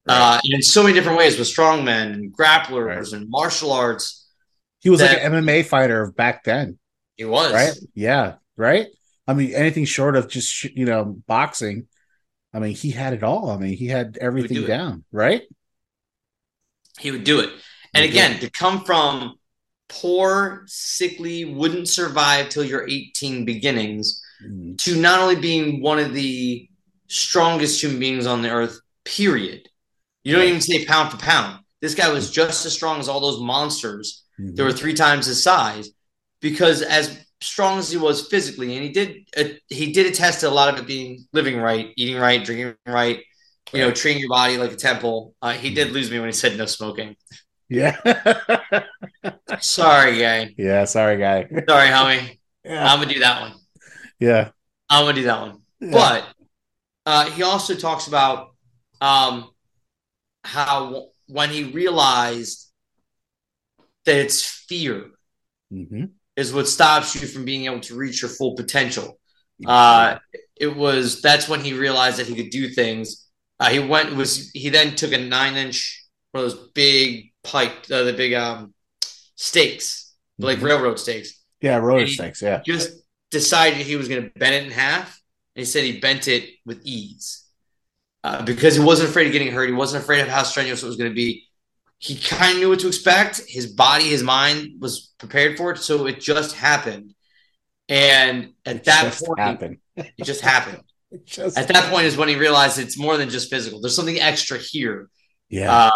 Uh, 0.09 0.41
in 0.45 0.63
so 0.63 0.83
many 0.83 0.95
different 0.95 1.19
ways 1.19 1.39
with 1.39 1.49
strongmen 1.49 2.13
and 2.13 2.37
grapplers 2.37 3.13
and 3.13 3.29
martial 3.29 3.73
arts. 3.73 4.27
He 4.81 4.91
was 4.91 5.01
like 5.01 5.23
an 5.23 5.33
MMA 5.33 5.65
fighter 5.67 6.03
of 6.03 6.17
back 6.17 6.45
then, 6.45 6.79
He 7.17 7.25
was 7.25 7.53
right? 7.53 7.73
Yeah. 7.95 8.35
Right. 8.57 8.87
I 9.27 9.35
mean, 9.35 9.53
anything 9.55 9.85
short 9.85 10.17
of 10.17 10.29
just, 10.29 10.65
you 10.65 10.85
know, 10.87 11.05
boxing. 11.27 11.87
I 12.55 12.61
mean, 12.61 12.75
he 12.75 12.91
had 12.91 13.13
it 13.13 13.23
all. 13.23 13.51
I 13.51 13.59
mean, 13.59 13.77
he 13.77 13.87
had 13.89 14.17
everything 14.21 14.63
it. 14.63 14.67
down, 14.67 15.05
right? 15.13 15.43
He 16.99 17.11
would 17.11 17.25
do 17.25 17.41
it. 17.41 17.51
And 17.95 18.05
again, 18.05 18.41
to 18.41 18.51
come 18.51 18.85
from 18.85 19.39
poor, 19.89 20.65
sickly, 20.67 21.45
wouldn't 21.45 21.89
survive 21.89 22.49
till 22.49 22.65
you're 22.65 22.89
18 22.89 23.45
beginnings 23.45 24.23
Mm-hmm. 24.41 24.77
to 24.77 24.97
not 25.01 25.19
only 25.19 25.35
being 25.35 25.83
one 25.83 25.99
of 25.99 26.15
the 26.15 26.69
strongest 27.09 27.83
human 27.83 27.99
beings 27.99 28.25
on 28.25 28.41
the 28.43 28.51
earth, 28.51 28.79
period. 29.05 29.69
You 30.25 30.35
don't 30.37 30.47
even 30.47 30.61
say 30.61 30.85
pound 30.85 31.11
for 31.11 31.17
pound. 31.19 31.61
This 31.81 31.95
guy 31.95 32.11
was 32.13 32.31
just 32.31 32.67
as 32.67 32.73
strong 32.73 32.99
as 33.01 33.09
all 33.09 33.21
those 33.21 33.41
monsters 33.41 34.25
Mm-hmm. 34.41 34.55
that 34.55 34.63
were 34.63 34.73
three 34.73 34.95
times 34.95 35.27
his 35.27 35.43
size 35.43 35.91
because 36.41 36.81
as 36.81 37.19
strong 37.41 37.81
as 37.81 37.91
he 37.91 37.97
was 37.97 38.29
physically, 38.29 38.77
and 38.77 38.85
he 38.85 38.91
did 38.91 39.17
uh, 39.37 39.45
he 39.69 39.91
did 39.93 40.07
attest 40.07 40.43
to 40.43 40.49
a 40.49 40.51
lot 40.51 40.73
of 40.73 40.79
it 40.79 40.87
being 40.87 41.27
living 41.33 41.59
right, 41.59 41.93
eating 41.97 42.17
right, 42.17 42.45
drinking 42.45 42.77
right, 42.87 43.19
you 43.73 43.81
know, 43.81 43.91
treating 43.91 44.21
your 44.21 44.29
body 44.29 44.57
like 44.57 44.71
a 44.71 44.77
temple. 44.77 45.35
Uh, 45.43 45.55
he 45.55 45.75
did 45.75 45.91
lose 45.91 46.09
me 46.09 46.21
when 46.21 46.29
he 46.29 46.33
said 46.33 46.57
no 46.57 46.67
smoking. 46.67 47.17
Yeah. 47.69 47.97
Sorry, 49.61 50.19
guy. 50.21 50.55
yeah. 50.57 50.85
Sorry, 50.85 51.19
guy. 51.19 51.49
Sorry, 51.69 51.89
homie. 51.89 52.39
Yeah. 52.65 52.93
I'm 52.93 53.01
gonna 53.01 53.13
do 53.13 53.19
that 53.21 53.41
one. 53.41 53.55
Yeah. 54.21 54.51
I'm 54.89 55.05
gonna 55.05 55.15
do 55.15 55.25
that 55.25 55.41
one. 55.41 55.63
Yeah. 55.81 55.91
But 55.91 56.25
uh, 57.07 57.31
he 57.31 57.43
also 57.43 57.75
talks 57.75 58.07
about 58.07 58.51
um, 59.01 59.51
how 60.55 61.09
when 61.27 61.51
he 61.51 61.65
realized 61.65 62.71
that 64.05 64.17
it's 64.17 64.43
fear 64.69 65.11
Mm-hmm. 65.71 66.05
is 66.35 66.51
what 66.55 66.67
stops 66.67 67.15
you 67.21 67.27
from 67.29 67.45
being 67.45 67.67
able 67.67 67.81
to 67.81 67.95
reach 67.95 68.23
your 68.23 68.31
full 68.31 68.55
potential. 68.57 69.21
Uh, 69.67 70.17
it 70.57 70.75
was 70.75 71.21
that's 71.21 71.47
when 71.47 71.61
he 71.61 71.75
realized 71.75 72.17
that 72.19 72.27
he 72.27 72.35
could 72.35 72.49
do 72.51 72.71
things. 72.71 73.29
Uh, 73.61 73.69
he 73.69 73.79
went 73.79 74.17
was 74.17 74.51
he 74.53 74.71
then 74.71 74.97
took 74.97 75.13
a 75.13 75.19
nine 75.19 75.57
inch 75.57 76.07
one 76.33 76.45
of 76.45 76.51
those 76.51 76.71
big 76.73 77.33
pipe 77.45 77.75
uh, 77.93 78.03
the 78.05 78.15
big 78.15 78.33
um 78.33 78.73
stakes 79.37 80.15
like 80.39 80.59
Mhm. 80.59 80.63
railroad 80.63 80.99
stakes. 80.99 81.31
Yeah. 81.61 81.77
railroad 81.77 82.09
stakes. 82.09 82.41
Yeah. 82.41 82.63
Just 82.65 82.93
decided 83.31 83.79
he 83.85 83.97
was 83.97 84.09
going 84.09 84.23
to 84.23 84.31
bend 84.39 84.55
it 84.55 84.65
in 84.65 84.71
half. 84.71 85.21
And 85.55 85.61
he 85.61 85.67
said 85.67 85.85
he 85.85 86.01
bent 86.01 86.29
it 86.29 86.45
with 86.65 86.81
ease 86.85 87.45
uh, 88.25 88.43
because 88.43 88.75
he 88.75 88.83
wasn't 88.83 89.09
afraid 89.09 89.27
of 89.27 89.33
getting 89.33 89.53
hurt. 89.53 89.69
He 89.69 89.75
wasn't 89.75 90.03
afraid 90.03 90.21
of 90.21 90.29
how 90.29 90.43
strenuous 90.43 90.83
it 90.83 90.87
was 90.87 90.97
going 90.97 91.11
to 91.11 91.15
be. 91.15 91.45
He 91.99 92.17
kind 92.17 92.55
of 92.55 92.59
knew 92.59 92.69
what 92.69 92.81
to 92.81 92.89
expect. 92.89 93.43
His 93.49 93.67
body, 93.67 94.05
his 94.05 94.23
mind 94.23 94.81
was 94.81 95.13
prepared 95.19 95.57
for 95.57 95.73
it. 95.73 95.79
So 95.79 96.07
it 96.07 96.21
just 96.21 96.55
happened. 96.55 97.15
And 97.89 98.53
at 98.65 98.85
that 98.85 99.05
just 99.05 99.25
point, 99.25 99.41
happened. 99.41 99.79
it 99.97 100.25
just 100.25 100.41
happened. 100.41 100.83
It 101.11 101.25
just 101.25 101.57
At 101.57 101.69
that 101.69 101.91
point 101.91 102.05
is 102.05 102.19
when 102.19 102.29
he 102.29 102.37
realized 102.37 102.79
it's 102.79 102.99
more 102.99 103.17
than 103.17 103.31
just 103.31 103.49
physical. 103.49 103.81
There's 103.81 103.97
something 103.97 104.21
extra 104.21 104.59
here. 104.59 105.09
Yeah. 105.49 105.75
Uh, 105.75 105.91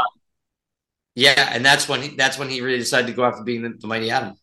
yeah, 1.14 1.50
and 1.52 1.64
that's 1.64 1.88
when 1.88 2.00
he, 2.00 2.16
that's 2.16 2.38
when 2.38 2.48
he 2.48 2.62
really 2.62 2.78
decided 2.78 3.08
to 3.08 3.12
go 3.12 3.24
after 3.24 3.42
being 3.42 3.62
the, 3.62 3.74
the 3.78 3.86
mighty 3.86 4.10
Atom. 4.10 4.36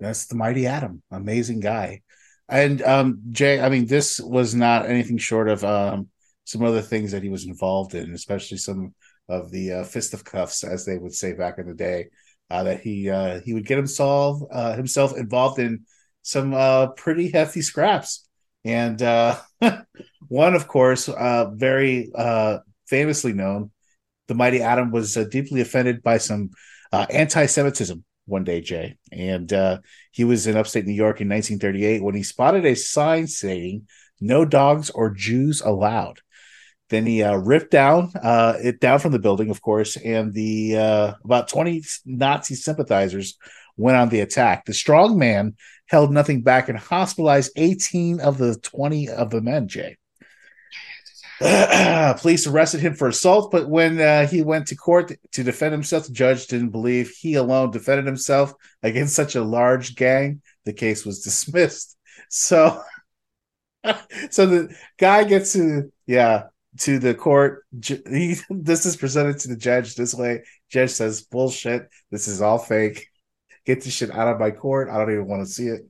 That's 0.00 0.26
the 0.26 0.34
mighty 0.34 0.66
Atom. 0.66 1.02
Amazing 1.10 1.60
guy. 1.60 2.02
And 2.48 2.82
um 2.82 3.20
Jay, 3.30 3.60
I 3.60 3.68
mean, 3.68 3.86
this 3.86 4.18
was 4.18 4.54
not 4.54 4.86
anything 4.86 5.18
short 5.18 5.48
of 5.48 5.62
um 5.62 6.08
some 6.44 6.64
other 6.64 6.82
things 6.82 7.12
that 7.12 7.22
he 7.22 7.28
was 7.28 7.46
involved 7.46 7.94
in, 7.94 8.12
especially 8.12 8.58
some 8.58 8.94
of 9.28 9.50
the 9.50 9.72
uh, 9.72 9.84
cuffs, 10.24 10.64
as 10.64 10.84
they 10.84 10.98
would 10.98 11.14
say 11.14 11.32
back 11.32 11.58
in 11.58 11.66
the 11.66 11.74
day. 11.74 12.06
Uh, 12.50 12.64
that 12.64 12.80
he 12.80 13.08
uh, 13.08 13.40
he 13.44 13.54
would 13.54 13.64
get 13.64 13.76
himself 13.76 14.42
uh, 14.50 14.74
himself 14.74 15.16
involved 15.16 15.60
in 15.60 15.84
some 16.22 16.52
uh, 16.52 16.88
pretty 16.88 17.30
hefty 17.30 17.62
scraps, 17.62 18.28
and 18.64 19.00
uh, 19.02 19.38
one, 20.28 20.54
of 20.54 20.66
course, 20.66 21.08
very 21.52 22.10
famously 22.88 23.32
known, 23.32 23.70
the 24.26 24.34
mighty 24.34 24.60
Atom 24.62 24.90
was 24.90 25.14
deeply 25.30 25.60
offended 25.60 26.02
by 26.02 26.18
some 26.18 26.50
anti-Semitism 26.92 28.04
one 28.26 28.42
day, 28.42 28.60
Jay, 28.60 28.96
and 29.12 29.80
he 30.10 30.24
was 30.24 30.48
in 30.48 30.56
upstate 30.56 30.86
New 30.86 30.92
York 30.92 31.20
in 31.20 31.28
1938 31.28 32.02
when 32.02 32.16
he 32.16 32.24
spotted 32.24 32.66
a 32.66 32.74
sign 32.74 33.28
saying 33.28 33.86
"No 34.20 34.44
dogs 34.44 34.90
or 34.90 35.10
Jews 35.10 35.60
allowed." 35.60 36.18
Then 36.90 37.06
he 37.06 37.22
uh, 37.22 37.36
ripped 37.36 37.70
down 37.70 38.12
uh, 38.20 38.54
it 38.62 38.80
down 38.80 38.98
from 38.98 39.12
the 39.12 39.18
building, 39.18 39.50
of 39.50 39.62
course, 39.62 39.96
and 39.96 40.34
the 40.34 40.76
uh, 40.76 41.12
about 41.24 41.48
20 41.48 41.82
Nazi 42.04 42.56
sympathizers 42.56 43.38
went 43.76 43.96
on 43.96 44.08
the 44.08 44.20
attack. 44.20 44.64
The 44.64 44.74
strong 44.74 45.18
man 45.18 45.54
held 45.86 46.12
nothing 46.12 46.42
back 46.42 46.68
and 46.68 46.78
hospitalized 46.78 47.52
18 47.56 48.20
of 48.20 48.38
the 48.38 48.56
20 48.56 49.08
of 49.08 49.30
the 49.30 49.40
men, 49.40 49.68
Jay. 49.68 49.96
Police 52.20 52.46
arrested 52.46 52.80
him 52.80 52.94
for 52.94 53.08
assault, 53.08 53.50
but 53.50 53.68
when 53.68 53.98
uh, 53.98 54.26
he 54.26 54.42
went 54.42 54.66
to 54.66 54.76
court 54.76 55.12
to 55.32 55.42
defend 55.42 55.72
himself, 55.72 56.06
the 56.06 56.12
judge 56.12 56.48
didn't 56.48 56.68
believe 56.68 57.10
he 57.10 57.34
alone 57.34 57.70
defended 57.70 58.04
himself 58.04 58.52
against 58.82 59.16
such 59.16 59.36
a 59.36 59.42
large 59.42 59.94
gang. 59.94 60.42
The 60.66 60.74
case 60.74 61.06
was 61.06 61.22
dismissed. 61.22 61.96
So, 62.28 62.82
so 64.30 64.46
the 64.46 64.76
guy 64.98 65.24
gets 65.24 65.54
to 65.54 65.90
yeah 66.06 66.44
to 66.78 66.98
the 66.98 67.14
court. 67.14 67.64
He, 67.84 68.36
this 68.50 68.86
is 68.86 68.96
presented 68.96 69.38
to 69.40 69.48
the 69.48 69.56
judge 69.56 69.94
this 69.94 70.14
way. 70.14 70.44
Judge 70.70 70.90
says, 70.90 71.22
"Bullshit. 71.22 71.88
This 72.10 72.28
is 72.28 72.40
all 72.40 72.58
fake. 72.58 73.08
Get 73.66 73.82
this 73.82 73.92
shit 73.92 74.10
out 74.10 74.28
of 74.28 74.40
my 74.40 74.50
court. 74.50 74.88
I 74.88 74.98
don't 74.98 75.12
even 75.12 75.26
want 75.26 75.46
to 75.46 75.52
see 75.52 75.66
it." 75.66 75.82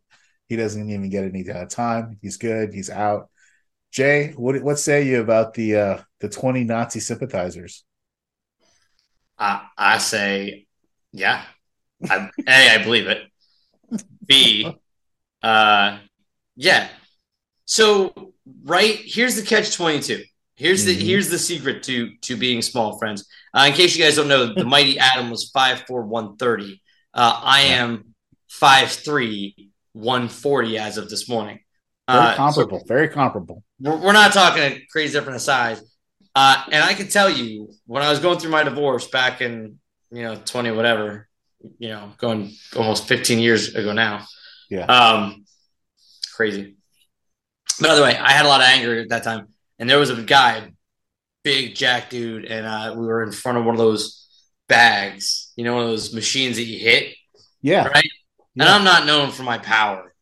He 0.49 0.57
doesn't 0.57 0.91
even 0.91 1.09
get 1.11 1.25
any 1.25 1.49
uh, 1.49 1.67
time. 1.67 2.19
He's 2.21 2.37
good. 2.37 2.75
He's 2.75 2.91
out. 2.91 3.31
Jay, 3.93 4.33
what 4.37 4.61
what 4.63 4.79
say 4.79 5.07
you 5.07 5.21
about 5.21 5.55
the 5.55 5.77
uh, 5.77 5.99
the 6.21 6.29
twenty 6.29 6.65
Nazi 6.65 7.01
sympathizers? 7.01 7.85
I, 9.39 9.67
I 9.77 9.99
say, 9.99 10.67
yeah. 11.13 11.43
I, 12.09 12.31
a, 12.47 12.75
I 12.75 12.85
believe 12.85 13.07
it. 13.07 13.23
B, 14.25 14.71
uh, 15.43 15.99
yeah. 16.57 16.89
So, 17.65 18.33
right 18.65 18.97
here's 19.03 19.37
the 19.37 19.43
catch 19.43 19.77
twenty 19.77 20.01
two. 20.01 20.23
Here's 20.61 20.85
the 20.85 20.95
Mhm. 20.95 21.01
here's 21.01 21.29
the 21.31 21.39
secret 21.39 21.83
to 21.85 22.17
to 22.27 22.37
being 22.37 22.61
small, 22.61 22.99
friends. 22.99 23.27
Uh, 23.55 23.65
in 23.69 23.73
case 23.73 23.97
you 23.97 24.05
guys 24.05 24.17
don't 24.17 24.29
know, 24.29 24.53
the 24.53 24.65
mighty 24.77 24.99
Atom 24.99 25.31
was 25.31 25.51
5'4", 25.57 26.05
130. 26.05 26.83
Uh, 27.15 27.41
I 27.43 27.61
am 27.63 28.15
5'3", 28.51 29.71
140 29.95 30.77
as 30.79 30.99
of 30.99 31.09
this 31.09 31.29
morning. 31.31 31.61
Very 32.09 32.21
Uh, 32.21 32.31
so- 32.33 32.37
comparable. 32.37 32.85
very 32.87 33.09
comparable. 33.09 33.65
we're, 33.81 33.97
we're 33.97 34.13
not 34.13 34.33
talking 34.35 34.63
a 34.63 34.87
crazy 34.93 35.15
different 35.15 35.37
in 35.37 35.41
size. 35.41 35.81
Uh, 36.35 36.63
and 36.71 36.85
I 36.85 36.93
can 36.93 37.09
tell 37.09 37.31
you, 37.31 37.73
when 37.87 38.03
I 38.03 38.11
was 38.11 38.19
going 38.21 38.39
through 38.39 38.51
my 38.51 38.63
divorce 38.63 39.09
back 39.09 39.41
in, 39.41 39.79
you 40.13 40.23
know, 40.23 40.37
20, 40.37 40.71
whatever, 40.73 41.27
you 41.79 41.89
know, 41.89 42.13
going 42.19 42.53
almost 42.77 43.09
15 43.09 43.39
years 43.39 43.75
ago 43.75 43.93
now. 43.95 44.27
Yeah. 44.69 44.85
Um, 44.85 45.45
crazy. 46.35 46.77
By 47.81 47.95
the 47.95 48.03
way, 48.03 48.15
I 48.17 48.33
had 48.33 48.45
a 48.45 48.49
lot 48.49 48.61
of 48.61 48.67
anger 48.67 49.01
at 49.01 49.09
that 49.09 49.25
time. 49.25 49.49
And 49.81 49.91
there 49.91 49.99
was 49.99 50.11
a 50.11 50.23
guy, 50.23 50.73
big 51.45 51.75
jack 51.75 52.11
dude, 52.11 52.45
and 52.47 52.67
uh, 52.67 52.95
we 52.97 53.07
were 53.07 53.23
in 53.25 53.33
front 53.33 53.59
of 53.59 53.65
one 53.65 53.75
of 53.75 53.81
those 53.81 54.29
bags, 54.69 55.53
you 55.57 55.65
know, 55.65 55.75
one 55.75 55.85
of 55.85 55.91
those 55.91 56.15
machines 56.15 56.57
that 56.57 56.65
you 56.65 56.79
hit. 56.79 57.17
Yeah. 57.63 57.89
Right. 57.89 58.05
And 58.59 58.69
I'm 58.69 58.85
not 58.85 59.07
known 59.07 59.33
for 59.33 59.43
my 59.43 59.59
power. 59.59 60.15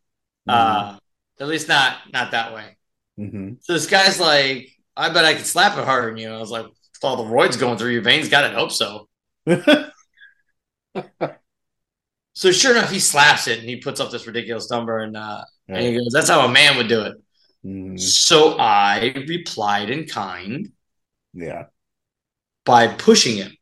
Uh, 0.48 0.96
at 1.40 1.48
least 1.48 1.68
not 1.68 1.98
not 2.12 2.30
that 2.32 2.54
way. 2.54 2.76
hmm 3.16 3.54
So 3.61 3.74
this 3.74 3.86
guy's 3.86 4.20
like, 4.20 4.70
I 4.96 5.11
bet 5.11 5.24
I 5.24 5.34
could 5.34 5.46
slap 5.46 5.76
it 5.78 5.84
harder 5.84 6.09
than 6.11 6.18
you. 6.18 6.30
I 6.30 6.38
was 6.38 6.50
like, 6.50 6.64
with 6.66 6.74
all 7.04 7.16
the 7.16 7.30
roids 7.30 7.59
going 7.61 7.78
through 7.78 7.90
your 7.90 8.02
veins, 8.02 8.28
gotta 8.28 8.54
hope 8.56 8.72
so. 8.72 9.09
So 12.34 12.52
sure 12.52 12.76
enough, 12.76 12.90
he 12.90 13.00
slaps 13.00 13.48
it 13.48 13.59
and 13.59 13.68
he 13.68 13.76
puts 13.76 14.00
up 14.00 14.11
this 14.11 14.26
ridiculous 14.26 14.70
number 14.70 14.98
and 14.98 15.16
uh 15.16 15.42
and 15.68 15.84
he 15.84 15.92
goes, 15.94 16.11
That's 16.12 16.28
how 16.28 16.46
a 16.46 16.48
man 16.50 16.76
would 16.76 16.88
do 16.88 17.02
it. 17.02 17.16
Mhm. 17.64 17.98
So 18.00 18.56
I 18.59 19.12
replied 19.28 19.90
in 19.90 20.06
kind 20.06 20.72
Yeah. 21.34 21.64
by 22.64 22.88
pushing 22.88 23.36
him. 23.38 23.56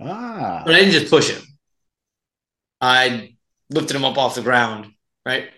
Ah. 0.00 0.62
But 0.64 0.74
I 0.74 0.78
didn't 0.80 0.92
just 1.00 1.10
push 1.10 1.30
him. 1.30 1.42
I 2.80 3.34
lifted 3.70 3.96
him 3.96 4.04
up 4.04 4.18
off 4.18 4.34
the 4.34 4.42
ground, 4.42 4.92
right? 5.24 5.50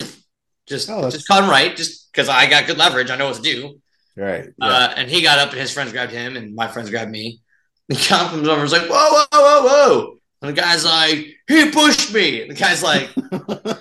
Just 0.66 0.89
Oh, 0.91 1.11
just 1.11 1.26
caught 1.26 1.43
him 1.45 1.51
right, 1.51 1.74
just 1.76 2.12
because 2.12 2.28
I 2.28 2.49
got 2.49 2.66
good 2.66 2.78
leverage. 2.78 3.11
I 3.11 3.16
know 3.16 3.26
what 3.26 3.37
to 3.37 3.43
do. 3.43 3.80
Right. 4.16 4.47
Yeah. 4.59 4.66
Uh, 4.66 4.95
and 4.97 5.11
he 5.11 5.22
got 5.22 5.39
up 5.39 5.51
and 5.51 5.61
his 5.61 5.72
friends 5.72 5.93
grabbed 5.93 6.12
him 6.12 6.37
and 6.37 6.55
my 6.55 6.68
friends 6.68 6.91
grabbed 6.91 7.11
me. 7.11 7.41
The 7.89 7.97
cop 7.97 8.30
comes 8.30 8.47
over 8.49 8.53
and 8.53 8.62
was 8.62 8.72
like, 8.72 8.89
whoa, 8.89 9.11
whoa, 9.11 9.26
whoa, 9.32 9.62
whoa. 9.66 10.18
And 10.41 10.57
the 10.57 10.61
guy's 10.61 10.85
like, 10.85 11.26
he 11.49 11.70
pushed 11.70 12.14
me. 12.14 12.43
And 12.43 12.51
the 12.51 12.55
guy's 12.55 12.82
like, 12.82 13.11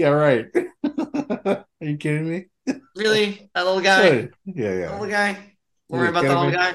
yeah. 0.00 0.08
Right. 0.08 0.46
Are 1.46 1.64
you 1.80 1.96
kidding 1.98 2.28
me? 2.28 2.46
really? 2.96 3.50
That 3.54 3.66
little 3.66 3.80
guy? 3.82 4.08
Yeah. 4.08 4.28
Yeah. 4.54 4.74
That 4.80 4.92
little 5.00 5.06
guy? 5.10 5.36
Worry 5.88 6.08
about 6.08 6.22
the 6.24 6.28
little 6.28 6.50
guy? 6.52 6.74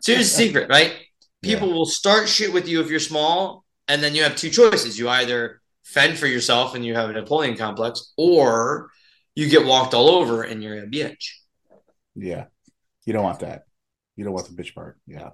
So 0.00 0.12
here's 0.14 0.30
the 0.30 0.36
secret, 0.36 0.68
right? 0.70 0.92
People 1.42 1.72
will 1.72 1.86
start 1.86 2.28
shit 2.28 2.52
with 2.52 2.68
you 2.68 2.80
if 2.80 2.88
you're 2.88 3.00
small, 3.00 3.64
and 3.88 4.00
then 4.02 4.14
you 4.14 4.22
have 4.22 4.36
two 4.36 4.48
choices. 4.50 4.98
You 4.98 5.08
either 5.08 5.60
fend 5.82 6.16
for 6.16 6.28
yourself 6.28 6.74
and 6.76 6.84
you 6.84 6.94
have 6.94 7.10
a 7.10 7.12
Napoleon 7.12 7.56
complex, 7.56 8.12
or 8.16 8.90
you 9.34 9.48
get 9.48 9.66
walked 9.66 9.92
all 9.92 10.08
over 10.08 10.42
and 10.42 10.62
you're 10.62 10.78
a 10.78 10.86
bitch. 10.86 11.32
Yeah. 12.14 12.44
You 13.04 13.12
don't 13.12 13.24
want 13.24 13.40
that. 13.40 13.64
You 14.16 14.24
don't 14.24 14.32
want 14.34 14.46
the 14.46 14.54
bitch 14.54 14.74
part. 14.74 14.98
Yeah. 15.06 15.30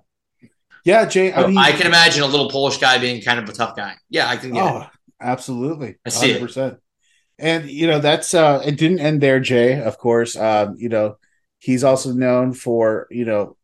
Yeah, 0.84 1.04
Jay. 1.04 1.32
I 1.32 1.46
mean, 1.46 1.58
I 1.58 1.72
can 1.72 1.86
imagine 1.86 2.22
a 2.22 2.26
little 2.26 2.48
Polish 2.48 2.78
guy 2.78 2.96
being 2.98 3.20
kind 3.20 3.38
of 3.38 3.48
a 3.48 3.52
tough 3.52 3.76
guy. 3.76 3.94
Yeah, 4.08 4.28
I 4.28 4.36
can 4.36 4.52
get 4.52 4.62
Oh, 4.62 4.80
it. 4.82 4.88
absolutely. 5.20 5.96
I 6.06 6.08
see 6.08 6.30
it. 6.30 6.40
100%. 7.38 7.62
And 7.62 7.70
you 7.70 7.86
know, 7.86 7.98
that's 8.00 8.34
uh 8.34 8.62
it 8.64 8.76
didn't 8.76 9.00
end 9.00 9.20
there, 9.20 9.40
Jay, 9.40 9.80
of 9.80 9.98
course. 9.98 10.36
Um, 10.36 10.76
you 10.78 10.88
know, 10.88 11.16
he's 11.58 11.84
also 11.84 12.12
known 12.12 12.52
for, 12.54 13.06
you 13.10 13.24
know, 13.24 13.56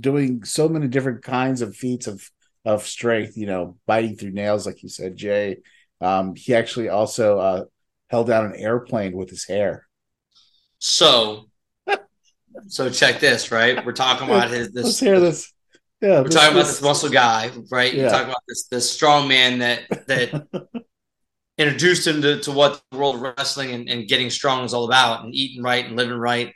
doing 0.00 0.44
so 0.44 0.68
many 0.68 0.88
different 0.88 1.22
kinds 1.22 1.62
of 1.62 1.76
feats 1.76 2.06
of 2.06 2.30
of 2.64 2.86
strength, 2.86 3.36
you 3.36 3.46
know, 3.46 3.78
biting 3.86 4.16
through 4.16 4.32
nails, 4.32 4.66
like 4.66 4.82
you 4.82 4.88
said, 4.88 5.16
Jay. 5.16 5.58
Um, 6.00 6.34
he 6.34 6.54
actually 6.54 6.88
also 6.88 7.38
uh 7.38 7.64
held 8.08 8.26
down 8.28 8.46
an 8.46 8.56
airplane 8.56 9.16
with 9.16 9.30
his 9.30 9.44
hair. 9.46 9.86
So, 10.78 11.48
so 12.68 12.90
check 12.90 13.20
this, 13.20 13.50
right? 13.50 13.84
We're 13.84 13.92
talking 13.92 14.28
about 14.28 14.50
his 14.50 14.72
this. 14.72 14.84
Let's 14.84 15.00
hear 15.00 15.20
this. 15.20 15.52
Yeah, 16.00 16.20
We're 16.20 16.28
talking 16.28 16.52
about 16.52 16.66
this 16.66 16.82
muscle 16.82 17.08
guy, 17.08 17.50
right? 17.70 17.92
Yeah. 17.94 18.04
We're 18.04 18.10
talking 18.10 18.28
about 18.28 18.42
this 18.46 18.64
this 18.64 18.90
strong 18.90 19.28
man 19.28 19.58
that 19.60 20.06
that 20.06 20.46
introduced 21.58 22.06
him 22.06 22.22
to, 22.22 22.40
to 22.40 22.52
what 22.52 22.82
the 22.90 22.98
world 22.98 23.16
of 23.16 23.20
wrestling 23.22 23.72
and, 23.72 23.88
and 23.88 24.08
getting 24.08 24.30
strong 24.30 24.64
is 24.64 24.74
all 24.74 24.84
about, 24.84 25.24
and 25.24 25.34
eating 25.34 25.62
right 25.62 25.84
and 25.84 25.96
living 25.96 26.18
right, 26.18 26.52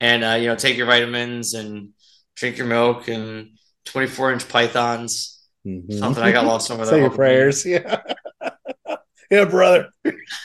and 0.00 0.24
uh, 0.24 0.34
you 0.34 0.46
know 0.46 0.56
take 0.56 0.76
your 0.76 0.86
vitamins 0.86 1.54
and 1.54 1.90
drink 2.36 2.58
your 2.58 2.66
milk 2.66 3.08
and 3.08 3.50
24 3.86 4.32
inch 4.32 4.48
pythons. 4.48 5.44
Mhm. 5.66 5.98
Something 5.98 6.22
I 6.22 6.32
got 6.32 6.46
lost 6.46 6.70
over 6.70 6.84
there. 6.84 6.94
Say 6.94 7.00
your 7.00 7.10
prayers. 7.10 7.66
Yeah. 7.66 8.02
yeah, 9.30 9.44
brother. 9.44 9.90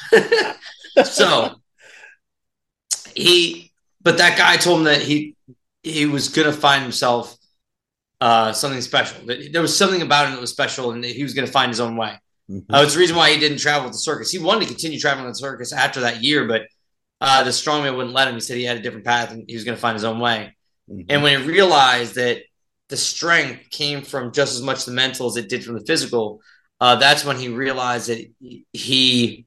so 1.04 1.62
he 3.16 3.72
but 4.02 4.18
that 4.18 4.38
guy 4.38 4.58
told 4.58 4.80
him 4.80 4.86
that 4.86 5.02
he 5.02 5.36
he 5.84 6.06
was 6.06 6.30
gonna 6.30 6.54
find 6.54 6.84
himself 6.84 7.36
uh 8.20 8.54
something 8.54 8.82
special 8.82 9.26
there 9.26 9.62
was 9.62 9.76
something 9.76 10.02
about 10.02 10.28
him 10.28 10.34
that 10.34 10.42
was 10.42 10.52
special 10.52 10.92
and 10.92 11.04
that 11.04 11.12
he 11.12 11.24
was 11.24 11.34
gonna 11.34 11.48
find 11.48 11.70
his 11.70 11.80
own 11.80 11.96
way 11.96 12.20
Mm-hmm. 12.52 12.74
uh, 12.74 12.84
it's 12.84 12.94
the 12.94 13.00
reason 13.00 13.16
why 13.16 13.32
he 13.32 13.40
didn't 13.40 13.60
travel 13.60 13.86
with 13.86 13.94
the 13.94 14.00
circus 14.00 14.30
he 14.30 14.40
wanted 14.40 14.62
to 14.62 14.68
continue 14.68 15.00
traveling 15.00 15.26
with 15.26 15.36
the 15.36 15.40
circus 15.40 15.72
after 15.72 16.02
that 16.02 16.22
year 16.22 16.46
but 16.46 16.64
uh 17.22 17.44
the 17.44 17.52
strongman 17.52 17.96
wouldn't 17.96 18.14
let 18.14 18.28
him 18.28 18.34
he 18.34 18.42
said 18.42 18.58
he 18.58 18.64
had 18.64 18.78
a 18.78 18.82
different 18.82 19.06
path 19.06 19.32
and 19.32 19.46
he 19.48 19.56
was 19.56 19.64
gonna 19.64 19.78
find 19.78 19.96
his 19.96 20.04
own 20.04 20.20
way 20.20 20.56
and 21.10 21.24
when 21.24 21.40
he 21.40 21.48
realized 21.48 22.16
that 22.16 22.42
the 22.90 22.98
strength 22.98 23.70
came 23.70 24.02
from 24.02 24.32
just 24.32 24.54
as 24.54 24.62
much 24.62 24.86
the 24.86 24.92
mental 24.92 25.28
as 25.28 25.38
it 25.38 25.50
did 25.50 25.64
from 25.64 25.76
the 25.76 25.86
physical, 25.86 26.42
uh, 26.80 26.96
that's 26.96 27.24
when 27.24 27.38
he 27.38 27.48
realized 27.48 28.10
that 28.10 28.30
he 28.74 29.46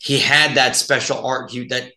he 0.00 0.18
had 0.18 0.56
that 0.56 0.76
special 0.76 1.24
art, 1.24 1.50
he, 1.50 1.66
that 1.68 1.92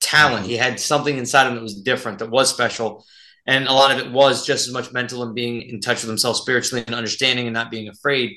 talent. 0.00 0.46
He 0.46 0.56
had 0.56 0.78
something 0.78 1.16
inside 1.16 1.48
him 1.48 1.54
that 1.56 1.62
was 1.62 1.80
different, 1.82 2.18
that 2.18 2.30
was 2.30 2.50
special, 2.50 3.04
and 3.46 3.66
a 3.66 3.72
lot 3.72 3.92
of 3.92 4.06
it 4.06 4.12
was 4.12 4.46
just 4.46 4.68
as 4.68 4.74
much 4.74 4.92
mental 4.92 5.22
and 5.22 5.34
being 5.34 5.62
in 5.62 5.80
touch 5.80 6.02
with 6.02 6.08
himself 6.10 6.36
spiritually 6.36 6.84
and 6.86 6.94
understanding 6.94 7.46
and 7.46 7.54
not 7.54 7.70
being 7.70 7.88
afraid. 7.88 8.36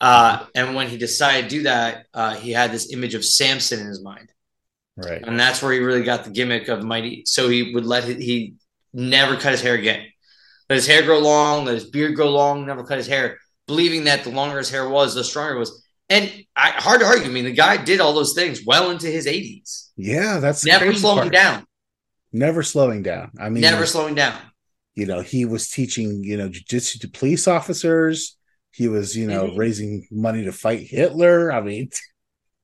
Uh, 0.00 0.46
and 0.54 0.74
when 0.74 0.88
he 0.88 0.96
decided 0.96 1.50
to 1.50 1.56
do 1.56 1.62
that, 1.64 2.06
uh, 2.14 2.34
he 2.34 2.52
had 2.52 2.72
this 2.72 2.92
image 2.92 3.14
of 3.14 3.24
Samson 3.24 3.80
in 3.80 3.86
his 3.86 4.02
mind 4.02 4.28
Right. 4.96 5.22
and 5.22 5.38
that's 5.38 5.62
where 5.62 5.72
he 5.72 5.78
really 5.80 6.02
got 6.02 6.24
the 6.24 6.30
gimmick 6.30 6.68
of 6.68 6.82
mighty. 6.82 7.22
So 7.26 7.48
he 7.48 7.74
would 7.74 7.84
let 7.86 8.08
it, 8.08 8.18
he 8.18 8.54
never 8.92 9.36
cut 9.36 9.52
his 9.52 9.60
hair 9.62 9.74
again. 9.74 10.06
Let 10.68 10.76
his 10.76 10.86
hair 10.86 11.02
grow 11.02 11.18
long, 11.18 11.64
let 11.64 11.74
his 11.74 11.84
beard 11.90 12.14
grow 12.16 12.30
long, 12.30 12.66
never 12.66 12.84
cut 12.84 12.98
his 12.98 13.06
hair, 13.06 13.38
believing 13.66 14.04
that 14.04 14.24
the 14.24 14.30
longer 14.30 14.58
his 14.58 14.70
hair 14.70 14.88
was, 14.88 15.14
the 15.14 15.24
stronger 15.24 15.56
it 15.56 15.58
was. 15.58 15.84
And 16.08 16.30
I, 16.56 16.70
hard 16.70 17.00
to 17.00 17.06
argue. 17.06 17.26
I 17.26 17.28
mean, 17.30 17.44
the 17.44 17.52
guy 17.52 17.76
did 17.76 18.00
all 18.00 18.12
those 18.12 18.34
things 18.34 18.64
well 18.64 18.90
into 18.90 19.06
his 19.06 19.26
80s, 19.26 19.90
Yeah, 19.96 20.38
that's 20.38 20.64
never 20.64 20.92
slowing 20.94 21.18
part. 21.30 21.32
down, 21.32 21.66
Never 22.32 22.62
slowing 22.62 23.02
down. 23.02 23.32
I 23.38 23.48
mean, 23.48 23.60
never 23.62 23.86
slowing 23.86 24.14
down. 24.14 24.34
you 24.94 25.06
know, 25.06 25.20
he 25.20 25.44
was 25.44 25.68
teaching, 25.70 26.22
you 26.24 26.36
know, 26.36 26.48
jujitsu 26.48 27.00
to 27.00 27.08
police 27.08 27.46
officers. 27.48 28.36
He 28.80 28.88
was, 28.88 29.14
you 29.14 29.26
know, 29.26 29.54
raising 29.54 30.06
money 30.10 30.44
to 30.44 30.52
fight 30.52 30.86
Hitler. 30.86 31.52
I 31.52 31.60
mean, 31.60 31.90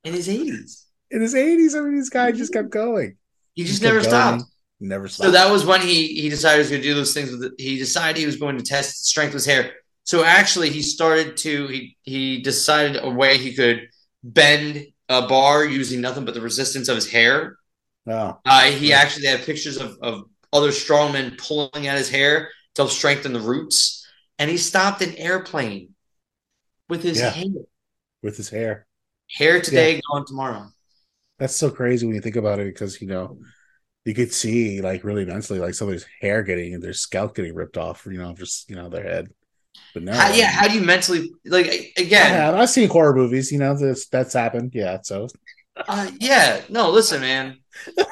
In 0.03 0.15
his 0.15 0.29
80s, 0.29 0.85
in 1.11 1.21
his 1.21 1.35
80s, 1.35 1.77
I 1.77 1.83
mean, 1.83 1.99
this 1.99 2.09
guy 2.09 2.33
just 2.33 2.55
kept 2.55 2.71
going. 2.71 3.19
he 3.55 3.65
just 3.65 3.83
never 3.83 3.97
going, 4.01 4.09
stopped. 4.09 4.45
Never 4.81 5.09
stopped. 5.09 5.27
So 5.27 5.31
that 5.33 5.53
was 5.53 5.67
when 5.67 5.83
he 5.83 6.07
he 6.23 6.31
decided 6.31 6.57
he 6.57 6.61
was 6.61 6.71
going 6.71 6.83
to 6.83 6.89
do 6.89 6.95
those 6.95 7.13
things. 7.13 7.31
With 7.33 7.43
it. 7.45 7.53
He 7.59 7.77
decided 7.77 8.17
he 8.19 8.25
was 8.25 8.37
going 8.37 8.57
to 8.57 8.65
test 8.65 9.05
strength 9.05 9.35
with 9.35 9.45
his 9.45 9.53
hair. 9.53 9.73
So 10.05 10.25
actually, 10.25 10.71
he 10.71 10.81
started 10.81 11.37
to 11.39 11.67
he 11.67 11.97
he 12.03 12.41
decided 12.41 13.05
a 13.05 13.11
way 13.11 13.37
he 13.37 13.53
could 13.55 13.89
bend 14.23 14.87
a 15.11 15.27
bar 15.29 15.67
using 15.67 16.01
nothing 16.01 16.25
but 16.25 16.33
the 16.33 16.41
resistance 16.41 16.89
of 16.89 16.97
his 16.97 17.11
hair. 17.11 17.57
oh, 18.09 18.39
Uh, 18.47 18.71
he 18.71 18.95
actually 18.95 19.27
had 19.27 19.43
pictures 19.45 19.77
of, 19.77 19.99
of 20.01 20.25
other 20.51 20.71
strongmen 20.71 21.37
pulling 21.37 21.87
at 21.89 21.99
his 21.99 22.09
hair 22.09 22.49
to 22.75 22.83
help 22.83 22.91
strengthen 22.91 23.35
the 23.35 23.41
roots, 23.41 24.07
and 24.39 24.51
he 24.51 24.57
stopped 24.57 25.03
an 25.03 25.15
airplane 25.17 25.91
with 26.89 27.03
his 27.03 27.21
Yeah. 27.21 27.31
hair. 27.31 27.45
with 28.23 28.37
his 28.37 28.49
hair. 28.49 28.87
Hair 29.33 29.61
today, 29.63 30.01
gone 30.11 30.25
tomorrow. 30.27 30.69
That's 31.39 31.55
so 31.57 31.71
crazy 31.71 32.07
when 32.07 32.15
you 32.15 32.21
think 32.23 32.37
about 32.37 32.61
it 32.61 32.67
because, 32.67 33.01
you 33.01 33.09
know, 33.09 33.39
you 34.05 34.15
could 34.15 34.33
see, 34.33 34.81
like, 34.81 35.05
really 35.05 35.25
mentally, 35.25 35.59
like 35.59 35.75
somebody's 35.75 36.07
hair 36.21 36.43
getting 36.43 36.75
and 36.75 36.83
their 36.83 36.93
scalp 36.93 37.35
getting 37.35 37.55
ripped 37.55 37.77
off, 37.77 38.07
you 38.07 38.19
know, 38.19 38.33
just, 38.35 38.71
you 38.71 38.77
know, 38.77 38.89
their 38.89 39.03
head. 39.03 39.29
But 39.93 40.05
now, 40.05 40.19
How, 40.19 40.33
yeah, 40.33 40.51
how 40.51 40.69
do 40.69 40.75
you 40.75 40.81
mentally 40.85 41.31
like 41.45 41.67
I 41.67 41.93
again? 42.01 42.31
have. 42.31 42.55
I've 42.55 42.71
seen 42.71 42.89
horror 42.89 43.15
movies, 43.15 43.53
you 43.53 43.59
know, 43.59 43.77
this, 43.77 44.09
that's 44.09 44.33
happened. 44.33 44.73
Yeah. 44.75 44.99
So, 45.03 45.29
Uh, 45.77 46.11
yeah, 46.21 46.63
no, 46.69 46.91
listen, 46.91 47.21
man. 47.21 47.59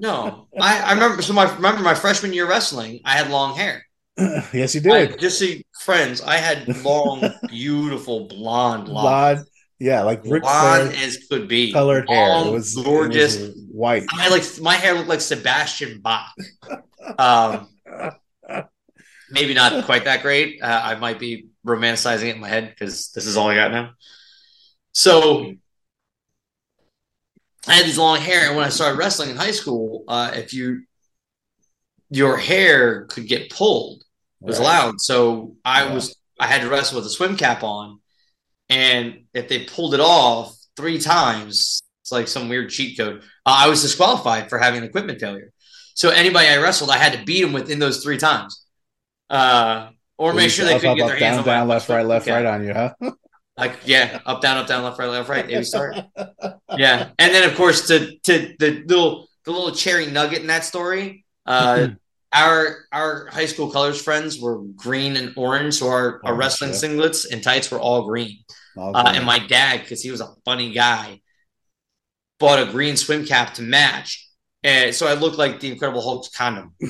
No, 0.00 0.48
I, 0.60 0.80
I 0.80 0.92
remember. 0.92 1.22
So 1.22 1.32
my 1.32 1.52
remember 1.56 1.82
my 1.82 1.94
freshman 1.94 2.32
year 2.32 2.46
wrestling, 2.48 3.00
I 3.04 3.12
had 3.16 3.30
long 3.30 3.56
hair. 3.56 3.84
yes, 4.52 4.74
you 4.74 4.92
I, 4.92 5.06
did. 5.06 5.20
just 5.20 5.38
see 5.38 5.64
friends, 5.80 6.20
I 6.20 6.36
had 6.36 6.66
long, 6.84 7.22
beautiful 7.48 8.26
blonde, 8.26 8.88
locks. 8.88 9.42
Blonde. 9.42 9.48
Yeah. 9.78 10.02
Like 10.02 10.22
Ric 10.24 10.42
blonde 10.42 10.92
Flair 10.92 11.06
as 11.06 11.18
could 11.30 11.46
be, 11.46 11.72
colored 11.72 12.08
hair. 12.08 12.46
It 12.46 12.52
was 12.52 12.76
it 12.76 12.78
was 12.78 12.84
gorgeous. 12.84 13.48
white. 13.70 14.04
I 14.12 14.28
like 14.28 14.42
my 14.60 14.74
hair 14.74 14.94
looked 14.94 15.08
like 15.08 15.20
Sebastian 15.20 16.00
Bach. 16.00 16.32
Um, 17.18 17.68
maybe 19.30 19.54
not 19.54 19.86
quite 19.86 20.04
that 20.04 20.20
great. 20.20 20.60
Uh, 20.60 20.80
I 20.84 20.96
might 20.96 21.18
be 21.18 21.48
romanticizing 21.66 22.28
it 22.28 22.34
in 22.34 22.40
my 22.40 22.48
head 22.48 22.68
because 22.68 23.12
this 23.12 23.24
is 23.24 23.36
all 23.36 23.48
I 23.48 23.54
got 23.54 23.70
now. 23.70 23.92
So 24.92 25.54
I 27.66 27.74
had 27.74 27.86
these 27.86 27.98
long 27.98 28.18
hair, 28.18 28.46
and 28.46 28.56
when 28.56 28.64
I 28.64 28.68
started 28.68 28.98
wrestling 28.98 29.30
in 29.30 29.36
high 29.36 29.52
school, 29.52 30.04
uh, 30.08 30.32
if 30.34 30.52
you 30.52 30.82
your 32.10 32.36
hair 32.36 33.04
could 33.06 33.26
get 33.26 33.50
pulled, 33.50 34.04
it 34.42 34.46
was 34.46 34.58
Right. 34.58 34.60
allowed. 34.60 35.00
So 35.00 35.56
I 35.64 35.84
Yeah. 35.84 35.92
was 35.92 36.16
I 36.40 36.46
had 36.46 36.62
to 36.62 36.68
wrestle 36.68 36.96
with 36.98 37.06
a 37.06 37.10
swim 37.10 37.36
cap 37.36 37.62
on, 37.64 38.00
and 38.68 39.24
if 39.34 39.48
they 39.48 39.64
pulled 39.64 39.94
it 39.94 40.00
off 40.00 40.54
three 40.76 40.98
times, 40.98 41.82
it's 42.02 42.12
like 42.12 42.28
some 42.28 42.48
weird 42.48 42.70
cheat 42.70 42.98
code. 42.98 43.22
Uh, 43.46 43.56
I 43.64 43.68
was 43.68 43.82
disqualified 43.82 44.48
for 44.50 44.58
having 44.58 44.78
an 44.82 44.88
equipment 44.88 45.20
failure. 45.20 45.52
So 45.94 46.10
anybody 46.10 46.48
I 46.48 46.58
wrestled, 46.58 46.90
I 46.90 46.98
had 46.98 47.12
to 47.14 47.24
beat 47.24 47.42
them 47.42 47.52
within 47.52 47.78
those 47.80 48.02
three 48.02 48.18
times, 48.18 48.64
uh, 49.30 49.90
or 50.18 50.34
make 50.34 50.50
sure 50.50 50.64
they 50.64 50.74
Up, 50.74 50.80
couldn't 50.80 50.90
up, 50.92 50.98
get 50.98 51.02
up, 51.04 51.08
their 51.08 51.16
hands 51.18 51.36
down, 51.36 51.38
on 51.38 51.44
down, 51.44 51.68
left, 51.68 51.88
right, 51.88 52.06
left, 52.06 52.26
right 52.28 52.46
on 52.46 52.64
you, 52.64 52.74
huh? 52.74 52.94
Like 53.56 53.80
yeah, 53.86 54.20
up 54.24 54.40
down, 54.40 54.56
up 54.56 54.68
down, 54.68 54.84
left 54.84 54.98
right, 54.98 55.08
left 55.08 55.28
right. 55.28 55.64
Start. 55.64 55.96
yeah, 56.76 57.10
and 57.18 57.34
then 57.34 57.48
of 57.48 57.56
course 57.56 57.88
to 57.88 58.16
to 58.20 58.54
the 58.58 58.84
little 58.86 59.28
the 59.44 59.50
little 59.50 59.72
cherry 59.72 60.06
nugget 60.06 60.40
in 60.40 60.46
that 60.46 60.64
story. 60.64 61.24
Uh, 61.44 61.88
our 62.32 62.84
our 62.92 63.26
high 63.26 63.46
school 63.46 63.70
colors 63.70 64.00
friends 64.00 64.40
were 64.40 64.58
green 64.76 65.16
and 65.16 65.32
orange, 65.36 65.74
so 65.74 65.88
our, 65.88 66.20
our 66.24 66.34
wrestling 66.34 66.70
yeah. 66.70 66.76
singlets 66.76 67.30
and 67.30 67.42
tights 67.42 67.70
were 67.70 67.80
all 67.80 68.06
green. 68.06 68.38
All 68.76 68.94
Uh, 68.96 69.12
and 69.14 69.24
my 69.24 69.38
dad, 69.38 69.80
because 69.80 70.02
he 70.02 70.10
was 70.10 70.20
a 70.20 70.28
funny 70.44 70.72
guy, 70.72 71.20
bought 72.38 72.60
a 72.60 72.70
green 72.70 72.96
swim 72.96 73.24
cap 73.24 73.54
to 73.54 73.62
match. 73.62 74.28
And 74.62 74.94
so 74.94 75.06
I 75.06 75.14
looked 75.14 75.38
like 75.38 75.60
the 75.60 75.70
Incredible 75.70 76.02
Hulk's 76.02 76.28
condom. 76.28 76.74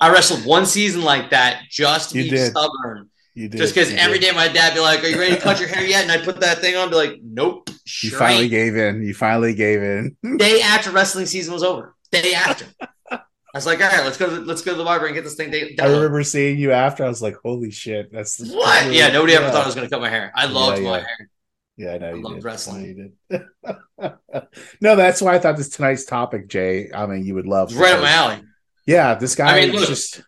I 0.00 0.10
wrestled 0.10 0.44
one 0.44 0.66
season 0.66 1.02
like 1.02 1.30
that 1.30 1.62
just 1.70 2.10
to 2.10 2.18
You 2.18 2.24
be 2.24 2.30
did. 2.30 2.50
stubborn. 2.50 3.10
You 3.34 3.48
did. 3.48 3.58
Just 3.58 3.74
because 3.74 3.92
every 3.92 4.18
did. 4.18 4.30
day 4.30 4.36
my 4.36 4.48
dad 4.48 4.74
be 4.74 4.80
like, 4.80 5.04
"Are 5.04 5.08
you 5.08 5.18
ready 5.18 5.34
to 5.34 5.40
cut 5.40 5.60
your 5.60 5.68
hair 5.68 5.84
yet?" 5.84 6.02
And 6.02 6.10
I 6.10 6.24
put 6.24 6.40
that 6.40 6.58
thing 6.58 6.74
on, 6.74 6.88
be 6.88 6.96
like, 6.96 7.18
"Nope." 7.22 7.68
You 8.02 8.10
finally 8.10 8.44
ain't." 8.44 8.50
gave 8.50 8.76
in. 8.76 9.02
You 9.02 9.14
finally 9.14 9.54
gave 9.54 9.82
in. 9.82 10.16
Day 10.38 10.62
after 10.62 10.90
wrestling 10.90 11.26
season 11.26 11.52
was 11.52 11.62
over. 11.62 11.94
Day 12.10 12.34
after. 12.34 12.66
I 13.10 13.18
was 13.54 13.66
like, 13.66 13.80
"All 13.80 13.88
right, 13.88 14.04
let's 14.04 14.16
go. 14.18 14.28
To, 14.28 14.40
let's 14.42 14.62
go 14.62 14.72
to 14.72 14.76
the 14.78 14.84
barber 14.84 15.06
and 15.06 15.14
get 15.14 15.24
this 15.24 15.34
thing 15.34 15.50
da- 15.50 15.76
I 15.80 15.86
remember 15.86 16.22
seeing 16.22 16.58
you 16.58 16.72
after. 16.72 17.04
I 17.04 17.08
was 17.08 17.22
like, 17.22 17.36
"Holy 17.42 17.70
shit!" 17.70 18.12
That's 18.12 18.38
What? 18.38 18.92
Yeah, 18.92 19.08
nobody 19.08 19.34
ever 19.34 19.50
thought 19.50 19.62
I 19.62 19.66
was 19.66 19.74
going 19.74 19.86
to 19.86 19.90
cut 19.90 20.00
my 20.02 20.10
hair. 20.10 20.30
I 20.34 20.46
loved 20.46 20.82
Yeah, 20.82 20.90
my 20.90 20.98
hair. 20.98 21.30
Yeah, 21.78 21.92
I 21.94 21.98
know 21.98 22.14
you 22.14 22.22
loved 22.22 22.34
did. 22.36 22.44
wrestling. 22.44 23.12
I 23.30 23.34
you 23.34 24.12
no, 24.80 24.96
that's 24.96 25.20
why 25.22 25.34
I 25.34 25.38
thought 25.38 25.56
this 25.56 25.70
tonight's 25.70 26.04
topic, 26.04 26.48
Jay. 26.48 26.90
I 26.92 27.06
mean, 27.06 27.24
you 27.24 27.34
would 27.34 27.46
love. 27.46 27.74
Right 27.76 27.94
up 27.94 28.00
my 28.02 28.10
alley. 28.10 28.42
Yeah, 28.86 29.14
this 29.14 29.34
guy 29.34 29.56
I 29.58 29.66
mean, 29.66 29.74
look, 29.74 29.88
just. 29.88 30.20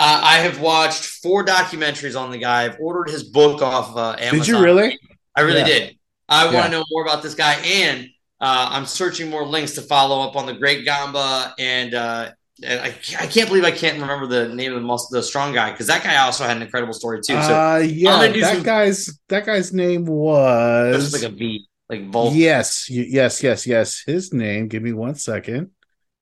Uh, 0.00 0.20
I 0.22 0.38
have 0.38 0.60
watched 0.60 1.04
four 1.04 1.44
documentaries 1.44 2.18
on 2.18 2.30
the 2.30 2.38
guy. 2.38 2.64
I've 2.64 2.78
ordered 2.80 3.10
his 3.10 3.24
book 3.24 3.60
off 3.62 3.96
uh, 3.96 4.14
Amazon. 4.18 4.38
Did 4.38 4.46
you 4.48 4.60
really? 4.62 4.98
I 5.36 5.40
really 5.40 5.58
Yeah. 5.60 5.66
did. 5.66 5.98
I 6.28 6.44
want 6.44 6.54
Yeah. 6.56 6.64
to 6.64 6.70
know 6.70 6.84
more 6.90 7.02
about 7.04 7.22
this 7.24 7.34
guy. 7.34 7.54
And 7.54 8.06
Uh, 8.40 8.68
I'm 8.70 8.86
searching 8.86 9.30
more 9.30 9.44
links 9.44 9.74
to 9.74 9.82
follow 9.82 10.20
up 10.26 10.36
on 10.36 10.46
the 10.46 10.54
Great 10.54 10.84
Gamba, 10.84 11.54
and 11.58 11.92
uh, 11.94 12.30
and 12.62 12.80
I, 12.80 12.86
I 13.18 13.26
can't 13.26 13.48
believe 13.48 13.64
I 13.64 13.70
can't 13.70 14.00
remember 14.00 14.26
the 14.26 14.54
name 14.54 14.72
of 14.72 14.80
the 14.80 14.86
most 14.86 15.10
the 15.10 15.22
strong 15.22 15.52
guy 15.52 15.72
because 15.72 15.88
that 15.88 16.04
guy 16.04 16.16
also 16.18 16.44
had 16.44 16.56
an 16.56 16.62
incredible 16.62 16.92
story 16.92 17.18
too. 17.18 17.34
So 17.34 17.54
uh, 17.54 17.78
yeah, 17.78 18.28
that 18.28 18.54
some- 18.54 18.62
guy's 18.62 19.18
that 19.28 19.44
guy's 19.44 19.72
name 19.72 20.06
was 20.06 21.02
just 21.10 21.22
like 21.22 21.32
a 21.32 21.34
V, 21.34 21.66
like 21.88 22.10
Volt. 22.10 22.34
Yes, 22.34 22.88
yes, 22.88 23.42
yes, 23.42 23.66
yes. 23.66 24.02
His 24.06 24.32
name. 24.32 24.68
Give 24.68 24.82
me 24.82 24.92
one 24.92 25.16
second. 25.16 25.70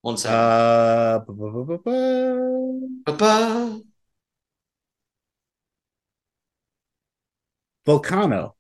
One 0.00 0.16
second. 0.16 0.36
Uh. 0.36 1.20
Volcano. 7.84 8.55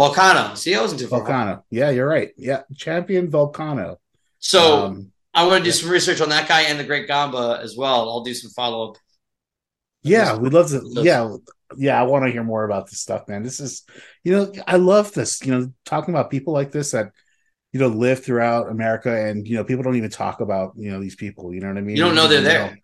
Volcano. 0.00 0.54
See, 0.54 0.74
I 0.74 0.80
wasn't 0.80 1.00
too 1.00 1.08
far. 1.08 1.20
Volcano. 1.20 1.64
Yeah, 1.70 1.90
you're 1.90 2.08
right. 2.08 2.30
Yeah, 2.38 2.62
champion 2.74 3.28
Volcano. 3.30 3.98
So 4.38 4.86
Um, 4.86 5.12
I 5.34 5.46
want 5.46 5.58
to 5.58 5.64
do 5.64 5.72
some 5.72 5.90
research 5.90 6.20
on 6.22 6.30
that 6.30 6.48
guy 6.48 6.62
and 6.62 6.80
the 6.80 6.84
Great 6.84 7.06
Gamba 7.06 7.60
as 7.62 7.76
well. 7.76 8.08
I'll 8.08 8.22
do 8.22 8.32
some 8.32 8.50
follow 8.50 8.90
up. 8.90 8.96
Yeah, 10.02 10.36
we'd 10.36 10.54
love 10.54 10.70
to. 10.70 10.80
Yeah, 11.02 11.36
yeah, 11.76 12.00
I 12.00 12.04
want 12.04 12.24
to 12.24 12.30
hear 12.30 12.42
more 12.42 12.64
about 12.64 12.88
this 12.88 13.00
stuff, 13.00 13.28
man. 13.28 13.42
This 13.42 13.60
is, 13.60 13.84
you 14.24 14.32
know, 14.32 14.52
I 14.66 14.76
love 14.76 15.12
this. 15.12 15.44
You 15.44 15.52
know, 15.52 15.72
talking 15.84 16.14
about 16.14 16.30
people 16.30 16.54
like 16.54 16.72
this 16.72 16.92
that, 16.92 17.12
you 17.72 17.80
know, 17.80 17.88
live 17.88 18.24
throughout 18.24 18.70
America, 18.70 19.14
and 19.14 19.46
you 19.46 19.56
know, 19.56 19.64
people 19.64 19.82
don't 19.82 19.96
even 19.96 20.10
talk 20.10 20.40
about 20.40 20.72
you 20.76 20.90
know 20.90 21.00
these 21.00 21.16
people. 21.16 21.52
You 21.52 21.60
know 21.60 21.68
what 21.68 21.76
I 21.76 21.82
mean? 21.82 21.96
You 21.96 22.04
don't 22.04 22.14
know 22.14 22.26
they're 22.26 22.38
You 22.38 22.44
there. 22.44 22.78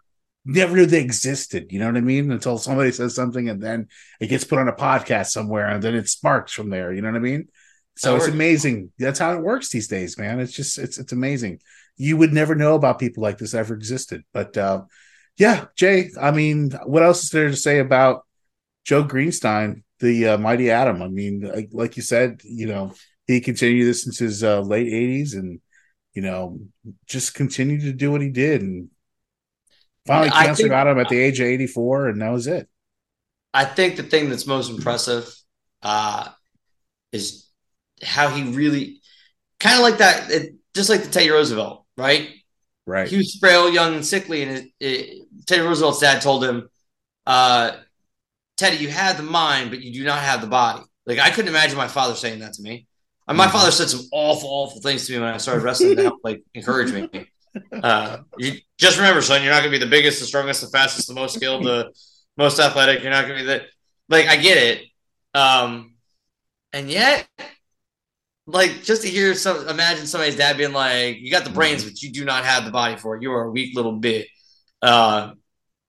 Never 0.48 0.76
knew 0.76 0.86
they 0.86 1.00
existed. 1.00 1.72
You 1.72 1.80
know 1.80 1.86
what 1.86 1.96
I 1.96 2.00
mean? 2.00 2.30
Until 2.30 2.56
somebody 2.56 2.92
says 2.92 3.14
something, 3.16 3.48
and 3.48 3.60
then 3.60 3.88
it 4.20 4.28
gets 4.28 4.44
put 4.44 4.60
on 4.60 4.68
a 4.68 4.72
podcast 4.72 5.26
somewhere, 5.30 5.66
and 5.68 5.82
then 5.82 5.96
it 5.96 6.08
sparks 6.08 6.52
from 6.52 6.70
there. 6.70 6.92
You 6.92 7.02
know 7.02 7.08
what 7.08 7.16
I 7.16 7.20
mean? 7.20 7.48
So 7.96 8.10
That 8.10 8.16
it's 8.16 8.24
works. 8.26 8.34
amazing. 8.34 8.92
That's 8.98 9.18
how 9.18 9.32
it 9.34 9.42
works 9.42 9.70
these 9.70 9.88
days, 9.88 10.16
man. 10.18 10.38
It's 10.38 10.52
just 10.52 10.78
it's 10.78 10.98
it's 10.98 11.12
amazing. 11.12 11.60
You 11.96 12.16
would 12.18 12.32
never 12.32 12.54
know 12.54 12.74
about 12.76 12.98
people 13.00 13.22
like 13.22 13.38
this 13.38 13.54
ever 13.54 13.74
existed. 13.74 14.22
But 14.32 14.56
uh, 14.56 14.82
yeah, 15.36 15.66
Jay. 15.76 16.10
I 16.20 16.30
mean, 16.30 16.70
what 16.84 17.02
else 17.02 17.24
is 17.24 17.30
there 17.30 17.48
to 17.50 17.56
say 17.56 17.78
about 17.80 18.24
Joe 18.84 19.02
Greenstein, 19.02 19.82
the 19.98 20.28
uh, 20.28 20.38
mighty 20.38 20.70
Atom? 20.70 21.02
I 21.02 21.08
mean, 21.08 21.40
like, 21.40 21.70
like 21.72 21.96
you 21.96 22.02
said, 22.02 22.40
you 22.44 22.66
know, 22.66 22.94
he 23.26 23.40
continued 23.40 23.86
this 23.86 24.04
since 24.04 24.18
his 24.18 24.44
uh, 24.44 24.60
late 24.60 24.92
'80s, 24.92 25.34
and 25.34 25.60
you 26.14 26.22
know, 26.22 26.60
just 27.06 27.34
continued 27.34 27.80
to 27.82 27.92
do 27.92 28.12
what 28.12 28.22
he 28.22 28.30
did, 28.30 28.62
and 28.62 28.90
finally, 30.06 30.30
I 30.32 30.46
cancer 30.46 30.64
think- 30.64 30.70
got 30.70 30.86
him 30.86 30.98
at 30.98 31.08
the 31.08 31.18
age 31.18 31.40
of 31.40 31.46
84, 31.46 32.08
and 32.08 32.22
that 32.22 32.30
was 32.30 32.46
it. 32.46 32.68
I 33.52 33.64
think 33.64 33.96
the 33.96 34.02
thing 34.02 34.28
that's 34.28 34.46
most 34.46 34.70
impressive 34.70 35.32
uh, 35.82 36.28
is 37.12 37.46
how 38.02 38.28
he 38.28 38.42
really 38.52 39.00
kind 39.60 39.76
of 39.76 39.82
like 39.82 39.98
that, 39.98 40.30
it, 40.30 40.54
just 40.74 40.90
like 40.90 41.02
the 41.02 41.10
Teddy 41.10 41.30
Roosevelt, 41.30 41.86
right? 41.96 42.28
Right. 42.86 43.08
He 43.08 43.16
was 43.16 43.34
frail, 43.36 43.72
young, 43.72 43.94
and 43.94 44.06
sickly, 44.06 44.42
and 44.42 44.58
it, 44.58 44.72
it, 44.78 45.26
Teddy 45.46 45.62
Roosevelt's 45.62 46.00
dad 46.00 46.20
told 46.20 46.44
him, 46.44 46.68
uh, 47.26 47.72
"Teddy, 48.56 48.76
you 48.76 48.88
have 48.88 49.16
the 49.16 49.22
mind, 49.22 49.70
but 49.70 49.80
you 49.80 49.92
do 49.92 50.04
not 50.04 50.20
have 50.20 50.40
the 50.40 50.46
body." 50.46 50.84
Like 51.06 51.18
I 51.18 51.30
couldn't 51.30 51.48
imagine 51.48 51.76
my 51.76 51.88
father 51.88 52.14
saying 52.14 52.40
that 52.40 52.52
to 52.54 52.62
me. 52.62 52.86
And 53.28 53.36
my 53.36 53.48
father 53.48 53.72
said 53.72 53.88
some 53.88 54.06
awful, 54.12 54.48
awful 54.48 54.80
things 54.80 55.06
to 55.06 55.12
me 55.12 55.18
when 55.18 55.28
I 55.28 55.38
started 55.38 55.64
wrestling 55.64 55.96
to 55.96 56.02
help 56.02 56.20
like 56.22 56.44
encourage 56.54 56.92
me. 56.92 57.26
Uh, 57.82 58.18
you 58.38 58.58
just 58.78 58.96
remember, 58.98 59.20
son, 59.22 59.42
you're 59.42 59.52
not 59.52 59.60
going 59.60 59.72
to 59.72 59.78
be 59.78 59.84
the 59.84 59.90
biggest, 59.90 60.20
the 60.20 60.26
strongest, 60.26 60.60
the 60.60 60.68
fastest, 60.68 61.08
the 61.08 61.14
most 61.14 61.34
skilled, 61.34 61.64
the 61.64 61.90
most 62.36 62.58
athletic. 62.58 63.02
You're 63.02 63.10
not 63.12 63.26
going 63.26 63.38
to 63.38 63.44
be 63.44 63.46
the 63.46 63.62
like. 64.08 64.26
I 64.26 64.36
get 64.36 64.56
it, 64.58 64.84
um, 65.34 65.94
and 66.72 66.90
yet, 66.90 67.26
like, 68.46 68.82
just 68.84 69.02
to 69.02 69.08
hear 69.08 69.34
some, 69.34 69.68
imagine 69.68 70.06
somebody's 70.06 70.36
dad 70.36 70.56
being 70.56 70.72
like, 70.72 71.16
"You 71.18 71.30
got 71.30 71.44
the 71.44 71.50
brains, 71.50 71.84
but 71.84 72.00
you 72.02 72.12
do 72.12 72.24
not 72.24 72.44
have 72.44 72.64
the 72.64 72.70
body 72.70 72.96
for 72.96 73.16
it. 73.16 73.22
You 73.22 73.32
are 73.32 73.44
a 73.44 73.50
weak 73.50 73.74
little 73.74 73.96
bit." 73.96 74.26
Uh, 74.82 75.32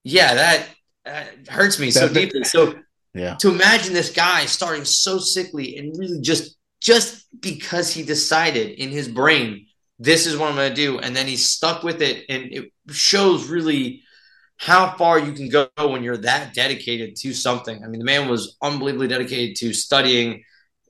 yeah, 0.04 0.34
that 0.34 0.66
uh, 1.06 1.24
hurts 1.52 1.78
me 1.78 1.90
so 1.90 2.00
That- 2.08 2.14
that- 2.14 2.20
deeply. 2.20 2.44
So 2.44 2.74
Yeah. 3.14 3.36
to 3.36 3.50
imagine 3.50 3.92
this 3.94 4.10
guy 4.10 4.46
starting 4.46 4.84
so 4.84 5.18
sickly 5.18 5.76
and 5.76 5.96
really 5.98 6.20
just 6.20 6.56
just 6.80 7.26
because 7.40 7.92
he 7.92 8.02
decided 8.04 8.78
in 8.78 8.90
his 8.90 9.08
brain 9.08 9.66
this 9.98 10.26
is 10.26 10.36
what 10.36 10.48
i'm 10.48 10.56
going 10.56 10.70
to 10.70 10.74
do. 10.74 10.98
And 10.98 11.14
then 11.14 11.26
he 11.26 11.36
stuck 11.36 11.82
with 11.82 12.02
it. 12.02 12.24
And 12.28 12.52
it 12.52 12.72
shows 12.90 13.48
really 13.48 14.02
how 14.56 14.96
far 14.96 15.18
you 15.18 15.32
can 15.32 15.48
go 15.48 15.68
when 15.76 16.02
you're 16.02 16.16
that 16.18 16.54
dedicated 16.54 17.16
to 17.16 17.32
something. 17.32 17.82
I 17.82 17.86
mean 17.86 18.00
the 18.00 18.04
man 18.04 18.28
was 18.28 18.56
unbelievably 18.62 19.08
dedicated 19.08 19.56
to 19.56 19.72
studying 19.72 20.42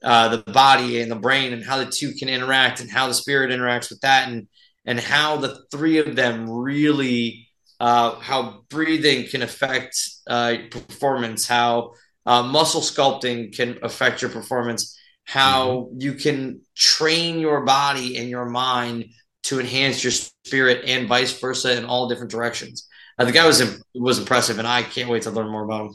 uh, 0.02 0.28
the 0.28 0.52
body 0.52 1.00
and 1.00 1.10
the 1.10 1.16
brain 1.16 1.52
and 1.52 1.64
how 1.64 1.78
the 1.78 1.86
two 1.86 2.12
can 2.12 2.28
interact 2.28 2.80
and 2.80 2.90
how 2.90 3.08
the 3.08 3.14
spirit 3.14 3.50
interacts 3.50 3.90
with 3.90 4.00
that 4.00 4.28
and 4.28 4.48
and 4.86 4.98
how 4.98 5.36
the 5.36 5.64
three 5.70 5.98
of 5.98 6.16
them 6.16 6.48
really 6.48 7.48
uh, 7.80 8.14
how 8.20 8.62
breathing 8.70 9.26
can 9.26 9.42
affect 9.42 9.98
uh, 10.28 10.56
performance 10.70 11.46
how 11.46 11.92
uh, 12.26 12.42
muscle 12.42 12.80
sculpting 12.80 13.54
can 13.54 13.78
affect 13.82 14.22
your 14.22 14.30
performance 14.30 14.97
how 15.28 15.90
you 15.98 16.14
can 16.14 16.58
train 16.74 17.38
your 17.38 17.60
body 17.60 18.16
and 18.16 18.30
your 18.30 18.46
mind 18.46 19.04
to 19.42 19.60
enhance 19.60 20.02
your 20.02 20.10
spirit 20.10 20.84
and 20.86 21.06
vice 21.06 21.38
versa 21.38 21.76
in 21.76 21.84
all 21.84 22.08
different 22.08 22.30
directions. 22.30 22.88
Uh, 23.18 23.26
the 23.26 23.32
guy 23.32 23.46
was 23.46 23.78
was 23.94 24.18
impressive 24.18 24.58
and 24.58 24.66
i 24.66 24.82
can't 24.82 25.10
wait 25.10 25.24
to 25.24 25.30
learn 25.30 25.50
more 25.50 25.64
about 25.64 25.84
him. 25.84 25.94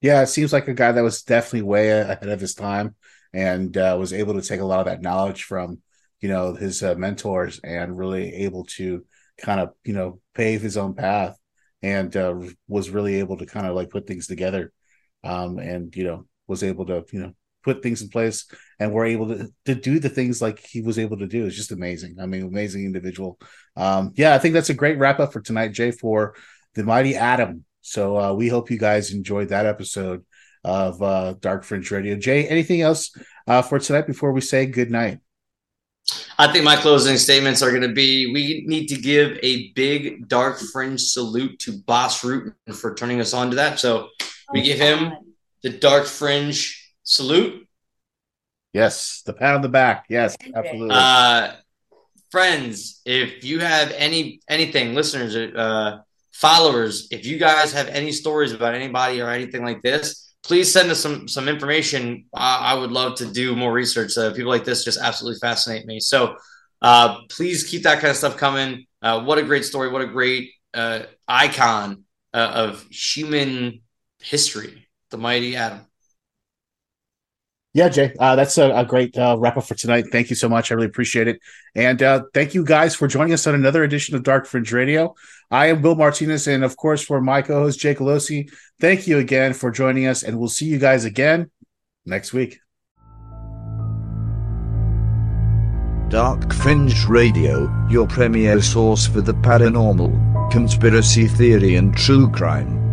Yeah, 0.00 0.22
it 0.22 0.28
seems 0.28 0.50
like 0.50 0.66
a 0.66 0.72
guy 0.72 0.92
that 0.92 1.02
was 1.02 1.22
definitely 1.22 1.68
way 1.68 1.90
ahead 1.90 2.26
of 2.30 2.40
his 2.40 2.54
time 2.54 2.94
and 3.34 3.76
uh, 3.76 3.96
was 4.00 4.14
able 4.14 4.32
to 4.40 4.48
take 4.48 4.60
a 4.60 4.64
lot 4.64 4.80
of 4.80 4.86
that 4.86 5.02
knowledge 5.02 5.42
from, 5.42 5.82
you 6.22 6.30
know, 6.30 6.54
his 6.54 6.82
uh, 6.82 6.94
mentors 6.94 7.60
and 7.62 7.98
really 7.98 8.32
able 8.46 8.64
to 8.76 9.04
kind 9.38 9.60
of, 9.60 9.74
you 9.84 9.92
know, 9.92 10.20
pave 10.34 10.62
his 10.62 10.78
own 10.78 10.94
path 10.94 11.36
and 11.82 12.16
uh, 12.16 12.34
was 12.66 12.88
really 12.88 13.16
able 13.16 13.36
to 13.36 13.44
kind 13.44 13.66
of 13.66 13.76
like 13.76 13.90
put 13.90 14.06
things 14.06 14.26
together 14.26 14.72
um, 15.22 15.58
and, 15.58 15.94
you 15.94 16.04
know, 16.04 16.24
was 16.46 16.62
able 16.62 16.86
to, 16.86 17.04
you 17.12 17.20
know, 17.20 17.34
put 17.62 17.82
things 17.82 18.02
in 18.02 18.08
place 18.08 18.46
and 18.78 18.92
were 18.92 19.04
able 19.04 19.28
to, 19.28 19.52
to 19.66 19.74
do 19.74 19.98
the 19.98 20.08
things 20.08 20.40
like 20.40 20.58
he 20.60 20.80
was 20.80 20.98
able 20.98 21.18
to 21.18 21.26
do. 21.26 21.46
It's 21.46 21.56
just 21.56 21.72
amazing. 21.72 22.16
I 22.20 22.26
mean, 22.26 22.42
amazing 22.42 22.84
individual. 22.84 23.38
Um, 23.76 24.12
yeah, 24.16 24.34
I 24.34 24.38
think 24.38 24.54
that's 24.54 24.70
a 24.70 24.74
great 24.74 24.98
wrap 24.98 25.20
up 25.20 25.32
for 25.32 25.40
tonight, 25.40 25.72
Jay, 25.72 25.90
for 25.90 26.34
the 26.74 26.84
mighty 26.84 27.16
Atom. 27.16 27.64
So 27.82 28.18
uh, 28.18 28.32
we 28.32 28.48
hope 28.48 28.70
you 28.70 28.78
guys 28.78 29.12
enjoyed 29.12 29.48
that 29.48 29.66
episode 29.66 30.24
of 30.64 31.02
uh, 31.02 31.34
Dark 31.40 31.64
Fringe 31.64 31.90
Radio. 31.90 32.16
Jay, 32.16 32.46
anything 32.46 32.80
else 32.80 33.14
uh, 33.46 33.62
for 33.62 33.78
tonight 33.78 34.06
before 34.06 34.32
we 34.32 34.40
say 34.40 34.66
good 34.66 34.90
night? 34.90 35.18
I 36.38 36.50
think 36.50 36.64
my 36.64 36.76
closing 36.76 37.16
statements 37.18 37.62
are 37.62 37.70
going 37.70 37.82
to 37.82 37.92
be 37.92 38.32
we 38.32 38.64
need 38.66 38.86
to 38.88 38.96
give 38.96 39.38
a 39.42 39.72
big 39.72 40.28
dark 40.28 40.58
fringe 40.58 41.00
salute 41.00 41.58
to 41.60 41.78
Bas 41.86 42.22
Rutten 42.22 42.54
for 42.74 42.94
turning 42.94 43.20
us 43.20 43.34
on 43.34 43.50
to 43.50 43.56
that. 43.56 43.78
So 43.78 44.08
we 44.52 44.62
give 44.62 44.78
him 44.78 45.12
the 45.62 45.70
dark 45.70 46.06
fringe 46.06 46.79
salute. 47.10 47.66
Yes, 48.72 49.22
the 49.26 49.32
pat 49.32 49.56
on 49.56 49.62
the 49.62 49.68
back. 49.68 50.06
Yes, 50.08 50.36
absolutely. 50.54 50.94
Uh, 50.96 51.52
friends, 52.30 53.02
if 53.04 53.44
you 53.44 53.58
have 53.58 53.90
any 53.92 54.40
anything, 54.48 54.94
listeners, 54.94 55.34
uh, 55.34 55.98
followers, 56.32 57.08
if 57.10 57.26
you 57.26 57.36
guys 57.36 57.72
have 57.72 57.88
any 57.88 58.12
stories 58.12 58.52
about 58.52 58.74
anybody 58.74 59.20
or 59.20 59.28
anything 59.28 59.64
like 59.64 59.82
this, 59.82 60.34
please 60.44 60.72
send 60.72 60.88
us 60.90 61.00
some 61.00 61.26
some 61.26 61.48
information. 61.48 62.26
I, 62.32 62.72
I 62.72 62.74
would 62.74 62.92
love 62.92 63.16
to 63.16 63.26
do 63.26 63.56
more 63.56 63.72
research. 63.72 64.16
Uh, 64.16 64.32
people 64.32 64.50
like 64.50 64.64
this 64.64 64.84
just 64.84 65.00
absolutely 65.00 65.40
fascinate 65.40 65.86
me. 65.86 65.98
So 65.98 66.36
uh, 66.80 67.18
please 67.28 67.64
keep 67.64 67.82
that 67.82 67.98
kind 67.98 68.12
of 68.12 68.16
stuff 68.16 68.36
coming. 68.36 68.86
Uh, 69.02 69.24
what 69.24 69.38
a 69.38 69.42
great 69.42 69.64
story! 69.64 69.90
What 69.90 70.02
a 70.02 70.06
great 70.06 70.52
uh, 70.74 71.00
icon 71.26 72.04
uh, 72.32 72.52
of 72.54 72.86
human 72.88 73.80
history, 74.20 74.86
the 75.10 75.18
mighty 75.18 75.56
Atom. 75.56 75.89
Yeah, 77.72 77.88
Jay, 77.88 78.12
uh, 78.18 78.34
that's 78.34 78.58
a, 78.58 78.70
a 78.74 78.84
great 78.84 79.16
uh, 79.16 79.36
wrap 79.38 79.56
up 79.56 79.64
for 79.64 79.76
tonight. 79.76 80.06
Thank 80.10 80.28
you 80.28 80.34
so 80.34 80.48
much. 80.48 80.70
I 80.70 80.74
really 80.74 80.88
appreciate 80.88 81.28
it. 81.28 81.40
And 81.76 82.02
uh, 82.02 82.24
thank 82.34 82.52
you 82.52 82.64
guys 82.64 82.96
for 82.96 83.06
joining 83.06 83.32
us 83.32 83.46
on 83.46 83.54
another 83.54 83.84
edition 83.84 84.16
of 84.16 84.24
Dark 84.24 84.46
Fringe 84.46 84.72
Radio. 84.72 85.14
I 85.52 85.66
am 85.66 85.80
Bill 85.80 85.94
Martinez. 85.94 86.48
And 86.48 86.64
of 86.64 86.76
course, 86.76 87.02
for 87.02 87.20
my 87.20 87.42
co 87.42 87.62
host, 87.62 87.78
Jake 87.78 87.98
Alosi, 87.98 88.50
thank 88.80 89.06
you 89.06 89.18
again 89.18 89.52
for 89.54 89.70
joining 89.70 90.06
us. 90.06 90.24
And 90.24 90.36
we'll 90.38 90.48
see 90.48 90.66
you 90.66 90.80
guys 90.80 91.04
again 91.04 91.50
next 92.04 92.32
week. 92.32 92.58
Dark 96.08 96.52
Fringe 96.52 97.04
Radio, 97.06 97.72
your 97.88 98.08
premier 98.08 98.60
source 98.60 99.06
for 99.06 99.20
the 99.20 99.34
paranormal, 99.34 100.50
conspiracy 100.50 101.28
theory, 101.28 101.76
and 101.76 101.96
true 101.96 102.28
crime. 102.28 102.89